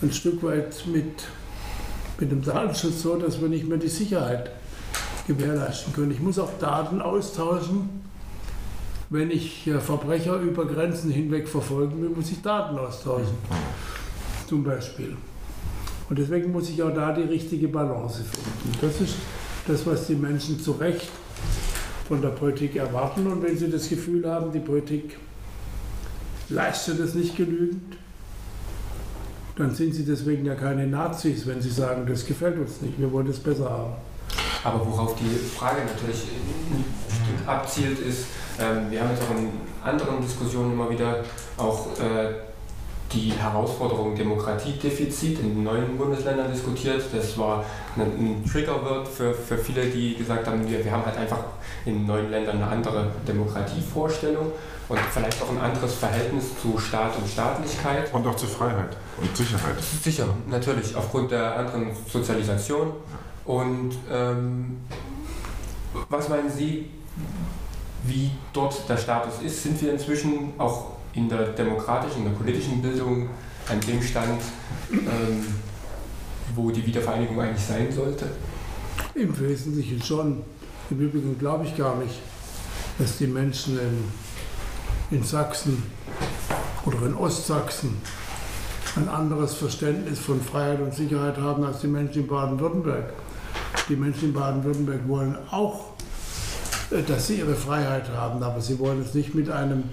ein 0.00 0.12
Stück 0.12 0.42
weit 0.44 0.84
mit, 0.86 1.24
mit 2.20 2.30
dem 2.30 2.42
Datenschutz 2.44 3.02
so, 3.02 3.16
dass 3.16 3.40
wir 3.40 3.48
nicht 3.48 3.68
mehr 3.68 3.78
die 3.78 3.88
Sicherheit 3.88 4.50
gewährleisten 5.26 5.92
können. 5.92 6.12
Ich 6.12 6.20
muss 6.20 6.38
auch 6.38 6.50
Daten 6.60 7.00
austauschen. 7.00 7.88
Wenn 9.12 9.30
ich 9.30 9.66
äh, 9.66 9.78
Verbrecher 9.78 10.36
über 10.36 10.64
Grenzen 10.64 11.10
hinweg 11.10 11.46
verfolgen 11.46 12.00
will, 12.00 12.08
muss 12.08 12.30
ich 12.30 12.40
Daten 12.40 12.78
austauschen. 12.78 13.36
Zum 14.48 14.64
Beispiel. 14.64 15.14
Und 16.08 16.18
deswegen 16.18 16.50
muss 16.50 16.70
ich 16.70 16.82
auch 16.82 16.94
da 16.94 17.12
die 17.12 17.20
richtige 17.20 17.68
Balance 17.68 18.22
finden. 18.24 18.78
Das 18.80 18.98
ist 19.02 19.16
das, 19.68 19.86
was 19.86 20.06
die 20.06 20.14
Menschen 20.14 20.58
zu 20.58 20.72
Recht 20.72 21.10
von 22.08 22.22
der 22.22 22.30
Politik 22.30 22.76
erwarten. 22.76 23.26
Und 23.26 23.42
wenn 23.42 23.54
sie 23.54 23.70
das 23.70 23.86
Gefühl 23.90 24.26
haben, 24.26 24.50
die 24.50 24.60
Politik 24.60 25.18
leistet 26.48 26.98
es 26.98 27.14
nicht 27.14 27.36
genügend, 27.36 27.98
dann 29.56 29.74
sind 29.74 29.94
sie 29.94 30.06
deswegen 30.06 30.46
ja 30.46 30.54
keine 30.54 30.86
Nazis, 30.86 31.46
wenn 31.46 31.60
sie 31.60 31.70
sagen, 31.70 32.06
das 32.06 32.24
gefällt 32.24 32.58
uns 32.58 32.80
nicht, 32.80 32.98
wir 32.98 33.12
wollen 33.12 33.26
es 33.26 33.38
besser 33.38 33.68
haben. 33.68 33.92
Aber 34.64 34.86
worauf 34.86 35.16
die 35.16 35.36
Frage 35.54 35.82
natürlich 35.84 36.22
Stück 36.22 37.46
abzielt, 37.46 37.98
ist, 37.98 38.24
ähm, 38.60 38.90
wir 38.90 39.00
haben 39.00 39.10
jetzt 39.10 39.22
auch 39.22 39.36
in 39.36 39.50
anderen 39.84 40.20
Diskussionen 40.22 40.72
immer 40.72 40.90
wieder 40.90 41.16
auch 41.56 41.86
äh, 41.98 42.34
die 43.12 43.32
Herausforderung 43.32 44.14
Demokratiedefizit 44.14 45.40
in 45.40 45.62
neuen 45.62 45.98
Bundesländern 45.98 46.50
diskutiert. 46.50 47.02
Das 47.12 47.36
war 47.36 47.64
ein, 47.96 48.42
Triggerwort 48.50 49.06
für, 49.06 49.34
für 49.34 49.58
viele, 49.58 49.84
die 49.86 50.16
gesagt 50.16 50.46
haben, 50.46 50.68
wir, 50.68 50.84
wir 50.84 50.90
haben 50.90 51.04
halt 51.04 51.16
einfach 51.16 51.38
in 51.84 52.06
neuen 52.06 52.30
Ländern 52.30 52.56
eine 52.56 52.66
andere 52.66 53.10
Demokratievorstellung 53.26 54.52
und 54.88 54.98
vielleicht 54.98 55.42
auch 55.42 55.50
ein 55.50 55.58
anderes 55.58 55.94
Verhältnis 55.94 56.58
zu 56.60 56.78
Staat 56.78 57.16
und 57.16 57.28
Staatlichkeit. 57.28 58.12
Und 58.12 58.26
auch 58.26 58.36
zur 58.36 58.48
Freiheit 58.48 58.96
und 59.20 59.36
Sicherheit. 59.36 59.76
Sicher, 60.02 60.26
natürlich, 60.48 60.96
aufgrund 60.96 61.30
der 61.30 61.56
anderen 61.56 61.88
Sozialisation. 62.10 62.92
Und 63.44 63.92
ähm, 64.10 64.80
was 66.08 66.28
meinen 66.28 66.50
Sie, 66.50 66.90
wie 68.04 68.30
dort 68.52 68.88
der 68.88 68.96
Status 68.96 69.34
ist? 69.44 69.62
Sind 69.62 69.80
wir 69.82 69.92
inzwischen 69.92 70.52
auch 70.58 70.92
in 71.14 71.28
der 71.28 71.48
demokratischen, 71.48 72.18
in 72.18 72.24
der 72.24 72.38
politischen 72.38 72.82
Bildung 72.82 73.28
an 73.68 73.80
dem 73.80 74.02
Stand, 74.02 74.40
ähm, 74.90 75.46
wo 76.54 76.70
die 76.70 76.84
Wiedervereinigung 76.84 77.40
eigentlich 77.40 77.64
sein 77.64 77.90
sollte? 77.92 78.30
Im 79.14 79.38
Wesentlichen 79.38 80.02
schon. 80.02 80.42
Im 80.90 81.00
Übrigen 81.00 81.38
glaube 81.38 81.64
ich 81.64 81.76
gar 81.76 81.96
nicht, 81.96 82.14
dass 82.98 83.18
die 83.18 83.26
Menschen 83.26 83.78
in, 83.78 85.18
in 85.18 85.24
Sachsen 85.24 85.82
oder 86.84 87.06
in 87.06 87.14
Ostsachsen 87.14 87.96
ein 88.96 89.08
anderes 89.08 89.54
Verständnis 89.54 90.18
von 90.18 90.40
Freiheit 90.40 90.80
und 90.80 90.94
Sicherheit 90.94 91.38
haben 91.38 91.64
als 91.64 91.80
die 91.80 91.86
Menschen 91.86 92.22
in 92.22 92.28
Baden-Württemberg. 92.28 93.12
Die 93.88 93.96
Menschen 93.96 94.28
in 94.28 94.32
Baden-Württemberg 94.34 95.08
wollen 95.08 95.36
auch, 95.50 95.91
dass 97.00 97.26
sie 97.26 97.36
ihre 97.36 97.54
Freiheit 97.54 98.10
haben, 98.10 98.42
aber 98.42 98.60
sie 98.60 98.78
wollen 98.78 99.00
es 99.00 99.14
nicht 99.14 99.34
mit 99.34 99.50
einem 99.50 99.84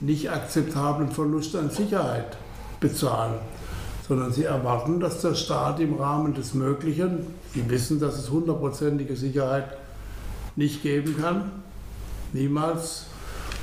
nicht 0.00 0.30
akzeptablen 0.30 1.10
Verlust 1.10 1.56
an 1.56 1.70
Sicherheit 1.70 2.36
bezahlen, 2.80 3.34
sondern 4.06 4.32
sie 4.32 4.44
erwarten, 4.44 5.00
dass 5.00 5.22
der 5.22 5.34
Staat 5.34 5.80
im 5.80 5.94
Rahmen 5.94 6.34
des 6.34 6.54
Möglichen, 6.54 7.26
sie 7.54 7.68
wissen, 7.70 7.98
dass 7.98 8.18
es 8.18 8.30
hundertprozentige 8.30 9.16
Sicherheit 9.16 9.76
nicht 10.54 10.82
geben 10.82 11.16
kann, 11.18 11.50
niemals, 12.32 13.06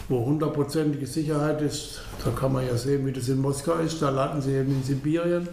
wo 0.09 0.25
hundertprozentige 0.25 1.07
Sicherheit 1.07 1.61
ist, 1.61 2.01
da 2.23 2.31
kann 2.31 2.53
man 2.53 2.65
ja 2.65 2.75
sehen, 2.75 3.05
wie 3.05 3.11
das 3.11 3.29
in 3.29 3.39
Moskau 3.39 3.75
ist, 3.75 4.01
da 4.01 4.09
landen 4.09 4.41
sie 4.41 4.53
eben 4.53 4.71
in 4.71 4.83
Sibirien 4.83 5.47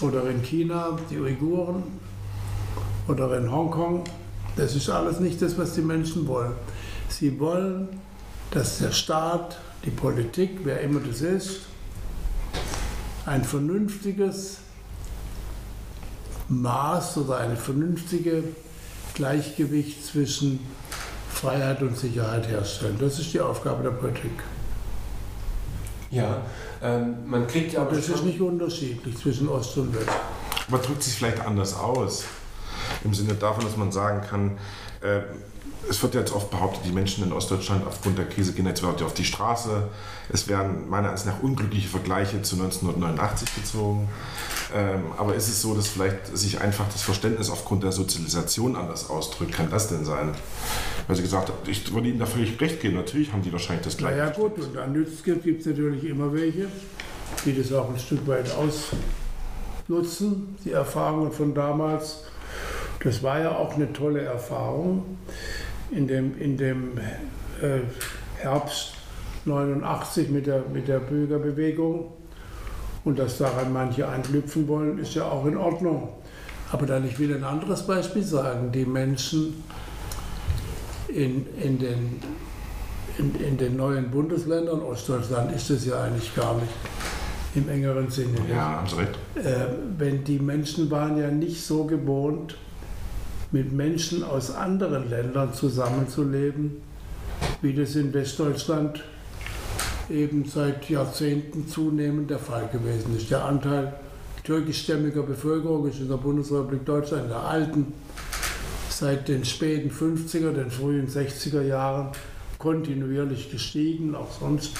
oder 0.00 0.28
in 0.30 0.42
China, 0.42 0.96
die 1.10 1.18
Uiguren 1.18 1.82
oder 3.08 3.36
in 3.36 3.50
Hongkong. 3.50 4.04
Das 4.58 4.74
ist 4.74 4.90
alles 4.90 5.20
nicht 5.20 5.40
das, 5.40 5.56
was 5.56 5.74
die 5.74 5.82
Menschen 5.82 6.26
wollen. 6.26 6.52
Sie 7.08 7.38
wollen, 7.38 7.88
dass 8.50 8.78
der 8.78 8.90
Staat, 8.90 9.56
die 9.84 9.90
Politik, 9.90 10.58
wer 10.64 10.80
immer 10.80 10.98
das 10.98 11.20
ist, 11.20 11.60
ein 13.24 13.44
vernünftiges 13.44 14.56
Maß 16.48 17.18
oder 17.18 17.38
eine 17.38 17.54
vernünftige 17.54 18.42
Gleichgewicht 19.14 20.04
zwischen 20.04 20.58
Freiheit 21.32 21.80
und 21.82 21.96
Sicherheit 21.96 22.48
herstellen. 22.48 22.96
Das 22.98 23.20
ist 23.20 23.32
die 23.32 23.40
Aufgabe 23.40 23.84
der 23.84 23.90
Politik. 23.90 24.42
Ja, 26.10 26.42
ähm, 26.82 27.14
man 27.28 27.46
kriegt 27.46 27.74
ja 27.74 27.82
Aber 27.82 27.94
das 27.94 28.08
ist 28.08 28.24
nicht 28.24 28.40
unterschiedlich 28.40 29.16
zwischen 29.18 29.48
Ost 29.48 29.76
und 29.76 29.94
West. 29.94 30.08
Aber 30.66 30.78
drückt 30.78 31.04
sich 31.04 31.14
vielleicht 31.14 31.46
anders 31.46 31.76
aus. 31.76 32.24
Im 33.04 33.14
Sinne 33.14 33.34
davon, 33.34 33.64
dass 33.64 33.76
man 33.76 33.92
sagen 33.92 34.26
kann, 34.28 34.58
äh, 35.00 35.20
es 35.88 36.02
wird 36.02 36.14
jetzt 36.14 36.32
oft 36.32 36.50
behauptet, 36.50 36.82
die 36.84 36.92
Menschen 36.92 37.24
in 37.24 37.32
Ostdeutschland 37.32 37.86
aufgrund 37.86 38.18
der 38.18 38.26
Krise 38.26 38.52
gehen 38.52 38.66
jetzt 38.66 38.82
wieder 38.82 39.06
auf 39.06 39.14
die 39.14 39.24
Straße. 39.24 39.84
Es 40.30 40.48
werden 40.48 40.88
meiner 40.88 41.10
Ansicht 41.10 41.28
nach 41.28 41.42
unglückliche 41.42 41.88
Vergleiche 41.88 42.42
zu 42.42 42.56
1989 42.56 43.54
gezogen. 43.54 44.08
Ähm, 44.74 45.04
aber 45.16 45.34
ist 45.34 45.48
es 45.48 45.62
so, 45.62 45.74
dass 45.74 45.88
vielleicht 45.88 46.36
sich 46.36 46.60
einfach 46.60 46.84
das 46.92 47.00
Verständnis 47.02 47.48
aufgrund 47.48 47.84
der 47.84 47.92
Sozialisation 47.92 48.76
anders 48.76 49.08
ausdrückt? 49.08 49.52
Kann 49.52 49.70
das 49.70 49.88
denn 49.88 50.04
sein? 50.04 50.34
Weil 51.06 51.16
sie 51.16 51.22
gesagt 51.22 51.48
hat, 51.48 51.56
ich 51.66 51.92
würde 51.92 52.08
Ihnen 52.08 52.18
da 52.18 52.26
völlig 52.26 52.60
recht 52.60 52.80
geben. 52.80 52.96
Natürlich 52.96 53.32
haben 53.32 53.42
die 53.42 53.52
wahrscheinlich 53.52 53.84
das 53.84 53.96
gleiche. 53.96 54.18
Naja 54.18 54.30
gut, 54.30 54.58
und 54.58 54.76
an 54.76 54.92
Nützkind 54.92 55.42
gibt 55.42 55.60
es 55.60 55.66
natürlich 55.66 56.04
immer 56.04 56.32
welche, 56.34 56.66
die 57.46 57.56
das 57.56 57.72
auch 57.72 57.88
ein 57.88 57.98
Stück 57.98 58.26
weit 58.26 58.50
ausnutzen, 59.88 60.56
die 60.64 60.72
Erfahrungen 60.72 61.32
von 61.32 61.54
damals. 61.54 62.24
Das 63.00 63.22
war 63.22 63.40
ja 63.40 63.56
auch 63.56 63.74
eine 63.74 63.92
tolle 63.92 64.22
Erfahrung 64.22 65.18
in 65.90 66.06
dem, 66.08 66.38
in 66.38 66.56
dem 66.56 66.98
äh, 67.62 67.80
Herbst 68.36 68.94
89 69.44 70.30
mit 70.30 70.46
der, 70.46 70.62
mit 70.72 70.88
der 70.88 70.98
Bürgerbewegung. 70.98 72.12
Und 73.04 73.18
dass 73.18 73.38
daran 73.38 73.72
manche 73.72 74.06
anknüpfen 74.06 74.68
wollen, 74.68 74.98
ist 74.98 75.14
ja 75.14 75.24
auch 75.24 75.46
in 75.46 75.56
Ordnung. 75.56 76.08
Aber 76.70 76.84
dann 76.84 77.06
ich 77.06 77.18
will 77.18 77.34
ein 77.34 77.44
anderes 77.44 77.86
Beispiel 77.86 78.22
sagen. 78.22 78.72
Die 78.72 78.84
Menschen 78.84 79.62
in, 81.08 81.46
in, 81.62 81.78
den, 81.78 82.20
in, 83.16 83.34
in 83.36 83.56
den 83.56 83.76
neuen 83.76 84.10
Bundesländern, 84.10 84.82
Ostdeutschland 84.82 85.52
ist 85.52 85.70
es 85.70 85.86
ja 85.86 86.02
eigentlich 86.02 86.34
gar 86.34 86.54
nicht 86.56 86.72
im 87.54 87.68
engeren 87.68 88.10
Sinne. 88.10 88.38
Ja, 88.50 88.72
haben 88.72 88.86
Sie 88.86 88.96
recht. 88.96 89.18
Äh, 89.36 89.66
wenn 89.96 90.24
die 90.24 90.38
Menschen 90.38 90.90
waren 90.90 91.16
ja 91.16 91.30
nicht 91.30 91.64
so 91.64 91.84
gewohnt, 91.84 92.56
mit 93.50 93.72
Menschen 93.72 94.22
aus 94.22 94.54
anderen 94.54 95.08
Ländern 95.08 95.54
zusammenzuleben, 95.54 96.82
wie 97.62 97.74
das 97.74 97.96
in 97.96 98.12
Westdeutschland 98.12 99.02
eben 100.10 100.44
seit 100.44 100.88
Jahrzehnten 100.88 101.68
zunehmend 101.68 102.30
der 102.30 102.38
Fall 102.38 102.68
gewesen 102.68 103.16
ist. 103.16 103.30
Der 103.30 103.44
Anteil 103.44 103.94
türkischstämmiger 104.44 105.22
Bevölkerung 105.22 105.86
ist 105.88 106.00
in 106.00 106.08
der 106.08 106.16
Bundesrepublik 106.16 106.84
Deutschland, 106.84 107.24
in 107.24 107.28
der 107.28 107.42
alten, 107.42 107.92
seit 108.88 109.28
den 109.28 109.44
späten 109.44 109.90
50er, 109.90 110.52
den 110.52 110.70
frühen 110.70 111.08
60er 111.08 111.62
Jahren 111.62 112.08
kontinuierlich 112.58 113.50
gestiegen. 113.50 114.14
Auch 114.14 114.40
sonst 114.40 114.72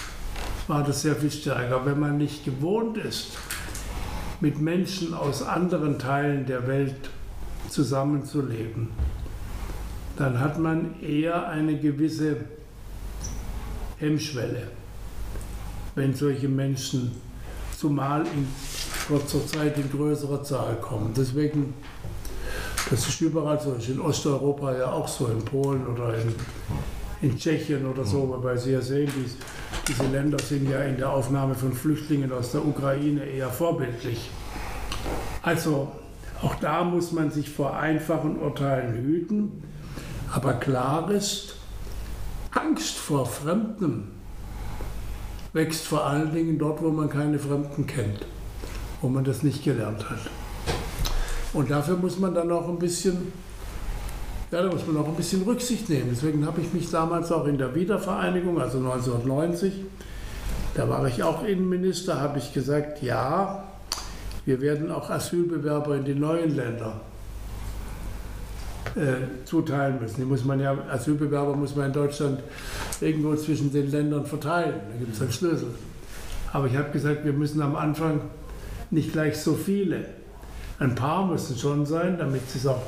war 0.66 0.84
das 0.84 1.02
sehr 1.02 1.14
viel 1.14 1.30
stärker. 1.30 1.84
Wenn 1.84 2.00
man 2.00 2.18
nicht 2.18 2.44
gewohnt 2.44 2.96
ist, 2.98 3.32
mit 4.40 4.60
Menschen 4.60 5.14
aus 5.14 5.42
anderen 5.42 5.98
Teilen 5.98 6.46
der 6.46 6.66
Welt 6.66 7.10
zusammenzuleben, 7.68 8.88
dann 10.16 10.40
hat 10.40 10.58
man 10.58 11.00
eher 11.00 11.48
eine 11.48 11.78
gewisse 11.78 12.36
Hemmschwelle, 13.98 14.62
wenn 15.94 16.14
solche 16.14 16.48
Menschen 16.48 17.12
zumal 17.76 18.22
in 18.22 18.46
kurzer 19.06 19.46
Zeit 19.46 19.78
in 19.78 19.90
größerer 19.90 20.42
Zahl 20.42 20.76
kommen. 20.80 21.12
Deswegen, 21.16 21.74
das 22.90 23.08
ist 23.08 23.20
überall 23.20 23.60
so, 23.60 23.72
ist 23.74 23.88
in 23.88 24.00
Osteuropa 24.00 24.76
ja 24.76 24.92
auch 24.92 25.08
so, 25.08 25.26
in 25.28 25.44
Polen 25.44 25.86
oder 25.86 26.14
in, 26.14 26.34
in 27.22 27.38
Tschechien 27.38 27.86
oder 27.86 28.04
so, 28.04 28.28
wobei 28.28 28.56
Sie 28.56 28.72
ja 28.72 28.80
sehen, 28.80 29.10
dies, 29.16 29.36
diese 29.86 30.06
Länder 30.08 30.38
sind 30.38 30.68
ja 30.68 30.80
in 30.82 30.96
der 30.96 31.10
Aufnahme 31.10 31.54
von 31.54 31.72
Flüchtlingen 31.72 32.32
aus 32.32 32.52
der 32.52 32.66
Ukraine 32.66 33.24
eher 33.24 33.48
vorbildlich. 33.48 34.30
Also 35.42 35.88
auch 36.42 36.54
da 36.56 36.84
muss 36.84 37.12
man 37.12 37.30
sich 37.30 37.50
vor 37.50 37.76
einfachen 37.76 38.38
Urteilen 38.38 38.94
hüten, 38.94 39.62
aber 40.32 40.54
klar 40.54 41.10
ist, 41.10 41.56
Angst 42.52 42.96
vor 42.96 43.26
Fremden 43.26 44.12
wächst 45.52 45.86
vor 45.86 46.06
allen 46.06 46.32
Dingen 46.32 46.58
dort, 46.58 46.82
wo 46.82 46.90
man 46.90 47.08
keine 47.08 47.38
Fremden 47.38 47.86
kennt, 47.86 48.26
wo 49.00 49.08
man 49.08 49.24
das 49.24 49.42
nicht 49.42 49.64
gelernt 49.64 50.08
hat. 50.08 50.18
Und 51.52 51.70
dafür 51.70 51.96
muss 51.96 52.18
man 52.18 52.34
dann 52.34 52.52
auch 52.52 52.68
ein 52.68 52.78
bisschen, 52.78 53.32
ja, 54.50 54.62
da 54.62 54.68
muss 54.68 54.86
man 54.86 54.98
auch 54.98 55.08
ein 55.08 55.14
bisschen 55.14 55.42
Rücksicht 55.42 55.88
nehmen. 55.88 56.10
Deswegen 56.10 56.46
habe 56.46 56.60
ich 56.60 56.72
mich 56.72 56.90
damals 56.90 57.32
auch 57.32 57.46
in 57.46 57.58
der 57.58 57.74
Wiedervereinigung, 57.74 58.60
also 58.60 58.78
1990, 58.78 59.72
da 60.74 60.88
war 60.88 61.06
ich 61.08 61.22
auch 61.22 61.42
Innenminister, 61.44 62.20
habe 62.20 62.38
ich 62.38 62.52
gesagt, 62.52 63.02
ja, 63.02 63.67
wir 64.48 64.62
werden 64.62 64.90
auch 64.90 65.10
Asylbewerber 65.10 65.96
in 65.96 66.06
die 66.06 66.14
neuen 66.14 66.56
Länder 66.56 67.02
äh, 68.96 69.44
zuteilen 69.44 70.00
müssen. 70.00 70.22
Die 70.22 70.24
muss 70.24 70.42
man 70.42 70.58
ja, 70.58 70.74
Asylbewerber 70.90 71.54
muss 71.54 71.76
man 71.76 71.88
in 71.88 71.92
Deutschland 71.92 72.40
irgendwo 72.98 73.36
zwischen 73.36 73.70
den 73.70 73.90
Ländern 73.90 74.24
verteilen. 74.24 74.72
Da 74.90 74.98
gibt 74.98 75.14
es 75.14 75.20
einen 75.20 75.32
Schlüssel. 75.32 75.74
Aber 76.50 76.66
ich 76.66 76.74
habe 76.78 76.90
gesagt, 76.92 77.26
wir 77.26 77.34
müssen 77.34 77.60
am 77.60 77.76
Anfang 77.76 78.22
nicht 78.90 79.12
gleich 79.12 79.36
so 79.36 79.52
viele. 79.52 80.06
Ein 80.78 80.94
paar 80.94 81.26
müssen 81.26 81.58
schon 81.58 81.84
sein, 81.84 82.16
damit 82.16 82.48
sie 82.48 82.56
es 82.56 82.66
auch 82.66 82.80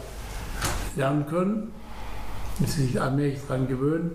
lernen 0.96 1.26
können, 1.26 1.72
damit 2.56 2.70
sie 2.70 2.86
sich 2.86 2.98
allmählich 2.98 3.38
daran 3.46 3.68
gewöhnen, 3.68 4.12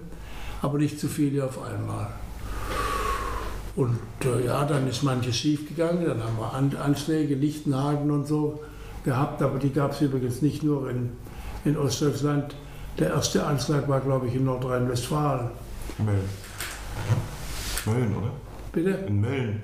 aber 0.64 0.80
nicht 0.80 1.00
zu 1.00 1.08
viele 1.08 1.46
auf 1.46 1.62
einmal. 1.62 2.08
Und 3.76 4.00
äh, 4.24 4.46
ja, 4.46 4.64
dann 4.66 4.88
ist 4.88 5.04
manches 5.04 5.36
schief 5.36 5.68
gegangen, 5.68 6.06
dann 6.06 6.24
haben 6.24 6.38
wir 6.38 6.54
An 6.54 6.76
Anschläge, 6.82 7.36
Lichtenhagen 7.36 8.10
und 8.10 8.26
so 8.26 8.62
gehabt, 9.04 9.42
aber 9.42 9.60
die 9.60 9.72
gab 9.72 9.92
es 9.92 10.02
übrigens 10.02 10.42
nicht 10.42 10.64
nur 10.64 10.90
in 10.90 11.12
in 11.66 11.78
Ostdeutschland. 11.78 12.56
Der 13.00 13.10
erste 13.10 13.46
Anschlag 13.46 13.90
war, 13.90 14.00
glaube 14.00 14.28
ich, 14.28 14.36
in 14.36 14.46
Nordrhein-Westfalen. 14.46 15.50
Mölln. 15.98 16.30
Mölln, 17.86 18.16
oder? 18.16 18.32
Bitte? 18.72 18.92
In 19.08 19.20
Mölln. 19.20 19.62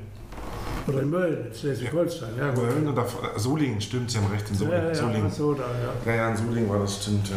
Oder 0.88 1.02
in 1.02 1.10
Mölln, 1.10 1.48
in 1.48 1.54
Schleswig-Holstein. 1.54 2.30
Ja, 2.38 2.50
gut. 2.52 2.64
Mölln 2.64 2.88
oder 2.90 3.06
Solingen, 3.38 3.80
stimmt, 3.80 4.12
Sie 4.12 4.18
haben 4.18 4.28
recht, 4.28 4.50
in 4.50 4.56
Solingen. 4.56 4.82
Ja, 4.82 4.90
ja, 4.90 4.96
Solingen. 4.96 5.32
so 5.32 5.54
da, 5.54 5.64
ja. 5.64 6.12
Ja, 6.12 6.18
ja, 6.18 6.30
in 6.32 6.38
Solingen 6.38 6.70
war 6.70 6.80
das, 6.80 7.02
stimmt, 7.02 7.30
ja. 7.30 7.36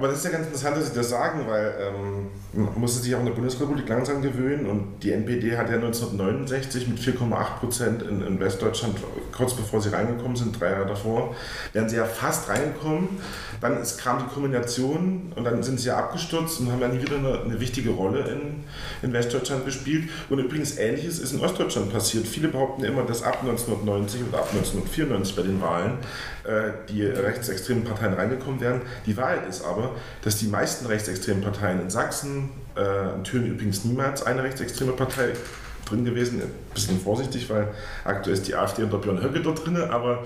Aber 0.00 0.08
das 0.08 0.20
ist 0.20 0.24
ja 0.24 0.30
ganz 0.30 0.46
interessant, 0.46 0.78
dass 0.78 0.88
Sie 0.88 0.94
das 0.94 1.10
sagen, 1.10 1.46
weil 1.46 1.74
ähm, 1.78 2.64
man 2.64 2.80
musste 2.80 3.02
sich 3.02 3.14
auch 3.14 3.18
in 3.18 3.26
der 3.26 3.34
Bundesrepublik 3.34 3.86
langsam 3.86 4.22
gewöhnen 4.22 4.64
und 4.64 5.02
die 5.02 5.12
NPD 5.12 5.58
hat 5.58 5.68
ja 5.68 5.74
1969 5.74 6.88
mit 6.88 6.98
4,8 6.98 7.58
Prozent 7.60 8.02
in, 8.04 8.22
in 8.22 8.40
Westdeutschland, 8.40 8.96
kurz 9.30 9.52
bevor 9.52 9.82
sie 9.82 9.90
reingekommen 9.92 10.36
sind, 10.36 10.58
drei 10.58 10.70
Jahre 10.70 10.86
davor, 10.86 11.36
wären 11.74 11.86
sie 11.90 11.96
ja 11.96 12.06
fast 12.06 12.48
reingekommen. 12.48 13.08
Dann 13.60 13.76
ist, 13.76 13.98
kam 13.98 14.20
die 14.20 14.32
Kombination 14.32 15.32
und 15.36 15.44
dann 15.44 15.62
sind 15.62 15.78
sie 15.78 15.88
ja 15.88 15.98
abgestürzt 15.98 16.60
und 16.60 16.72
haben 16.72 16.80
ja 16.80 16.88
nie 16.88 17.02
wieder 17.02 17.16
eine, 17.16 17.42
eine 17.42 17.60
wichtige 17.60 17.90
Rolle 17.90 18.20
in, 18.20 18.64
in 19.02 19.12
Westdeutschland 19.12 19.66
gespielt. 19.66 20.08
Und 20.30 20.38
übrigens 20.38 20.78
Ähnliches 20.78 21.18
ist 21.18 21.34
in 21.34 21.40
Ostdeutschland 21.40 21.92
passiert. 21.92 22.26
Viele 22.26 22.48
behaupten 22.48 22.84
immer, 22.84 23.02
dass 23.02 23.22
ab 23.22 23.40
1990 23.42 24.22
und 24.22 24.34
ab 24.34 24.48
1994 24.50 25.36
bei 25.36 25.42
den 25.42 25.60
Wahlen 25.60 25.98
äh, 26.44 26.70
die 26.88 27.04
rechtsextremen 27.04 27.84
Parteien 27.84 28.14
reingekommen 28.14 28.60
wären. 28.60 28.80
Die 29.04 29.14
Wahrheit 29.16 29.46
ist 29.46 29.62
aber, 29.62 29.89
dass 30.22 30.36
die 30.36 30.46
meisten 30.46 30.86
rechtsextremen 30.86 31.42
Parteien 31.42 31.80
in 31.80 31.90
Sachsen, 31.90 32.50
äh, 32.76 33.14
in 33.14 33.24
Thüringen 33.24 33.52
übrigens 33.52 33.84
niemals 33.84 34.22
eine 34.22 34.42
rechtsextreme 34.42 34.92
Partei 34.92 35.32
drin 35.88 36.04
gewesen. 36.04 36.40
Ein 36.40 36.50
bisschen 36.74 37.00
vorsichtig, 37.00 37.48
weil 37.50 37.68
aktuell 38.04 38.34
ist 38.34 38.48
die 38.48 38.54
AfD 38.54 38.82
unter 38.82 38.98
Björn 38.98 39.22
Höcke 39.22 39.40
dort 39.40 39.64
drin, 39.64 39.76
aber 39.76 40.24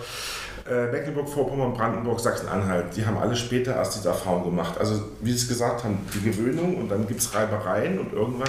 äh, 0.68 0.86
Mecklenburg-Vorpommern, 0.90 1.74
Brandenburg, 1.74 2.20
Sachsen-Anhalt, 2.20 2.96
die 2.96 3.04
haben 3.04 3.18
alle 3.18 3.36
später 3.36 3.74
erst 3.74 3.96
diese 3.96 4.08
Erfahrung 4.08 4.44
gemacht. 4.44 4.78
Also 4.78 5.02
wie 5.20 5.30
Sie 5.30 5.36
es 5.36 5.48
gesagt 5.48 5.84
haben, 5.84 5.98
die 6.14 6.22
Gewöhnung 6.22 6.76
und 6.76 6.90
dann 6.90 7.06
gibt 7.06 7.20
es 7.20 7.34
Reibereien 7.34 7.98
und 7.98 8.12
irgendwann 8.12 8.48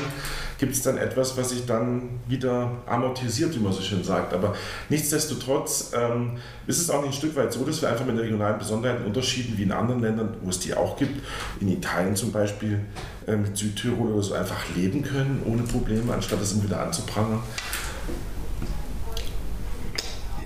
gibt 0.58 0.74
es 0.74 0.82
dann 0.82 0.98
etwas, 0.98 1.38
was 1.38 1.50
sich 1.50 1.66
dann 1.66 2.22
wieder 2.28 2.72
amortisiert, 2.86 3.54
wie 3.56 3.60
man 3.60 3.74
so 3.74 3.82
schön 3.82 4.04
sagt. 4.04 4.34
Aber 4.34 4.56
nichtsdestotrotz 4.88 5.92
ähm, 5.94 6.38
ist 6.68 6.80
es 6.80 6.90
auch 6.90 7.02
nicht 7.02 7.10
ein 7.10 7.14
Stück 7.14 7.36
weit 7.36 7.52
so, 7.52 7.66
dass 7.66 7.82
wir 7.82 7.90
einfach 7.90 8.06
mit 8.06 8.16
den 8.16 8.22
regionalen 8.22 8.58
Besonderheiten 8.60 9.06
Unterschieden 9.06 9.58
wie 9.58 9.64
in 9.64 9.74
anderen 9.74 10.02
Ländern, 10.02 10.38
wo 10.42 10.50
es 10.50 10.60
die 10.60 10.74
auch 10.74 10.96
gibt, 10.96 11.22
in 11.60 11.68
Italien 11.68 12.16
zum 12.16 12.32
Beispiel, 12.32 12.80
äh, 13.28 13.36
mit 13.36 13.58
Südtirol 13.58 14.14
oder 14.14 14.24
so 14.24 14.34
einfach 14.36 14.64
leben 14.74 15.04
können 15.04 15.44
ohne 15.46 15.64
Probleme, 15.64 16.14
anstatt 16.14 16.42
es 16.42 16.54
immer 16.54 16.64
wieder 16.64 16.82
anzuprangern. 16.82 17.40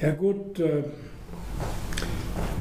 Ja 0.01 0.11
gut, 0.11 0.59
äh, 0.59 0.83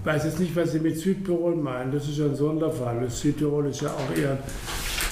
ich 0.00 0.06
weiß 0.06 0.24
jetzt 0.24 0.40
nicht, 0.40 0.56
was 0.56 0.72
Sie 0.72 0.80
mit 0.80 0.98
Südtirol 0.98 1.56
meinen. 1.56 1.92
Das 1.92 2.08
ist 2.08 2.18
ja 2.18 2.26
ein 2.26 2.37
Sonderfall. 2.37 3.00
Das 3.02 3.20
Südtirol 3.20 3.66
ist 3.66 3.82
ja 3.82 3.90
auch 3.90 4.16
eher 4.16 4.38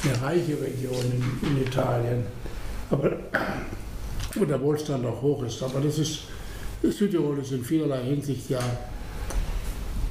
eine 0.04 0.22
reiche 0.22 0.60
Region 0.60 1.04
in, 1.42 1.48
in 1.48 1.62
Italien. 1.62 2.24
Aber 2.90 3.12
wo 4.34 4.44
der 4.44 4.60
Wohlstand 4.60 5.04
auch 5.04 5.20
hoch 5.20 5.42
ist. 5.42 5.62
Aber 5.62 5.80
das 5.80 5.98
ist, 5.98 6.20
Südtirol 6.82 7.38
ist 7.38 7.52
in 7.52 7.64
vielerlei 7.64 8.04
Hinsicht 8.04 8.48
ja 8.50 8.60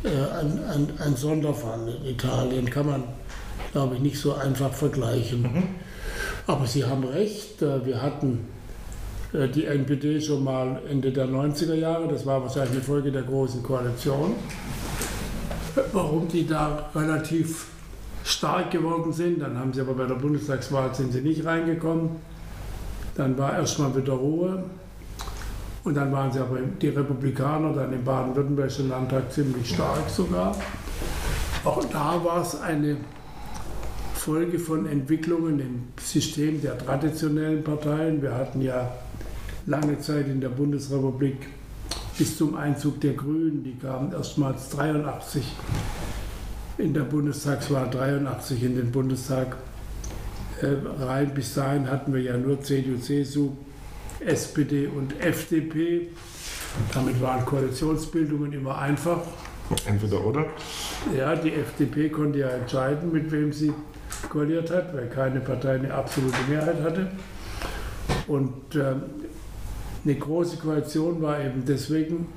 äh, 0.03 0.09
ein, 0.39 0.63
ein, 0.65 0.87
ein 0.99 1.15
Sonderfall 1.15 1.97
in 2.01 2.11
Italien. 2.11 2.69
Kann 2.69 2.87
man, 2.87 3.03
glaube 3.71 3.95
ich, 3.95 4.01
nicht 4.01 4.19
so 4.19 4.33
einfach 4.33 4.73
vergleichen. 4.73 5.69
Aber 6.47 6.67
Sie 6.67 6.83
haben 6.83 7.03
recht, 7.03 7.61
äh, 7.61 7.85
wir 7.85 8.01
hatten 8.01 8.47
die 9.53 9.65
NPD 9.65 10.21
schon 10.21 10.43
mal 10.43 10.81
Ende 10.89 11.11
der 11.11 11.27
90er 11.27 11.75
Jahre, 11.75 12.07
das 12.07 12.25
war 12.25 12.41
wahrscheinlich 12.41 12.71
eine 12.71 12.81
Folge 12.81 13.11
der 13.11 13.23
Großen 13.23 13.61
Koalition. 13.61 14.33
Warum 15.91 16.27
die 16.27 16.47
da 16.47 16.89
relativ 16.95 17.67
stark 18.23 18.71
geworden 18.71 19.11
sind, 19.11 19.41
dann 19.41 19.57
haben 19.59 19.73
sie 19.73 19.81
aber 19.81 19.93
bei 19.93 20.05
der 20.05 20.15
Bundestagswahl 20.15 20.93
sind 20.95 21.13
sie 21.13 21.21
nicht 21.21 21.45
reingekommen. 21.45 22.11
Dann 23.15 23.37
war 23.37 23.57
erstmal 23.57 23.95
wieder 23.95 24.13
Ruhe. 24.13 24.63
Und 25.83 25.95
dann 25.95 26.11
waren 26.11 26.31
sie 26.31 26.39
aber 26.39 26.57
die 26.81 26.89
Republikaner 26.89 27.73
dann 27.73 27.93
im 27.93 28.03
baden-württembergischen 28.03 28.89
Landtag 28.89 29.31
ziemlich 29.31 29.69
stark 29.69 30.09
sogar. 30.09 30.55
Auch 31.63 31.83
da 31.85 32.19
war 32.23 32.41
es 32.41 32.59
eine 32.59 32.97
Folge 34.15 34.57
von 34.57 34.87
Entwicklungen 34.87 35.59
im 35.59 35.83
System 36.01 36.59
der 36.61 36.77
traditionellen 36.77 37.63
Parteien. 37.63 38.21
Wir 38.21 38.33
hatten 38.33 38.61
ja 38.61 38.91
lange 39.65 39.99
Zeit 39.99 40.27
in 40.27 40.41
der 40.41 40.49
Bundesrepublik 40.49 41.47
bis 42.17 42.37
zum 42.37 42.55
Einzug 42.55 43.01
der 43.01 43.13
Grünen, 43.13 43.63
die 43.63 43.75
kamen 43.75 44.13
erstmals 44.13 44.69
83 44.69 45.43
in 46.77 46.93
der 46.93 47.01
Bundestagswahl 47.01 47.89
83 47.89 48.63
in 48.63 48.75
den 48.75 48.91
Bundestag 48.91 49.57
äh, 50.61 51.03
rein. 51.03 51.33
Bis 51.33 51.53
dahin 51.53 51.89
hatten 51.89 52.13
wir 52.13 52.21
ja 52.21 52.37
nur 52.37 52.61
CDU, 52.61 52.97
CSU, 52.97 53.51
SPD 54.19 54.87
und 54.87 55.19
FDP. 55.19 56.09
Damit 56.93 57.21
waren 57.21 57.45
Koalitionsbildungen 57.45 58.53
immer 58.53 58.77
einfach. 58.77 59.21
Entweder 59.85 60.23
oder. 60.23 60.45
Ja, 61.17 61.35
die 61.35 61.53
FDP 61.53 62.09
konnte 62.09 62.39
ja 62.39 62.49
entscheiden, 62.49 63.11
mit 63.11 63.31
wem 63.31 63.51
sie 63.51 63.73
koaliert 64.29 64.69
hat, 64.69 64.93
weil 64.93 65.09
keine 65.09 65.39
Partei 65.39 65.75
eine 65.75 65.93
absolute 65.93 66.37
Mehrheit 66.49 66.81
hatte. 66.81 67.11
Und 68.27 68.75
äh, 68.75 68.95
eine 70.05 70.15
große 70.15 70.57
Koalition 70.57 71.21
war 71.21 71.43
eben 71.43 71.65
deswegen 71.65 72.27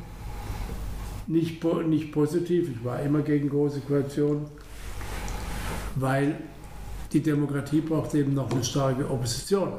nicht, 1.27 1.63
nicht 1.87 2.13
positiv. 2.13 2.71
Ich 2.71 2.85
war 2.85 3.01
immer 3.01 3.21
gegen 3.21 3.51
große 3.51 3.81
Koalitionen, 3.81 4.47
weil 5.97 6.37
die 7.13 7.21
Demokratie 7.21 7.83
braucht 7.83 8.15
eben 8.15 8.35
noch 8.35 8.51
eine 8.51 8.65
starke 8.65 9.09
Opposition. 9.09 9.73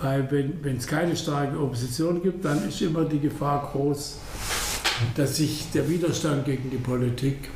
Weil 0.00 0.28
wenn 0.62 0.76
es 0.76 0.86
keine 0.86 1.16
starke 1.16 1.58
Opposition 1.58 2.22
gibt, 2.22 2.44
dann 2.44 2.68
ist 2.68 2.80
immer 2.82 3.04
die 3.04 3.20
Gefahr 3.20 3.70
groß, 3.72 4.18
dass 5.16 5.36
sich 5.36 5.70
der 5.72 5.88
Widerstand 5.88 6.44
gegen 6.44 6.70
die 6.70 6.76
Politik 6.76 7.48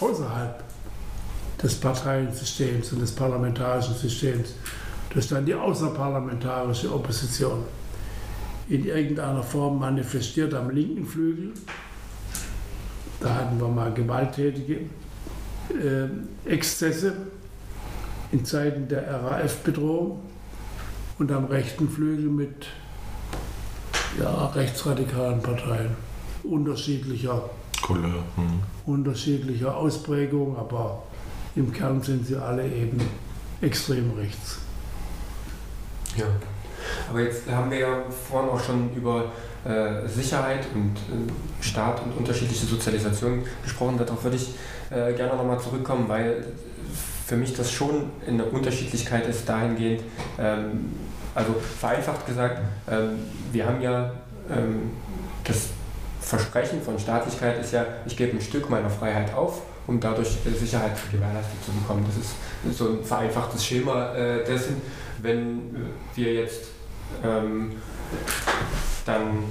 außerhalb 0.00 0.62
des 1.62 1.74
Parteiensystems 1.74 2.92
und 2.92 3.00
des 3.00 3.12
parlamentarischen 3.12 3.94
Systems, 3.96 4.54
dass 5.12 5.28
dann 5.28 5.44
die 5.44 5.54
außerparlamentarische 5.54 6.94
Opposition 6.94 7.64
in 8.68 8.84
irgendeiner 8.86 9.42
Form 9.42 9.78
manifestiert 9.78 10.54
am 10.54 10.70
linken 10.70 11.06
Flügel. 11.06 11.52
Da 13.20 13.34
hatten 13.34 13.58
wir 13.58 13.68
mal 13.68 13.92
gewalttätige 13.92 14.80
äh, 15.70 16.08
Exzesse 16.44 17.14
in 18.30 18.44
Zeiten 18.44 18.88
der 18.88 19.22
RAF-Bedrohung 19.22 20.20
und 21.18 21.32
am 21.32 21.46
rechten 21.46 21.88
Flügel 21.88 22.28
mit 22.28 22.66
ja, 24.20 24.46
rechtsradikalen 24.46 25.42
Parteien 25.42 25.90
unterschiedlicher, 26.44 27.50
Couleur. 27.82 28.22
Hm. 28.36 28.60
unterschiedlicher 28.86 29.76
Ausprägung, 29.76 30.56
aber 30.56 31.02
im 31.56 31.72
Kern 31.72 32.02
sind 32.02 32.26
sie 32.26 32.36
alle 32.36 32.66
eben 32.66 33.00
extrem 33.60 34.12
rechts. 34.12 34.58
Ja. 36.16 36.26
Aber 37.10 37.20
jetzt 37.20 37.48
haben 37.50 37.70
wir 37.70 37.78
ja 37.78 38.02
vorhin 38.28 38.50
auch 38.50 38.62
schon 38.62 38.90
über 38.94 39.26
äh, 39.64 40.06
Sicherheit 40.08 40.66
und 40.74 40.96
äh, 40.96 41.62
Staat 41.62 42.02
und 42.04 42.16
unterschiedliche 42.16 42.66
Sozialisation 42.66 43.42
gesprochen. 43.62 43.98
Darauf 43.98 44.22
würde 44.22 44.36
ich 44.36 44.54
äh, 44.90 45.12
gerne 45.14 45.36
nochmal 45.36 45.58
zurückkommen, 45.60 46.08
weil 46.08 46.44
für 47.26 47.36
mich 47.36 47.54
das 47.54 47.70
schon 47.70 48.10
eine 48.26 48.44
Unterschiedlichkeit 48.44 49.26
ist 49.28 49.48
dahingehend, 49.48 50.02
ähm, 50.38 50.94
also 51.34 51.54
vereinfacht 51.78 52.26
gesagt, 52.26 52.60
ähm, 52.90 53.18
wir 53.52 53.66
haben 53.66 53.80
ja 53.82 54.12
ähm, 54.50 54.90
das 55.44 55.68
Versprechen 56.20 56.80
von 56.82 56.98
Staatlichkeit 56.98 57.60
ist 57.60 57.72
ja, 57.72 57.84
ich 58.06 58.16
gebe 58.16 58.32
ein 58.32 58.40
Stück 58.40 58.68
meiner 58.70 58.90
Freiheit 58.90 59.34
auf, 59.34 59.62
um 59.86 59.98
dadurch 59.98 60.36
Sicherheit 60.58 60.92
gewährleistet 61.10 61.64
zu 61.64 61.72
bekommen. 61.72 62.04
Das 62.06 62.16
ist 62.16 62.78
so 62.78 62.90
ein 62.90 63.04
vereinfachtes 63.04 63.64
Schema 63.64 64.14
äh, 64.14 64.44
dessen, 64.44 64.80
wenn 65.22 65.76
wir 66.14 66.34
jetzt 66.34 66.66
ähm, 67.24 67.72
dann 69.04 69.44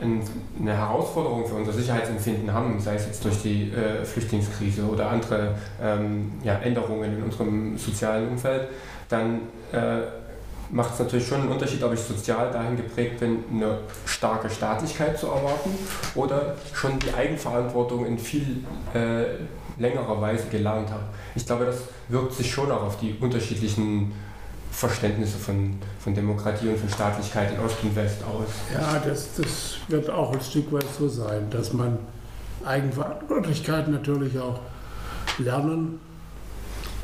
eine 0.00 0.76
Herausforderung 0.76 1.46
für 1.46 1.56
unser 1.56 1.72
Sicherheitsempfinden 1.72 2.52
haben, 2.52 2.80
sei 2.80 2.94
es 2.94 3.06
jetzt 3.06 3.24
durch 3.24 3.42
die 3.42 3.70
äh, 3.70 4.04
Flüchtlingskrise 4.04 4.84
oder 4.84 5.10
andere 5.10 5.54
ähm, 5.82 6.32
ja, 6.42 6.54
Änderungen 6.54 7.18
in 7.18 7.22
unserem 7.22 7.76
sozialen 7.76 8.28
Umfeld, 8.28 8.68
dann 9.08 9.40
äh, 9.72 10.00
macht 10.70 10.94
es 10.94 11.00
natürlich 11.00 11.26
schon 11.26 11.42
einen 11.42 11.50
Unterschied, 11.50 11.82
ob 11.82 11.92
ich 11.92 12.00
sozial 12.00 12.50
dahin 12.50 12.76
geprägt 12.76 13.20
bin, 13.20 13.44
eine 13.52 13.78
starke 14.06 14.48
Staatlichkeit 14.48 15.18
zu 15.18 15.26
erwarten 15.26 15.70
oder 16.14 16.56
schon 16.72 16.98
die 16.98 17.12
Eigenverantwortung 17.12 18.06
in 18.06 18.18
viel 18.18 18.64
äh, 18.94 19.24
längerer 19.78 20.20
Weise 20.20 20.44
gelernt 20.50 20.90
habe. 20.90 21.02
Ich 21.34 21.44
glaube, 21.44 21.64
das 21.64 21.78
wirkt 22.08 22.34
sich 22.34 22.50
schon 22.50 22.70
auch 22.70 22.82
auf 22.82 22.98
die 22.98 23.16
unterschiedlichen 23.20 24.12
Verständnisse 24.70 25.38
von, 25.38 25.78
von 25.98 26.14
Demokratie 26.14 26.68
und 26.68 26.78
von 26.78 26.88
Staatlichkeit 26.88 27.52
in 27.52 27.60
Ost 27.60 27.76
und 27.82 27.94
West 27.96 28.18
aus. 28.24 28.48
Ja, 28.72 28.98
das, 28.98 29.34
das 29.36 29.76
wird 29.88 30.08
auch 30.08 30.32
ein 30.32 30.40
Stück 30.40 30.72
weit 30.72 30.86
so 30.96 31.08
sein, 31.08 31.50
dass 31.50 31.72
man 31.72 31.98
Eigenverantwortlichkeit 32.64 33.88
natürlich 33.88 34.38
auch 34.38 34.60
lernen 35.38 36.00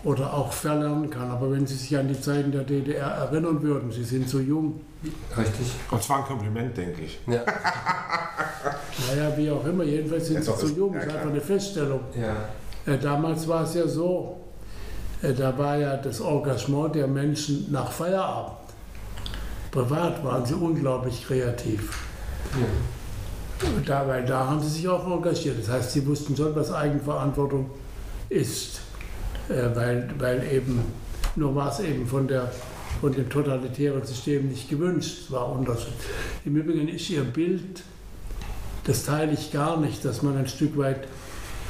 oder 0.05 0.33
auch 0.33 0.53
verlernen 0.53 1.11
kann. 1.11 1.31
Aber 1.31 1.51
wenn 1.51 1.67
Sie 1.67 1.75
sich 1.75 1.97
an 1.97 2.09
die 2.09 2.21
Zeiten 2.21 2.53
der 2.53 2.63
DDR 2.63 3.09
erinnern 3.09 3.61
würden, 3.63 3.91
Sie 3.91 4.05
sind 4.05 4.29
so 4.29 4.39
jung. 4.39 4.81
Richtig. 5.37 5.73
Und 5.91 6.03
zwar 6.03 6.19
ein 6.19 6.25
Kompliment, 6.25 6.77
denke 6.77 7.03
ich. 7.03 7.19
Ja. 7.27 7.43
naja, 9.09 9.37
wie 9.37 9.51
auch 9.51 9.65
immer, 9.67 9.85
jedenfalls 9.85 10.29
sind 10.29 10.45
Sie 10.45 10.53
so 10.53 10.69
jung. 10.69 10.95
Das 10.95 11.07
ist 11.07 11.15
einfach 11.15 11.31
eine 11.31 11.41
Feststellung. 11.41 12.01
Ja. 12.15 12.93
Äh, 12.93 12.99
damals 12.99 13.49
war 13.49 13.65
es 13.65 13.75
ja 13.75 13.87
so, 13.87 14.46
da 15.33 15.57
war 15.57 15.77
ja 15.77 15.97
das 15.97 16.21
Engagement 16.21 16.95
der 16.95 17.07
Menschen 17.07 17.71
nach 17.71 17.91
Feierabend. 17.91 18.59
Privat 19.71 20.25
waren 20.25 20.45
sie 20.45 20.55
unglaublich 20.55 21.27
kreativ. 21.27 22.07
Ja. 22.53 22.67
Da, 23.87 24.07
weil 24.07 24.25
da 24.25 24.47
haben 24.47 24.61
sie 24.61 24.69
sich 24.69 24.89
auch 24.89 25.07
engagiert. 25.07 25.59
Das 25.59 25.71
heißt, 25.71 25.93
sie 25.93 26.07
wussten 26.07 26.37
schon, 26.37 26.55
was 26.55 26.73
Eigenverantwortung 26.73 27.71
ist. 28.29 28.81
Äh, 29.49 29.75
weil, 29.75 30.09
weil 30.19 30.43
eben, 30.53 30.81
nur 31.37 31.55
war 31.55 31.71
es 31.71 31.81
eben 31.81 32.07
von, 32.07 32.27
der, 32.27 32.51
von 33.01 33.13
dem 33.13 33.29
totalitären 33.29 34.05
System 34.05 34.49
nicht 34.49 34.69
gewünscht, 34.69 35.31
war 35.31 35.51
Unterschied. 35.51 35.95
Im 36.45 36.57
Übrigen 36.57 36.89
ist 36.89 37.09
ihr 37.11 37.25
Bild, 37.25 37.83
das 38.85 39.05
teile 39.05 39.33
ich 39.33 39.53
gar 39.53 39.79
nicht, 39.79 40.05
dass 40.05 40.23
man 40.23 40.37
ein 40.37 40.49
Stück 40.49 40.77
weit 40.77 41.07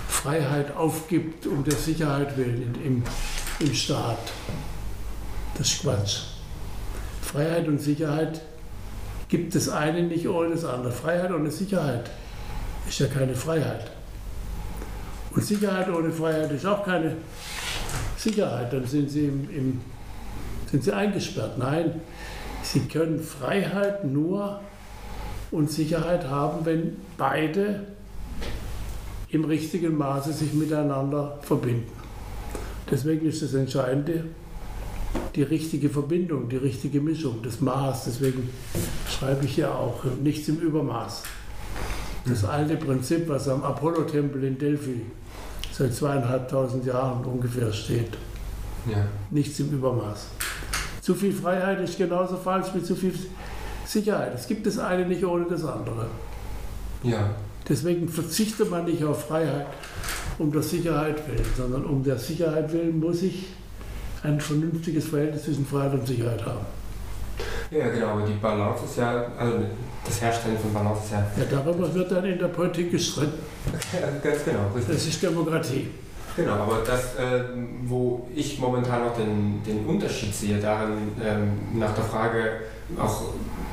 Freiheit 0.09 0.77
aufgibt 0.77 1.47
um 1.47 1.65
der 1.65 1.75
Sicherheit 1.75 2.37
willen 2.37 2.75
im, 2.85 3.03
im 3.61 3.75
Staat. 3.75 4.19
Das 5.57 5.73
ist 5.73 5.83
Quatsch. 5.83 6.19
Freiheit 7.23 7.67
und 7.69 7.81
Sicherheit 7.81 8.43
gibt 9.29 9.55
das 9.55 9.69
eine 9.69 10.03
nicht 10.03 10.29
ohne 10.29 10.51
das 10.51 10.65
andere. 10.65 10.93
Freiheit 10.93 11.33
ohne 11.33 11.51
Sicherheit 11.51 12.11
ist 12.89 12.99
ja 12.99 13.07
keine 13.07 13.35
Freiheit. 13.35 13.91
Und 15.35 15.45
Sicherheit 15.45 15.89
ohne 15.89 16.11
Freiheit 16.11 16.53
ist 16.53 16.65
auch 16.65 16.85
keine 16.85 17.17
Sicherheit, 18.17 18.73
dann 18.73 18.87
sind 18.87 19.11
sie, 19.11 19.27
im, 19.27 19.51
im, 19.51 19.81
sind 20.71 20.85
sie 20.85 20.93
eingesperrt. 20.93 21.59
Nein, 21.59 22.01
sie 22.63 22.81
können 22.81 23.21
Freiheit 23.23 24.05
nur 24.05 24.61
und 25.51 25.71
Sicherheit 25.71 26.29
haben, 26.29 26.65
wenn 26.65 26.97
beide 27.17 27.87
im 29.29 29.45
richtigen 29.45 29.97
Maße 29.97 30.33
sich 30.33 30.53
miteinander 30.55 31.39
verbinden. 31.43 31.96
Deswegen 32.91 33.27
ist 33.27 33.43
das 33.43 33.55
Entscheidende 33.55 34.25
die 35.35 35.43
richtige 35.43 35.89
Verbindung, 35.89 36.49
die 36.49 36.57
richtige 36.57 37.01
Mischung, 37.01 37.41
das 37.43 37.61
Maß. 37.61 38.05
Deswegen 38.05 38.49
schreibe 39.09 39.45
ich 39.45 39.57
ja 39.57 39.71
auch 39.71 40.05
nichts 40.23 40.49
im 40.49 40.59
Übermaß. 40.59 41.23
Das 42.27 42.45
alte 42.45 42.77
Prinzip, 42.77 43.29
was 43.29 43.49
am 43.49 43.63
Apollo-Tempel 43.63 44.43
in 44.45 44.59
Delphi 44.59 45.03
seit 45.73 45.95
zweieinhalbtausend 45.95 46.85
Jahren 46.87 47.25
ungefähr 47.25 47.73
steht. 47.73 48.15
Ja. 48.91 49.07
Nichts 49.31 49.61
im 49.61 49.71
Übermaß. 49.71 50.29
Zu 51.03 51.15
viel 51.15 51.33
Freiheit 51.33 51.81
ist 51.81 51.99
genauso 51.99 52.37
falsch 52.37 52.69
wie 52.75 52.83
zu 52.83 52.97
viel 52.97 53.13
Sicherheit. 53.85 54.33
Es 54.35 54.47
gibt 54.47 54.67
das 54.67 54.79
eine 54.79 55.07
nicht 55.07 55.25
ohne 55.25 55.45
das 55.45 55.65
andere. 55.65 56.07
Ja. 57.03 57.31
Deswegen 57.69 58.09
verzichtet 58.09 58.71
man 58.71 58.85
nicht 58.85 59.05
auf 59.05 59.27
Freiheit 59.27 59.67
um 60.39 60.53
der 60.53 60.63
Sicherheit 60.63 61.27
willen, 61.29 61.47
sondern 61.57 61.85
um 61.85 62.03
der 62.03 62.19
Sicherheit 62.19 62.73
willen 62.73 63.01
muss 63.01 63.23
ich 63.23 63.47
ein 64.23 64.41
vernünftiges 64.41 65.07
Verhältnis 65.07 65.45
zwischen 65.45 65.67
Freiheit 65.67 65.95
und 65.95 66.07
Sicherheit 66.07 66.45
haben. 66.45 66.67
Ja, 67.71 67.89
genau, 67.89 68.07
aber 68.09 68.23
die 68.23 68.35
Balance 68.35 68.85
ist 68.85 68.99
ja, 68.99 69.27
also 69.39 69.59
das 70.05 70.21
Herstellen 70.21 70.57
von 70.59 70.73
Balance 70.73 71.03
ist 71.05 71.13
ja. 71.13 71.27
Ja, 71.37 71.63
darüber 71.63 71.93
wird 71.93 72.11
dann 72.11 72.25
in 72.25 72.39
der 72.39 72.49
Politik 72.49 72.91
gestritten. 72.93 73.39
Ja, 73.93 74.09
ganz 74.23 74.45
genau, 74.45 74.71
richtig. 74.75 74.95
Das 74.95 75.07
ist 75.07 75.23
Demokratie. 75.23 75.89
Genau, 76.37 76.53
aber 76.53 76.83
das, 76.87 77.15
äh, 77.15 77.45
wo 77.85 78.29
ich 78.35 78.59
momentan 78.59 79.09
auch 79.09 79.17
den, 79.17 79.63
den 79.67 79.87
Unterschied 79.87 80.35
sehe, 80.35 80.59
darin 80.59 81.13
ähm, 81.25 81.79
nach 81.79 81.95
der 81.95 82.05
Frage 82.05 82.51
auch, 82.99 83.33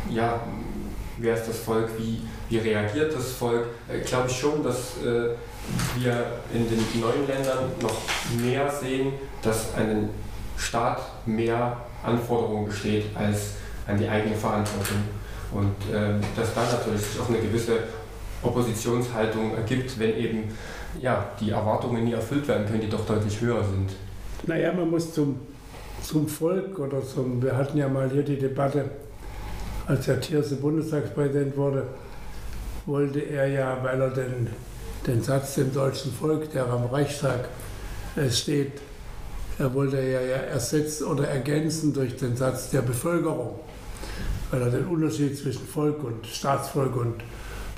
ja, 0.09 0.39
wer 1.17 1.35
ist 1.35 1.47
das 1.47 1.59
Volk, 1.59 1.89
wie, 1.97 2.21
wie 2.49 2.57
reagiert 2.57 3.13
das 3.13 3.31
Volk, 3.31 3.65
äh, 3.89 3.99
glaube 3.99 4.29
ich 4.29 4.37
schon, 4.37 4.63
dass 4.63 5.03
äh, 5.03 5.35
wir 5.97 6.25
in 6.53 6.67
den 6.69 7.01
neuen 7.01 7.27
Ländern 7.27 7.71
noch 7.81 8.01
mehr 8.41 8.69
sehen, 8.69 9.13
dass 9.41 9.73
an 9.75 9.87
den 9.87 10.09
Staat 10.57 11.01
mehr 11.25 11.77
Anforderungen 12.03 12.67
besteht 12.67 13.05
als 13.15 13.55
an 13.87 13.97
die 13.97 14.07
eigene 14.07 14.35
Verantwortung. 14.35 14.97
Und 15.51 15.93
äh, 15.93 16.19
dass 16.35 16.53
dann 16.53 16.65
natürlich 16.71 17.03
auch 17.21 17.29
eine 17.29 17.39
gewisse 17.39 17.79
Oppositionshaltung 18.41 19.55
ergibt, 19.55 19.97
wenn 19.99 20.17
eben 20.17 20.43
ja, 20.99 21.25
die 21.39 21.51
Erwartungen 21.51 22.03
nie 22.03 22.13
erfüllt 22.13 22.47
werden 22.47 22.65
können, 22.65 22.81
die 22.81 22.89
doch 22.89 23.05
deutlich 23.05 23.39
höher 23.41 23.63
sind. 23.63 23.91
Naja, 24.45 24.73
man 24.73 24.89
muss 24.89 25.13
zum, 25.13 25.39
zum 26.01 26.27
Volk 26.27 26.77
oder 26.79 27.03
zum, 27.03 27.41
wir 27.41 27.55
hatten 27.55 27.77
ja 27.77 27.87
mal 27.87 28.09
hier 28.09 28.23
die 28.23 28.37
Debatte, 28.37 28.89
als 29.87 30.07
Herr 30.07 30.19
Thierse 30.19 30.55
Bundestagspräsident 30.57 31.55
wurde, 31.57 31.87
wollte 32.85 33.19
er 33.19 33.47
ja, 33.47 33.77
weil 33.81 34.01
er 34.01 34.09
den, 34.09 34.47
den 35.07 35.21
Satz 35.21 35.55
dem 35.55 35.73
deutschen 35.73 36.13
Volk, 36.13 36.51
der 36.51 36.67
am 36.67 36.85
Reichstag 36.85 37.49
äh, 38.15 38.29
steht, 38.29 38.73
er 39.59 39.73
wollte 39.73 39.97
ja, 39.97 40.19
ersetzen 40.19 41.05
oder 41.05 41.27
ergänzen 41.27 41.93
durch 41.93 42.15
den 42.15 42.35
Satz 42.35 42.69
der 42.71 42.81
Bevölkerung, 42.81 43.59
weil 44.51 44.61
er 44.61 44.69
den 44.69 44.85
Unterschied 44.85 45.37
zwischen 45.37 45.65
Volk 45.67 46.03
und 46.03 46.25
Staatsvolk 46.25 46.95
und 46.95 47.15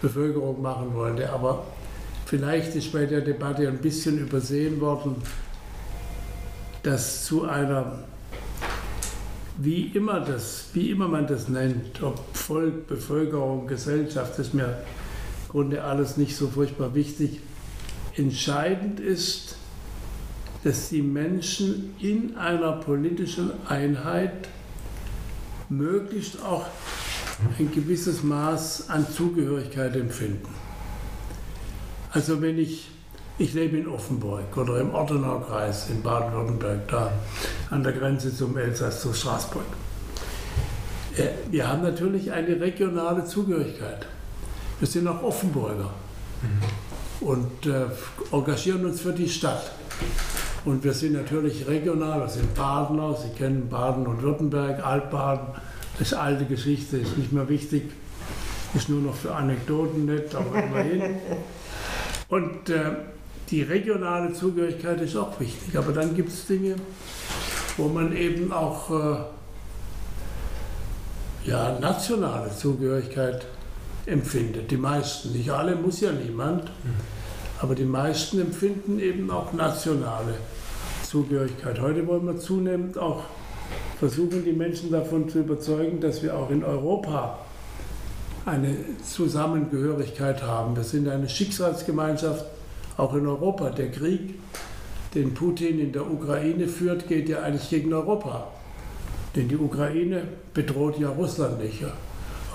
Bevölkerung 0.02 0.62
machen 0.62 0.94
wollte. 0.94 1.30
Aber 1.32 1.66
vielleicht 2.26 2.76
ist 2.76 2.94
bei 2.94 3.06
der 3.06 3.22
Debatte 3.22 3.68
ein 3.68 3.80
bisschen 3.80 4.20
übersehen 4.20 4.80
worden, 4.80 5.16
dass 6.84 7.26
zu 7.26 7.46
einer 7.46 8.00
wie 9.58 9.88
immer, 9.94 10.20
das, 10.20 10.66
wie 10.74 10.92
immer 10.92 11.08
man 11.08 11.28
das 11.28 11.48
nennt, 11.48 12.02
ob 12.04 12.20
Volk, 12.36 12.88
Bevölkerung, 12.88 13.68
Gesellschaft, 13.68 14.38
ist 14.40 14.54
mir 14.54 14.78
Grunde 15.56 15.86
alles 15.86 16.18
nicht 16.18 16.36
so 16.36 16.50
furchtbar 16.50 16.96
wichtig. 16.96 17.40
Entscheidend 18.18 19.00
ist, 19.00 19.56
dass 20.66 20.90
die 20.90 21.02
Menschen 21.02 21.96
in 21.98 22.36
einer 22.36 22.74
politischen 22.74 23.52
Einheit 23.66 24.50
möglichst 25.70 26.44
auch 26.44 26.66
ein 27.58 27.72
gewisses 27.72 28.22
Maß 28.22 28.90
an 28.90 29.08
Zugehörigkeit 29.10 29.96
empfinden. 29.96 30.54
Also 32.12 32.42
wenn 32.42 32.60
ich, 32.60 32.90
ich 33.38 33.54
lebe 33.54 33.78
in 33.78 33.88
Offenburg 33.88 34.58
oder 34.58 34.82
im 34.82 34.94
Ortenaukreis 34.94 35.90
in 35.90 36.02
Baden-Württemberg, 36.02 36.86
da 36.90 37.14
an 37.70 37.82
der 37.82 37.94
Grenze 37.94 38.36
zum 38.36 38.58
Elsass, 38.58 39.00
zu 39.00 39.14
Straßburg. 39.14 39.64
Äh, 41.16 41.30
wir 41.50 41.66
haben 41.66 41.82
natürlich 41.82 42.34
eine 42.34 42.60
regionale 42.60 43.24
Zugehörigkeit. 43.24 44.06
Wir 44.80 44.88
sind 44.88 45.08
auch 45.08 45.24
Offenburger 45.24 45.90
mhm. 46.42 47.28
und 47.28 47.66
äh, 47.66 47.86
engagieren 48.32 48.86
uns 48.86 49.02
für 49.02 49.14
die 49.14 49.30
Stadt. 49.30 49.72
Und 50.66 50.84
wir 50.84 50.94
sind 50.94 51.14
natürlich 51.14 51.68
regional, 51.68 52.22
wir 52.22 52.30
sind 52.30 52.54
Badener, 52.56 53.16
Sie 53.16 53.30
kennen 53.38 53.70
Baden 53.70 54.08
und 54.08 54.22
Württemberg, 54.22 54.86
Altbaden. 54.86 55.48
Das 55.98 56.12
ist 56.12 56.14
alte 56.14 56.46
Geschichte, 56.46 56.98
ist 56.98 57.18
nicht 57.18 57.32
mehr 57.32 57.48
wichtig, 57.48 57.84
ist 58.74 58.90
nur 58.90 59.02
noch 59.02 59.16
für 59.16 59.34
Anekdoten 59.34 60.06
nett, 60.06 60.36
aber 60.36 60.62
immerhin. 60.62 61.02
Und 62.28 62.70
äh, 62.70 62.92
die 63.52 63.62
regionale 63.62 64.34
Zugehörigkeit 64.34 65.00
ist 65.02 65.16
auch 65.16 65.40
wichtig, 65.40 65.78
aber 65.78 65.92
dann 65.92 66.16
gibt 66.16 66.30
es 66.30 66.48
Dinge, 66.48 66.76
wo 67.78 67.88
man 67.88 68.16
eben 68.16 68.52
auch 68.52 68.90
äh, 68.90 69.18
ja, 71.50 71.78
nationale 71.80 72.50
Zugehörigkeit 72.56 73.46
empfindet. 74.06 74.72
Die 74.72 74.78
meisten, 74.78 75.32
nicht 75.32 75.50
alle, 75.50 75.76
muss 75.76 76.02
ja 76.02 76.12
niemand, 76.12 76.66
mhm. 76.66 76.96
aber 77.60 77.76
die 77.76 77.86
meisten 77.86 78.40
empfinden 78.40 79.00
eben 79.00 79.30
auch 79.32 79.54
nationale 79.54 80.36
Zugehörigkeit. 81.04 81.80
Heute 81.80 82.06
wollen 82.08 82.26
wir 82.26 82.38
zunehmend 82.38 82.98
auch 82.98 83.24
versuchen, 84.00 84.44
die 84.44 84.54
Menschen 84.54 84.92
davon 84.92 85.30
zu 85.30 85.40
überzeugen, 85.40 86.00
dass 86.00 86.22
wir 86.22 86.38
auch 86.38 86.50
in 86.50 86.64
Europa 86.64 87.40
eine 88.46 88.76
Zusammengehörigkeit 89.04 90.44
haben. 90.44 90.76
Wir 90.76 90.84
sind 90.84 91.08
eine 91.08 91.28
Schicksalsgemeinschaft, 91.28 92.46
auch 92.98 93.14
in 93.16 93.26
Europa. 93.26 93.72
Der 93.72 93.90
Krieg, 93.92 94.36
den 95.16 95.34
Putin 95.34 95.80
in 95.80 95.92
der 95.92 96.10
Ukraine 96.10 96.68
führt, 96.68 97.08
geht 97.08 97.28
ja 97.30 97.42
eigentlich 97.42 97.70
gegen 97.70 97.94
Europa. 97.94 98.48
Denn 99.36 99.48
die 99.48 99.58
Ukraine 99.58 100.24
bedroht 100.54 101.00
ja 101.00 101.10
Russland 101.10 101.60
nicht. 101.60 101.84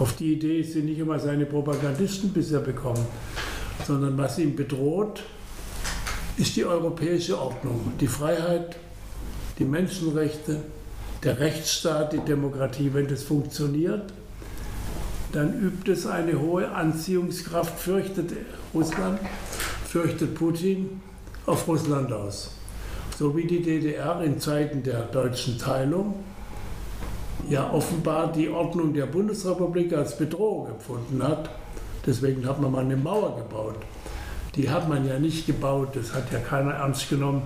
Auf 0.00 0.16
die 0.16 0.32
Idee 0.32 0.62
sind 0.62 0.86
nicht 0.86 0.98
immer 0.98 1.18
seine 1.18 1.44
Propagandisten 1.44 2.30
bisher 2.30 2.60
bekommen, 2.60 3.04
sondern 3.86 4.16
was 4.16 4.38
ihn 4.38 4.56
bedroht, 4.56 5.22
ist 6.38 6.56
die 6.56 6.64
europäische 6.64 7.38
Ordnung, 7.38 7.92
die 8.00 8.06
Freiheit, 8.06 8.76
die 9.58 9.66
Menschenrechte, 9.66 10.62
der 11.22 11.38
Rechtsstaat, 11.38 12.14
die 12.14 12.20
Demokratie. 12.20 12.88
Wenn 12.94 13.08
das 13.08 13.24
funktioniert, 13.24 14.10
dann 15.32 15.60
übt 15.60 15.92
es 15.92 16.06
eine 16.06 16.40
hohe 16.40 16.70
Anziehungskraft, 16.70 17.78
fürchtet 17.78 18.32
Russland, 18.72 19.20
fürchtet 19.86 20.34
Putin 20.34 21.02
auf 21.44 21.68
Russland 21.68 22.10
aus. 22.10 22.52
So 23.18 23.36
wie 23.36 23.46
die 23.46 23.60
DDR 23.60 24.22
in 24.22 24.40
Zeiten 24.40 24.82
der 24.82 25.02
deutschen 25.02 25.58
Teilung 25.58 26.14
ja 27.48 27.70
offenbar 27.72 28.32
die 28.32 28.48
Ordnung 28.48 28.92
der 28.92 29.06
Bundesrepublik 29.06 29.92
als 29.92 30.16
Bedrohung 30.16 30.68
empfunden 30.68 31.22
hat. 31.22 31.50
Deswegen 32.06 32.46
hat 32.46 32.60
man 32.60 32.72
mal 32.72 32.84
eine 32.84 32.96
Mauer 32.96 33.36
gebaut. 33.36 33.76
Die 34.54 34.68
hat 34.68 34.88
man 34.88 35.06
ja 35.06 35.18
nicht 35.18 35.46
gebaut, 35.46 35.90
das 35.94 36.12
hat 36.12 36.32
ja 36.32 36.38
keiner 36.38 36.72
ernst 36.72 37.08
genommen, 37.08 37.42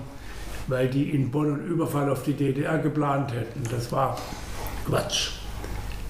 weil 0.67 0.89
die 0.89 1.11
in 1.11 1.29
Bonn 1.29 1.53
einen 1.53 1.67
Überfall 1.67 2.09
auf 2.09 2.23
die 2.23 2.33
DDR 2.33 2.79
geplant 2.79 3.33
hätten. 3.33 3.63
Das 3.69 3.91
war 3.91 4.17
Quatsch. 4.87 5.31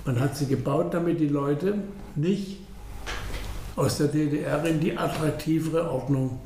Man 0.05 0.19
hat 0.19 0.37
sie 0.37 0.45
gebaut, 0.45 0.93
damit 0.93 1.19
die 1.19 1.27
Leute 1.27 1.75
nicht 2.15 2.59
aus 3.75 3.97
der 3.97 4.07
DDR 4.07 4.63
in 4.65 4.79
die 4.79 4.97
attraktivere 4.97 5.89
Ordnung, 5.91 6.39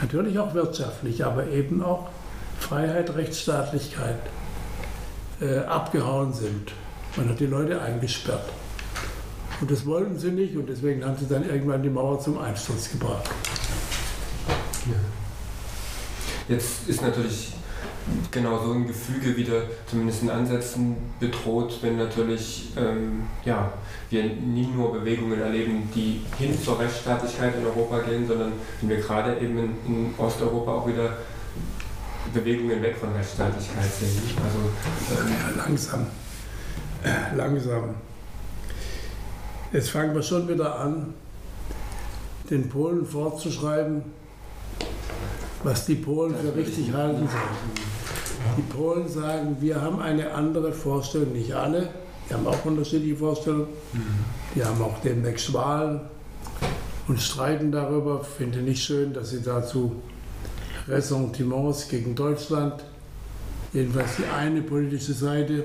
natürlich 0.00 0.38
auch 0.38 0.52
wirtschaftlich, 0.54 1.24
aber 1.24 1.46
eben 1.48 1.82
auch 1.82 2.08
Freiheit, 2.58 3.14
Rechtsstaatlichkeit 3.14 4.18
äh, 5.44 5.58
abgehauen 5.66 6.32
sind. 6.32 6.72
Man 7.16 7.28
hat 7.28 7.38
die 7.38 7.46
Leute 7.46 7.80
eingesperrt. 7.80 8.48
Und 9.60 9.70
das 9.70 9.86
wollten 9.86 10.18
sie 10.18 10.30
nicht 10.30 10.56
und 10.56 10.68
deswegen 10.68 11.04
haben 11.04 11.16
sie 11.16 11.28
dann 11.28 11.48
irgendwann 11.48 11.82
die 11.82 11.90
Mauer 11.90 12.18
zum 12.18 12.38
Einsturz 12.38 12.90
gebracht. 12.90 13.30
Jetzt 16.48 16.88
ist 16.88 17.02
natürlich 17.02 17.52
genau 18.30 18.62
so 18.62 18.72
ein 18.72 18.86
Gefüge 18.86 19.36
wieder 19.36 19.62
zumindest 19.86 20.22
in 20.22 20.30
Ansätzen 20.30 20.96
bedroht, 21.18 21.78
wenn 21.80 21.96
natürlich 21.96 22.72
ähm, 22.76 23.22
ja, 23.44 23.72
wir 24.10 24.24
nie 24.24 24.66
nur 24.66 24.92
Bewegungen 24.92 25.40
erleben, 25.40 25.88
die 25.94 26.20
hin 26.36 26.60
zur 26.60 26.78
Rechtsstaatlichkeit 26.78 27.54
in 27.56 27.64
Europa 27.64 28.00
gehen, 28.00 28.26
sondern 28.26 28.52
wenn 28.80 28.90
wir 28.90 28.96
gerade 28.98 29.38
eben 29.38 29.58
in, 29.58 29.76
in 29.86 30.14
Osteuropa 30.18 30.72
auch 30.72 30.86
wieder 30.86 31.16
Bewegungen 32.34 32.82
weg 32.82 32.96
von 32.96 33.12
Rechtsstaatlichkeit 33.12 33.84
sehen. 33.84 34.22
Also, 34.44 35.22
ähm, 35.22 35.28
ja, 35.32 35.64
langsam, 35.64 36.06
äh, 37.02 37.36
langsam. 37.36 37.94
Jetzt 39.72 39.90
fangen 39.90 40.14
wir 40.14 40.22
schon 40.22 40.48
wieder 40.48 40.78
an, 40.78 41.14
den 42.50 42.68
Polen 42.68 43.06
vorzuschreiben, 43.06 44.02
was 45.62 45.86
die 45.86 45.94
Polen 45.94 46.34
für 46.36 46.54
richtig 46.54 46.92
halten 46.92 47.28
sollen. 47.28 47.84
Die 48.58 48.62
Polen 48.62 49.08
sagen, 49.08 49.56
wir 49.60 49.80
haben 49.80 50.00
eine 50.00 50.32
andere 50.32 50.72
Vorstellung, 50.72 51.32
nicht 51.32 51.52
alle, 51.54 51.88
die 52.28 52.34
haben 52.34 52.46
auch 52.46 52.64
unterschiedliche 52.64 53.16
Vorstellungen, 53.16 53.68
die 54.54 54.64
haben 54.64 54.80
auch 54.82 55.00
demnächst 55.02 55.52
Wahlen 55.54 56.00
und 57.08 57.20
streiten 57.20 57.72
darüber. 57.72 58.22
Finde 58.22 58.58
nicht 58.58 58.82
schön, 58.82 59.12
dass 59.12 59.30
sie 59.30 59.42
dazu 59.42 59.96
Ressentiments 60.88 61.88
gegen 61.88 62.14
Deutschland, 62.14 62.84
jedenfalls 63.72 64.16
die 64.16 64.24
eine 64.24 64.60
politische 64.62 65.14
Seite, 65.14 65.64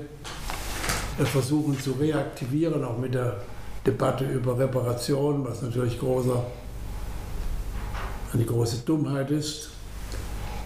versuchen 1.24 1.78
zu 1.78 1.92
reaktivieren, 1.92 2.82
auch 2.82 2.96
mit 2.96 3.12
der 3.12 3.36
Debatte 3.84 4.24
über 4.24 4.58
Reparation, 4.58 5.44
was 5.44 5.60
natürlich 5.60 5.98
großer, 5.98 6.44
eine 8.32 8.44
große 8.44 8.78
Dummheit 8.86 9.30
ist, 9.30 9.70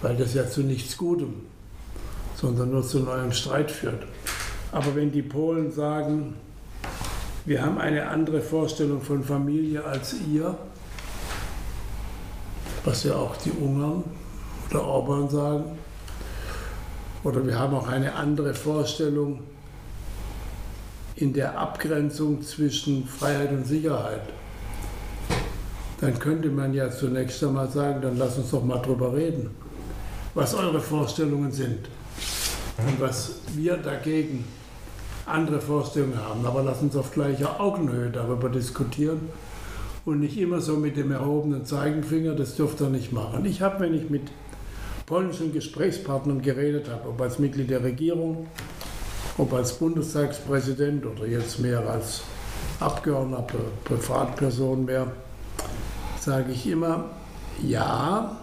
weil 0.01 0.15
das 0.15 0.33
ja 0.33 0.47
zu 0.47 0.61
nichts 0.61 0.95
Gutem, 0.95 1.33
sondern 2.35 2.71
nur 2.71 2.87
zu 2.87 2.99
neuem 2.99 3.33
Streit 3.33 3.69
führt. 3.69 4.03
Aber 4.71 4.95
wenn 4.95 5.11
die 5.11 5.21
Polen 5.21 5.71
sagen, 5.71 6.35
wir 7.45 7.61
haben 7.61 7.77
eine 7.77 8.07
andere 8.07 8.41
Vorstellung 8.41 9.01
von 9.01 9.23
Familie 9.23 9.83
als 9.83 10.15
ihr, 10.31 10.57
was 12.85 13.03
ja 13.03 13.15
auch 13.15 13.35
die 13.37 13.51
Ungarn 13.51 14.03
oder 14.69 14.83
Orban 14.83 15.29
sagen, 15.29 15.77
oder 17.23 17.45
wir 17.45 17.57
haben 17.57 17.73
auch 17.73 17.87
eine 17.87 18.13
andere 18.13 18.53
Vorstellung 18.53 19.39
in 21.15 21.33
der 21.33 21.57
Abgrenzung 21.57 22.41
zwischen 22.41 23.07
Freiheit 23.07 23.51
und 23.51 23.65
Sicherheit, 23.65 24.21
dann 26.01 26.19
könnte 26.19 26.49
man 26.49 26.73
ja 26.73 26.91
zunächst 26.91 27.43
einmal 27.43 27.69
sagen, 27.69 28.01
dann 28.01 28.17
lass 28.17 28.37
uns 28.37 28.51
doch 28.51 28.63
mal 28.63 28.79
drüber 28.79 29.13
reden, 29.13 29.49
was 30.33 30.53
eure 30.53 30.81
Vorstellungen 30.81 31.51
sind 31.51 31.87
und 32.77 32.99
was 32.99 33.35
wir 33.55 33.77
dagegen 33.77 34.45
andere 35.25 35.59
Vorstellungen 35.61 36.19
haben. 36.23 36.45
Aber 36.45 36.63
lass 36.63 36.81
uns 36.81 36.95
auf 36.95 37.11
gleicher 37.11 37.59
Augenhöhe 37.59 38.11
darüber 38.11 38.49
diskutieren 38.49 39.29
und 40.05 40.19
nicht 40.19 40.37
immer 40.37 40.61
so 40.61 40.75
mit 40.75 40.97
dem 40.97 41.11
erhobenen 41.11 41.65
Zeigenfinger, 41.65 42.35
das 42.35 42.55
dürft 42.55 42.81
ihr 42.81 42.89
nicht 42.89 43.11
machen. 43.11 43.45
Ich 43.45 43.61
habe, 43.61 43.79
wenn 43.79 43.93
ich 43.93 44.09
mit 44.09 44.23
polnischen 45.05 45.53
Gesprächspartnern 45.53 46.41
geredet 46.41 46.89
habe, 46.89 47.09
ob 47.09 47.21
als 47.21 47.39
Mitglied 47.39 47.69
der 47.69 47.83
Regierung 47.83 48.47
ob 49.37 49.53
als 49.53 49.73
Bundestagspräsident 49.73 51.05
oder 51.05 51.27
jetzt 51.27 51.59
mehr 51.59 51.79
als 51.87 52.21
Abgeordneter, 52.79 53.59
Privatperson 53.83 54.85
mehr, 54.85 55.11
sage 56.19 56.51
ich 56.51 56.67
immer, 56.67 57.09
ja, 57.61 58.37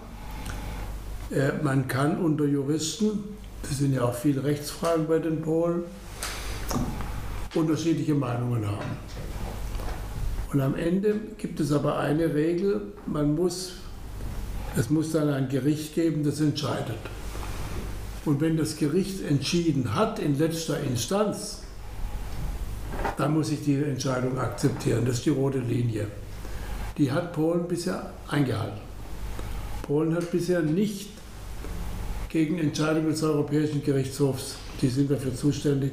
äh, 1.30 1.52
man 1.62 1.88
kann 1.88 2.18
unter 2.18 2.44
Juristen, 2.44 3.24
das 3.62 3.78
sind 3.78 3.94
ja 3.94 4.02
auch 4.02 4.14
viele 4.14 4.44
Rechtsfragen 4.44 5.06
bei 5.06 5.18
den 5.18 5.40
Polen, 5.40 5.84
unterschiedliche 7.54 8.14
Meinungen 8.14 8.66
haben. 8.66 8.96
Und 10.52 10.60
am 10.60 10.74
Ende 10.74 11.14
gibt 11.38 11.60
es 11.60 11.72
aber 11.72 11.98
eine 11.98 12.34
Regel, 12.34 12.92
man 13.06 13.34
muss, 13.34 13.74
es 14.76 14.90
muss 14.90 15.12
dann 15.12 15.28
ein 15.28 15.48
Gericht 15.48 15.94
geben, 15.94 16.24
das 16.24 16.40
entscheidet. 16.40 16.96
Und 18.24 18.40
wenn 18.40 18.56
das 18.56 18.76
Gericht 18.76 19.24
entschieden 19.28 19.94
hat 19.94 20.18
in 20.18 20.38
letzter 20.38 20.80
Instanz, 20.80 21.62
dann 23.16 23.34
muss 23.34 23.50
ich 23.50 23.64
die 23.64 23.74
Entscheidung 23.74 24.38
akzeptieren. 24.38 25.04
Das 25.04 25.16
ist 25.16 25.26
die 25.26 25.30
rote 25.30 25.58
Linie. 25.58 26.06
Die 26.98 27.10
hat 27.10 27.32
Polen 27.32 27.66
bisher 27.66 28.12
eingehalten. 28.28 28.80
Polen 29.82 30.14
hat 30.14 30.30
bisher 30.30 30.62
nicht 30.62 31.08
gegen 32.28 32.58
Entscheidungen 32.58 33.10
des 33.10 33.22
Europäischen 33.22 33.82
Gerichtshofs, 33.82 34.56
die 34.80 34.88
sind 34.88 35.10
dafür 35.10 35.34
zuständig, 35.34 35.92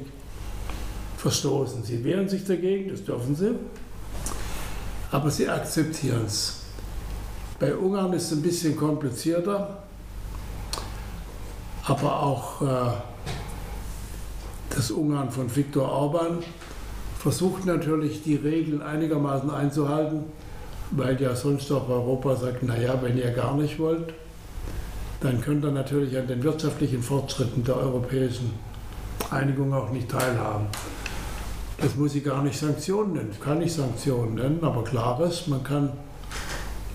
verstoßen. 1.18 1.84
Sie 1.84 2.02
wehren 2.02 2.28
sich 2.28 2.44
dagegen, 2.44 2.90
das 2.90 3.04
dürfen 3.04 3.34
sie, 3.34 3.54
aber 5.10 5.30
sie 5.30 5.48
akzeptieren 5.48 6.24
es. 6.26 6.59
Bei 7.60 7.74
Ungarn 7.76 8.14
ist 8.14 8.32
es 8.32 8.38
ein 8.38 8.42
bisschen 8.42 8.74
komplizierter, 8.74 9.82
aber 11.84 12.22
auch 12.22 12.62
äh, 12.62 12.92
das 14.70 14.90
Ungarn 14.90 15.30
von 15.30 15.54
Viktor 15.54 15.86
Orban 15.86 16.38
versucht 17.18 17.66
natürlich 17.66 18.22
die 18.22 18.36
Regeln 18.36 18.80
einigermaßen 18.80 19.50
einzuhalten, 19.50 20.24
weil 20.92 21.20
ja 21.20 21.36
sonst 21.36 21.70
auch 21.70 21.86
Europa 21.86 22.34
sagt, 22.36 22.62
naja, 22.62 22.98
wenn 23.02 23.18
ihr 23.18 23.30
gar 23.30 23.54
nicht 23.54 23.78
wollt, 23.78 24.14
dann 25.20 25.42
könnt 25.42 25.62
ihr 25.62 25.70
natürlich 25.70 26.16
an 26.16 26.28
den 26.28 26.42
wirtschaftlichen 26.42 27.02
Fortschritten 27.02 27.62
der 27.62 27.76
europäischen 27.76 28.54
Einigung 29.30 29.74
auch 29.74 29.90
nicht 29.90 30.08
teilhaben. 30.08 30.64
Das 31.76 31.94
muss 31.94 32.14
ich 32.14 32.24
gar 32.24 32.42
nicht 32.42 32.58
Sanktionen 32.58 33.12
nennen, 33.12 33.30
ich 33.32 33.40
kann 33.40 33.58
nicht 33.58 33.74
Sanktionen 33.74 34.36
nennen, 34.36 34.60
aber 34.62 34.82
klar 34.82 35.20
ist, 35.20 35.46
man 35.46 35.62
kann, 35.62 35.92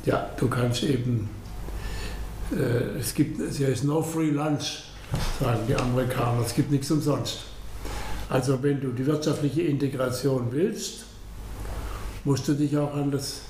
ja, 0.06 0.30
du 0.38 0.48
kannst 0.48 0.84
eben, 0.84 1.30
äh, 2.52 3.00
es 3.00 3.14
gibt, 3.14 3.40
es 3.40 3.60
ist 3.60 3.84
no 3.84 4.02
free 4.02 4.30
lunch, 4.30 4.84
sagen 5.40 5.62
die 5.68 5.76
Amerikaner, 5.76 6.42
es 6.46 6.54
gibt 6.54 6.72
nichts 6.72 6.90
umsonst. 6.92 7.46
Also 8.30 8.62
wenn 8.64 8.82
du 8.82 8.92
die 8.92 9.06
wirtschaftliche 9.06 9.64
Integration 9.64 10.48
willst, 10.52 11.06
musst 12.24 12.48
du 12.48 12.54
dich 12.54 12.76
auch 12.78 12.94
an 12.94 13.12
das 13.12 13.42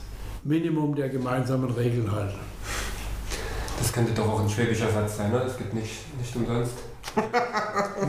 Minimum 0.43 0.95
der 0.95 1.09
gemeinsamen 1.09 1.71
Regeln 1.71 2.11
halten. 2.11 2.39
Das 3.79 3.91
könnte 3.91 4.13
doch 4.13 4.27
auch 4.27 4.41
ein 4.41 4.49
schwäbischer 4.49 4.91
Satz 4.91 5.17
sein, 5.17 5.31
ne? 5.31 5.41
Es 5.43 5.57
gibt 5.57 5.73
nicht, 5.73 5.93
nicht 6.17 6.35
umsonst. 6.35 6.73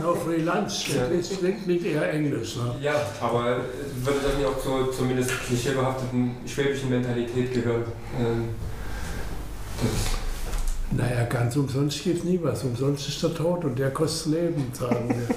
No 0.00 0.14
free 0.14 0.38
lunch, 0.42 0.88
Ja. 0.94 1.02
das 1.14 1.30
klingt 1.38 1.66
nicht 1.66 1.84
eher 1.86 2.12
Englisch. 2.12 2.56
Ne? 2.56 2.74
Ja, 2.80 2.94
aber 3.20 3.58
würde 4.02 4.18
das 4.22 4.36
nicht 4.36 4.46
auch 4.46 4.60
zur 4.60 4.92
zumindest 4.92 5.30
klischeebehafteten 5.46 6.36
schwäbischen 6.46 6.90
Mentalität 6.90 7.52
gehören? 7.54 7.84
Ähm, 8.18 8.48
das, 9.80 10.98
Naja, 10.98 11.24
ganz 11.24 11.56
umsonst 11.56 12.02
gibt 12.02 12.18
es 12.18 12.24
nie 12.24 12.38
was. 12.42 12.62
Umsonst 12.64 13.08
ist 13.08 13.22
der 13.22 13.34
Tod 13.34 13.64
und 13.64 13.78
der 13.78 13.90
kostet 13.90 14.32
Leben, 14.32 14.70
sagen 14.72 15.08
wir. 15.08 15.36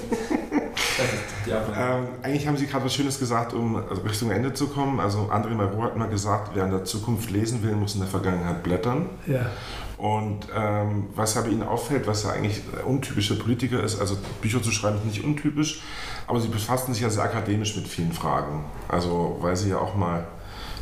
Ähm, 1.48 2.08
eigentlich 2.22 2.46
haben 2.46 2.56
Sie 2.58 2.66
gerade 2.66 2.84
was 2.84 2.94
Schönes 2.94 3.18
gesagt, 3.18 3.54
um 3.54 3.76
also 3.76 4.02
Richtung 4.02 4.30
Ende 4.30 4.52
zu 4.52 4.68
kommen. 4.68 5.00
Also 5.00 5.30
André 5.32 5.54
Malraux 5.54 5.82
hat 5.84 5.96
mal 5.96 6.08
gesagt, 6.08 6.50
wer 6.54 6.64
in 6.66 6.70
der 6.70 6.84
Zukunft 6.84 7.30
lesen 7.30 7.62
will, 7.62 7.72
muss 7.72 7.94
in 7.94 8.00
der 8.00 8.08
Vergangenheit 8.08 8.62
blättern. 8.62 9.08
Ja. 9.26 9.46
Und 10.00 10.46
ähm, 10.56 11.08
was 11.14 11.34
ja 11.34 11.42
bei 11.42 11.48
Ihnen 11.48 11.62
auffällt, 11.62 12.06
was 12.06 12.22
ja 12.22 12.30
eigentlich 12.30 12.62
untypischer 12.86 13.34
Politiker 13.34 13.82
ist, 13.82 14.00
also 14.00 14.16
Bücher 14.40 14.62
zu 14.62 14.70
schreiben 14.70 14.96
ist 14.96 15.04
nicht 15.04 15.22
untypisch, 15.22 15.82
aber 16.26 16.40
Sie 16.40 16.48
befassen 16.48 16.94
sich 16.94 17.02
ja 17.02 17.10
sehr 17.10 17.24
akademisch 17.24 17.76
mit 17.76 17.86
vielen 17.86 18.12
Fragen. 18.12 18.64
Also 18.88 19.36
weil 19.42 19.56
Sie 19.56 19.68
ja 19.68 19.78
auch 19.78 19.94
mal, 19.94 20.26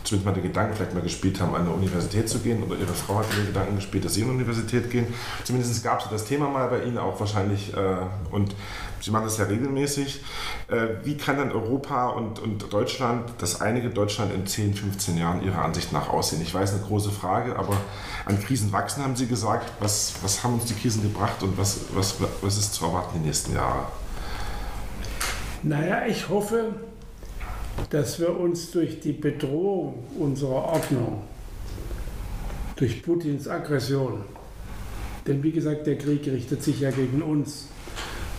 zumindest 0.09 0.25
mal 0.25 0.33
den 0.33 0.43
Gedanken 0.43 0.75
vielleicht 0.75 0.95
mal 0.95 1.03
gespielt 1.03 1.41
haben, 1.41 1.55
an 1.55 1.63
eine 1.63 1.71
Universität 1.71 2.29
zu 2.29 2.39
gehen 2.39 2.63
oder 2.63 2.77
Ihre 2.77 2.95
Frau 2.95 3.19
hat 3.19 3.27
den 3.37 3.47
Gedanken 3.47 3.77
gespielt, 3.77 4.05
dass 4.05 4.15
Sie 4.15 4.21
in 4.21 4.27
eine 4.27 4.37
Universität 4.37 4.91
gehen. 4.91 5.07
Zumindest 5.45 5.85
gab 5.85 6.01
es 6.01 6.09
das 6.09 6.25
Thema 6.25 6.49
mal 6.49 6.69
bei 6.69 6.83
Ihnen 6.83 6.99
auch 6.99 7.21
wahrscheinlich 7.21 7.75
äh, 7.75 7.97
und 8.31 8.55
Sie 9.01 9.11
machen 9.11 9.25
das 9.25 9.39
ja 9.39 9.45
regelmäßig. 9.45 10.25
Äh, 10.69 11.05
wie 11.05 11.17
kann 11.17 11.37
dann 11.37 11.53
Europa 11.53 12.09
und, 12.09 12.41
und 12.41 12.73
Deutschland, 12.73 13.31
das 13.39 13.61
einige 13.61 13.91
Deutschland 13.91 14.35
in 14.35 14.47
10, 14.47 14.75
15 14.75 15.19
Jahren 15.19 15.43
Ihrer 15.43 15.63
Ansicht 15.63 15.93
nach 15.93 16.09
aussehen? 16.09 16.43
Ich 16.43 16.53
weiß, 16.53 16.73
eine 16.73 16.83
große 16.83 17.11
Frage, 17.11 17.57
aber 17.57 17.77
an 18.25 18.41
Krisen 18.41 18.73
wachsen, 18.73 19.05
haben 19.05 19.15
Sie 19.15 19.27
gesagt. 19.27 19.71
Was, 19.81 20.15
was 20.23 20.43
haben 20.43 20.55
uns 20.55 20.65
die 20.65 20.75
Krisen 20.75 21.03
gebracht 21.03 21.43
und 21.43 21.57
was, 21.59 21.81
was, 21.95 22.17
was 22.41 22.57
ist 22.57 22.75
zu 22.75 22.87
erwarten 22.87 23.21
die 23.21 23.27
nächsten 23.27 23.55
Jahre? 23.55 23.87
Naja, 25.63 26.07
ich 26.07 26.29
hoffe, 26.29 26.75
dass 27.91 28.20
wir 28.20 28.39
uns 28.39 28.70
durch 28.70 29.01
die 29.01 29.12
Bedrohung 29.12 30.05
unserer 30.18 30.64
Ordnung, 30.64 31.22
durch 32.76 33.03
Putins 33.03 33.49
Aggression, 33.49 34.22
denn 35.26 35.43
wie 35.43 35.53
gesagt, 35.53 35.87
der 35.87 35.99
Krieg 35.99 36.26
richtet 36.26 36.62
sich 36.62 36.81
ja 36.81 36.91
gegen 36.91 37.22
uns, 37.22 37.68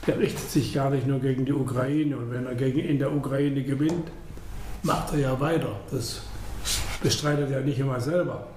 der 0.08 0.18
richtet 0.18 0.50
sich 0.50 0.74
gar 0.74 0.90
nicht 0.90 1.06
nur 1.06 1.20
gegen 1.20 1.46
die 1.46 1.54
Ukraine 1.54 2.18
und 2.18 2.32
wenn 2.32 2.46
er 2.48 2.56
gegen, 2.56 2.80
in 2.80 2.98
der 2.98 3.14
Ukraine 3.14 3.64
gewinnt, 3.64 4.10
macht 4.82 5.14
er 5.14 5.20
ja 5.20 5.40
weiter. 5.40 5.80
Das 5.92 6.22
bestreitet 7.02 7.52
er 7.52 7.62
nicht 7.62 7.80
immer 7.80 8.00
selber. 8.00 8.48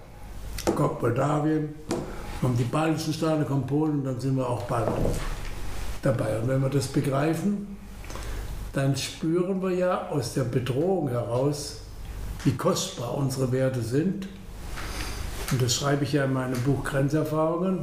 Kommt 0.75 1.03
Moldawien, 1.03 1.75
kommen 2.41 2.57
die 2.57 2.65
baltischen 2.65 3.13
Staaten, 3.13 3.45
kommt 3.47 3.67
Polen 3.67 4.03
dann 4.03 4.19
sind 4.19 4.37
wir 4.37 4.49
auch 4.49 4.63
bald 4.63 4.89
dabei. 6.03 6.39
Und 6.39 6.49
wenn 6.49 6.63
wir 6.63 6.71
das 6.71 6.87
begreifen, 6.87 7.72
dann 8.73 8.97
spüren 8.97 9.63
wir 9.63 9.71
ja 9.71 10.09
aus 10.09 10.35
der 10.35 10.45
Bedrohung 10.45 11.09
heraus, 11.09 11.81
wie 12.45 12.53
kostbar 12.53 13.15
unsere 13.15 13.53
Werte 13.53 13.83
sind. 13.83 14.27
Und 15.51 15.61
das 15.61 15.75
schreibe 15.75 16.05
ich 16.05 16.15
ja 16.15 16.25
in 16.25 16.33
meinem 16.33 16.61
Buch 16.63 16.83
Grenzerfahrungen. 16.83 17.81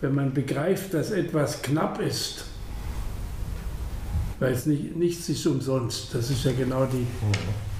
Wenn 0.00 0.14
man 0.14 0.32
begreift, 0.32 0.94
dass 0.94 1.10
etwas 1.10 1.60
knapp 1.62 2.00
ist, 2.00 2.44
weil 4.38 4.52
es 4.52 4.64
nicht, 4.64 4.96
nichts 4.96 5.28
ist 5.28 5.46
umsonst, 5.46 6.14
das 6.14 6.30
ist 6.30 6.44
ja 6.44 6.52
genau 6.52 6.86
die, 6.86 7.06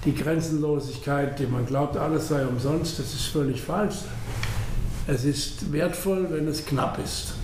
die 0.05 0.15
Grenzenlosigkeit, 0.15 1.39
die 1.39 1.47
man 1.47 1.65
glaubt, 1.65 1.97
alles 1.97 2.29
sei 2.29 2.45
umsonst, 2.45 2.99
das 2.99 3.15
ist 3.15 3.27
völlig 3.27 3.63
falsch. 3.63 3.97
Es 5.07 5.25
ist 5.25 5.73
wertvoll, 5.73 6.27
wenn 6.31 6.47
es 6.47 6.67
knapp 6.67 6.99
ist. 7.03 7.35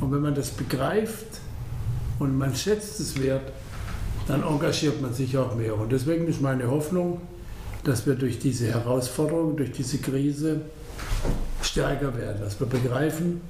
Und 0.00 0.12
wenn 0.12 0.22
man 0.22 0.34
das 0.34 0.50
begreift, 0.50 1.37
und 2.18 2.36
man 2.36 2.54
schätzt 2.54 3.00
es 3.00 3.20
wert, 3.20 3.52
dann 4.26 4.42
engagiert 4.42 5.00
man 5.00 5.12
sich 5.12 5.36
auch 5.36 5.54
mehr. 5.54 5.76
Und 5.76 5.90
deswegen 5.90 6.26
ist 6.26 6.40
meine 6.40 6.70
Hoffnung, 6.70 7.20
dass 7.84 8.06
wir 8.06 8.14
durch 8.14 8.38
diese 8.38 8.66
Herausforderung, 8.68 9.56
durch 9.56 9.72
diese 9.72 9.98
Krise 9.98 10.60
stärker 11.62 12.16
werden, 12.16 12.40
dass 12.40 12.58
wir 12.60 12.66
begreifen, 12.66 13.40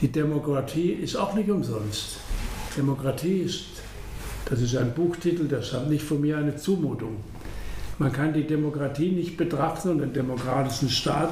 die 0.00 0.10
Demokratie 0.10 0.92
ist 0.92 1.16
auch 1.16 1.34
nicht 1.34 1.50
umsonst. 1.50 2.16
Demokratie 2.76 3.42
ist, 3.42 3.64
das 4.46 4.60
ist 4.60 4.76
ein 4.76 4.92
Buchtitel, 4.94 5.46
der 5.46 5.62
stammt 5.62 5.90
nicht 5.90 6.04
von 6.04 6.20
mir, 6.20 6.38
eine 6.38 6.56
Zumutung. 6.56 7.18
Man 7.98 8.12
kann 8.12 8.32
die 8.32 8.46
Demokratie 8.46 9.10
nicht 9.10 9.36
betrachten 9.36 9.90
und 9.90 9.98
den 9.98 10.12
demokratischen 10.12 10.88
Staat 10.88 11.30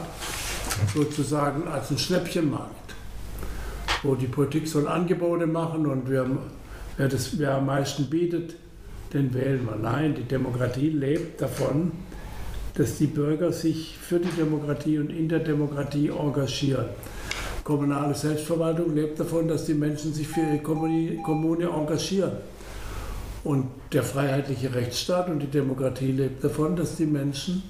sozusagen 0.94 1.66
als 1.66 1.88
einen 1.88 1.98
Schnäppchenmarkt 1.98 2.89
wo 4.02 4.14
die 4.14 4.26
Politik 4.26 4.66
soll 4.66 4.88
Angebote 4.88 5.46
machen 5.46 5.86
und 5.86 6.08
wer, 6.08 6.26
wer, 6.96 7.08
das, 7.08 7.38
wer 7.38 7.56
am 7.56 7.66
meisten 7.66 8.08
bietet, 8.08 8.54
den 9.12 9.34
wählen 9.34 9.66
wir. 9.66 9.76
Nein, 9.76 10.14
die 10.14 10.22
Demokratie 10.22 10.90
lebt 10.90 11.40
davon, 11.40 11.92
dass 12.74 12.98
die 12.98 13.06
Bürger 13.06 13.52
sich 13.52 13.96
für 14.00 14.18
die 14.18 14.30
Demokratie 14.30 14.98
und 14.98 15.10
in 15.10 15.28
der 15.28 15.40
Demokratie 15.40 16.08
engagieren. 16.08 16.86
Kommunale 17.64 18.14
Selbstverwaltung 18.14 18.94
lebt 18.94 19.20
davon, 19.20 19.48
dass 19.48 19.66
die 19.66 19.74
Menschen 19.74 20.14
sich 20.14 20.26
für 20.26 20.40
ihre 20.40 20.58
Kommune, 20.58 21.68
engagieren. 21.68 22.32
Und 23.44 23.66
der 23.92 24.02
freiheitliche 24.02 24.74
Rechtsstaat 24.74 25.28
und 25.28 25.40
die 25.40 25.46
Demokratie 25.46 26.12
lebt 26.12 26.42
davon, 26.44 26.76
dass 26.76 26.96
die 26.96 27.06
Menschen 27.06 27.62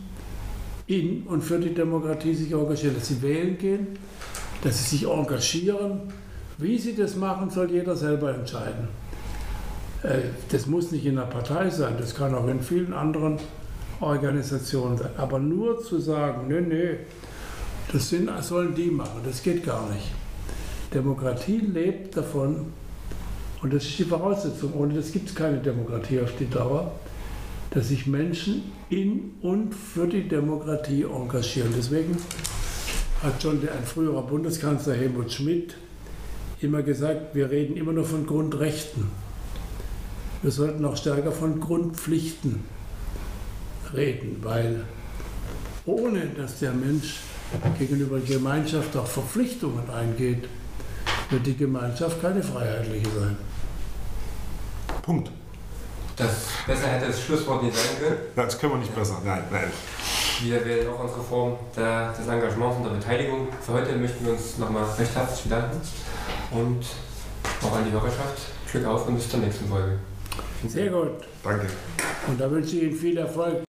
in 0.86 1.22
und 1.24 1.42
für 1.42 1.58
die 1.58 1.72
Demokratie 1.72 2.34
sich 2.34 2.52
engagieren, 2.52 2.94
dass 2.96 3.08
sie 3.08 3.22
wählen 3.22 3.56
gehen, 3.56 3.86
dass 4.62 4.78
sie 4.78 4.96
sich 4.96 5.08
engagieren. 5.08 6.00
Wie 6.60 6.78
sie 6.78 6.94
das 6.94 7.16
machen, 7.16 7.50
soll 7.50 7.70
jeder 7.70 7.96
selber 7.96 8.34
entscheiden. 8.34 8.88
Äh, 10.02 10.18
Das 10.50 10.66
muss 10.66 10.90
nicht 10.92 11.06
in 11.06 11.18
einer 11.18 11.26
Partei 11.26 11.70
sein, 11.70 11.94
das 11.98 12.14
kann 12.14 12.34
auch 12.34 12.48
in 12.48 12.60
vielen 12.60 12.92
anderen 12.92 13.38
Organisationen 14.00 14.98
sein. 14.98 15.10
Aber 15.16 15.38
nur 15.38 15.82
zu 15.82 15.98
sagen, 15.98 16.48
nö, 16.48 16.60
nö, 16.60 16.96
das 17.92 18.08
sind, 18.08 18.30
sollen 18.42 18.74
die 18.74 18.90
machen, 18.90 19.20
das 19.24 19.42
geht 19.42 19.64
gar 19.64 19.88
nicht. 19.90 20.06
Demokratie 20.94 21.58
lebt 21.58 22.16
davon, 22.16 22.72
und 23.62 23.74
das 23.74 23.84
ist 23.84 23.98
die 23.98 24.04
Voraussetzung, 24.04 24.72
ohne 24.74 24.94
das 24.94 25.12
gibt 25.12 25.28
es 25.28 25.34
keine 25.34 25.58
Demokratie 25.58 26.20
auf 26.20 26.32
die 26.38 26.48
Dauer, 26.48 26.92
dass 27.70 27.88
sich 27.88 28.06
Menschen 28.06 28.72
in 28.88 29.32
und 29.42 29.74
für 29.74 30.06
die 30.06 30.26
Demokratie 30.26 31.02
engagieren. 31.04 31.72
Deswegen 31.76 32.16
hat 33.22 33.40
schon 33.40 33.60
der, 33.60 33.72
ein 33.72 33.84
früherer 33.84 34.22
Bundeskanzler 34.22 34.94
Helmut 34.94 35.30
Schmidt 35.30 35.74
immer 36.62 36.82
gesagt, 36.82 37.34
wir 37.34 37.50
reden 37.50 37.76
immer 37.76 37.92
nur 37.92 38.04
von 38.04 38.26
Grundrechten. 38.26 39.10
Wir 40.42 40.50
sollten 40.50 40.84
auch 40.84 40.96
stärker 40.96 41.32
von 41.32 41.60
Grundpflichten 41.60 42.64
reden, 43.94 44.38
weil 44.42 44.84
ohne 45.86 46.26
dass 46.36 46.58
der 46.60 46.72
Mensch 46.72 47.20
gegenüber 47.78 48.18
der 48.18 48.36
Gemeinschaft 48.36 48.96
auch 48.96 49.06
Verpflichtungen 49.06 49.88
eingeht, 49.90 50.48
wird 51.30 51.46
die 51.46 51.56
Gemeinschaft 51.56 52.20
keine 52.20 52.42
freiheitliche 52.42 53.10
sein. 53.10 53.36
Punkt. 55.02 55.30
Das 56.16 56.48
besser 56.66 56.86
hätte 56.86 57.06
das 57.06 57.22
Schlusswort 57.22 57.62
nicht 57.62 57.76
sein 57.76 57.98
können. 57.98 58.16
Das 58.36 58.58
können 58.58 58.74
wir 58.74 58.78
nicht 58.78 58.94
besser. 58.94 59.20
Nein, 59.24 59.42
nein. 59.50 59.70
Wir 60.42 60.64
wählen 60.64 60.88
auch 60.88 61.00
unsere 61.00 61.22
Form 61.22 61.56
der, 61.76 62.12
des 62.12 62.26
Engagements 62.26 62.76
und 62.76 62.84
der 62.84 62.90
Beteiligung. 62.90 63.48
Für 63.60 63.72
heute 63.72 63.96
möchten 63.96 64.24
wir 64.24 64.32
uns 64.32 64.58
nochmal 64.58 64.84
recht 64.98 65.14
herzlich 65.14 65.44
bedanken 65.44 65.80
und 66.50 66.84
auch 67.62 67.76
an 67.76 67.84
die 67.84 67.92
Hörerschaft. 67.92 68.38
Glück 68.70 68.86
auf 68.86 69.08
und 69.08 69.16
bis 69.16 69.28
zur 69.28 69.40
nächsten 69.40 69.68
Folge. 69.68 69.98
Sehr 70.66 70.90
gut. 70.90 71.24
Danke. 71.42 71.66
Und 72.28 72.40
da 72.40 72.50
wünsche 72.50 72.76
ich 72.76 72.82
Ihnen 72.82 72.96
viel 72.96 73.16
Erfolg. 73.16 73.64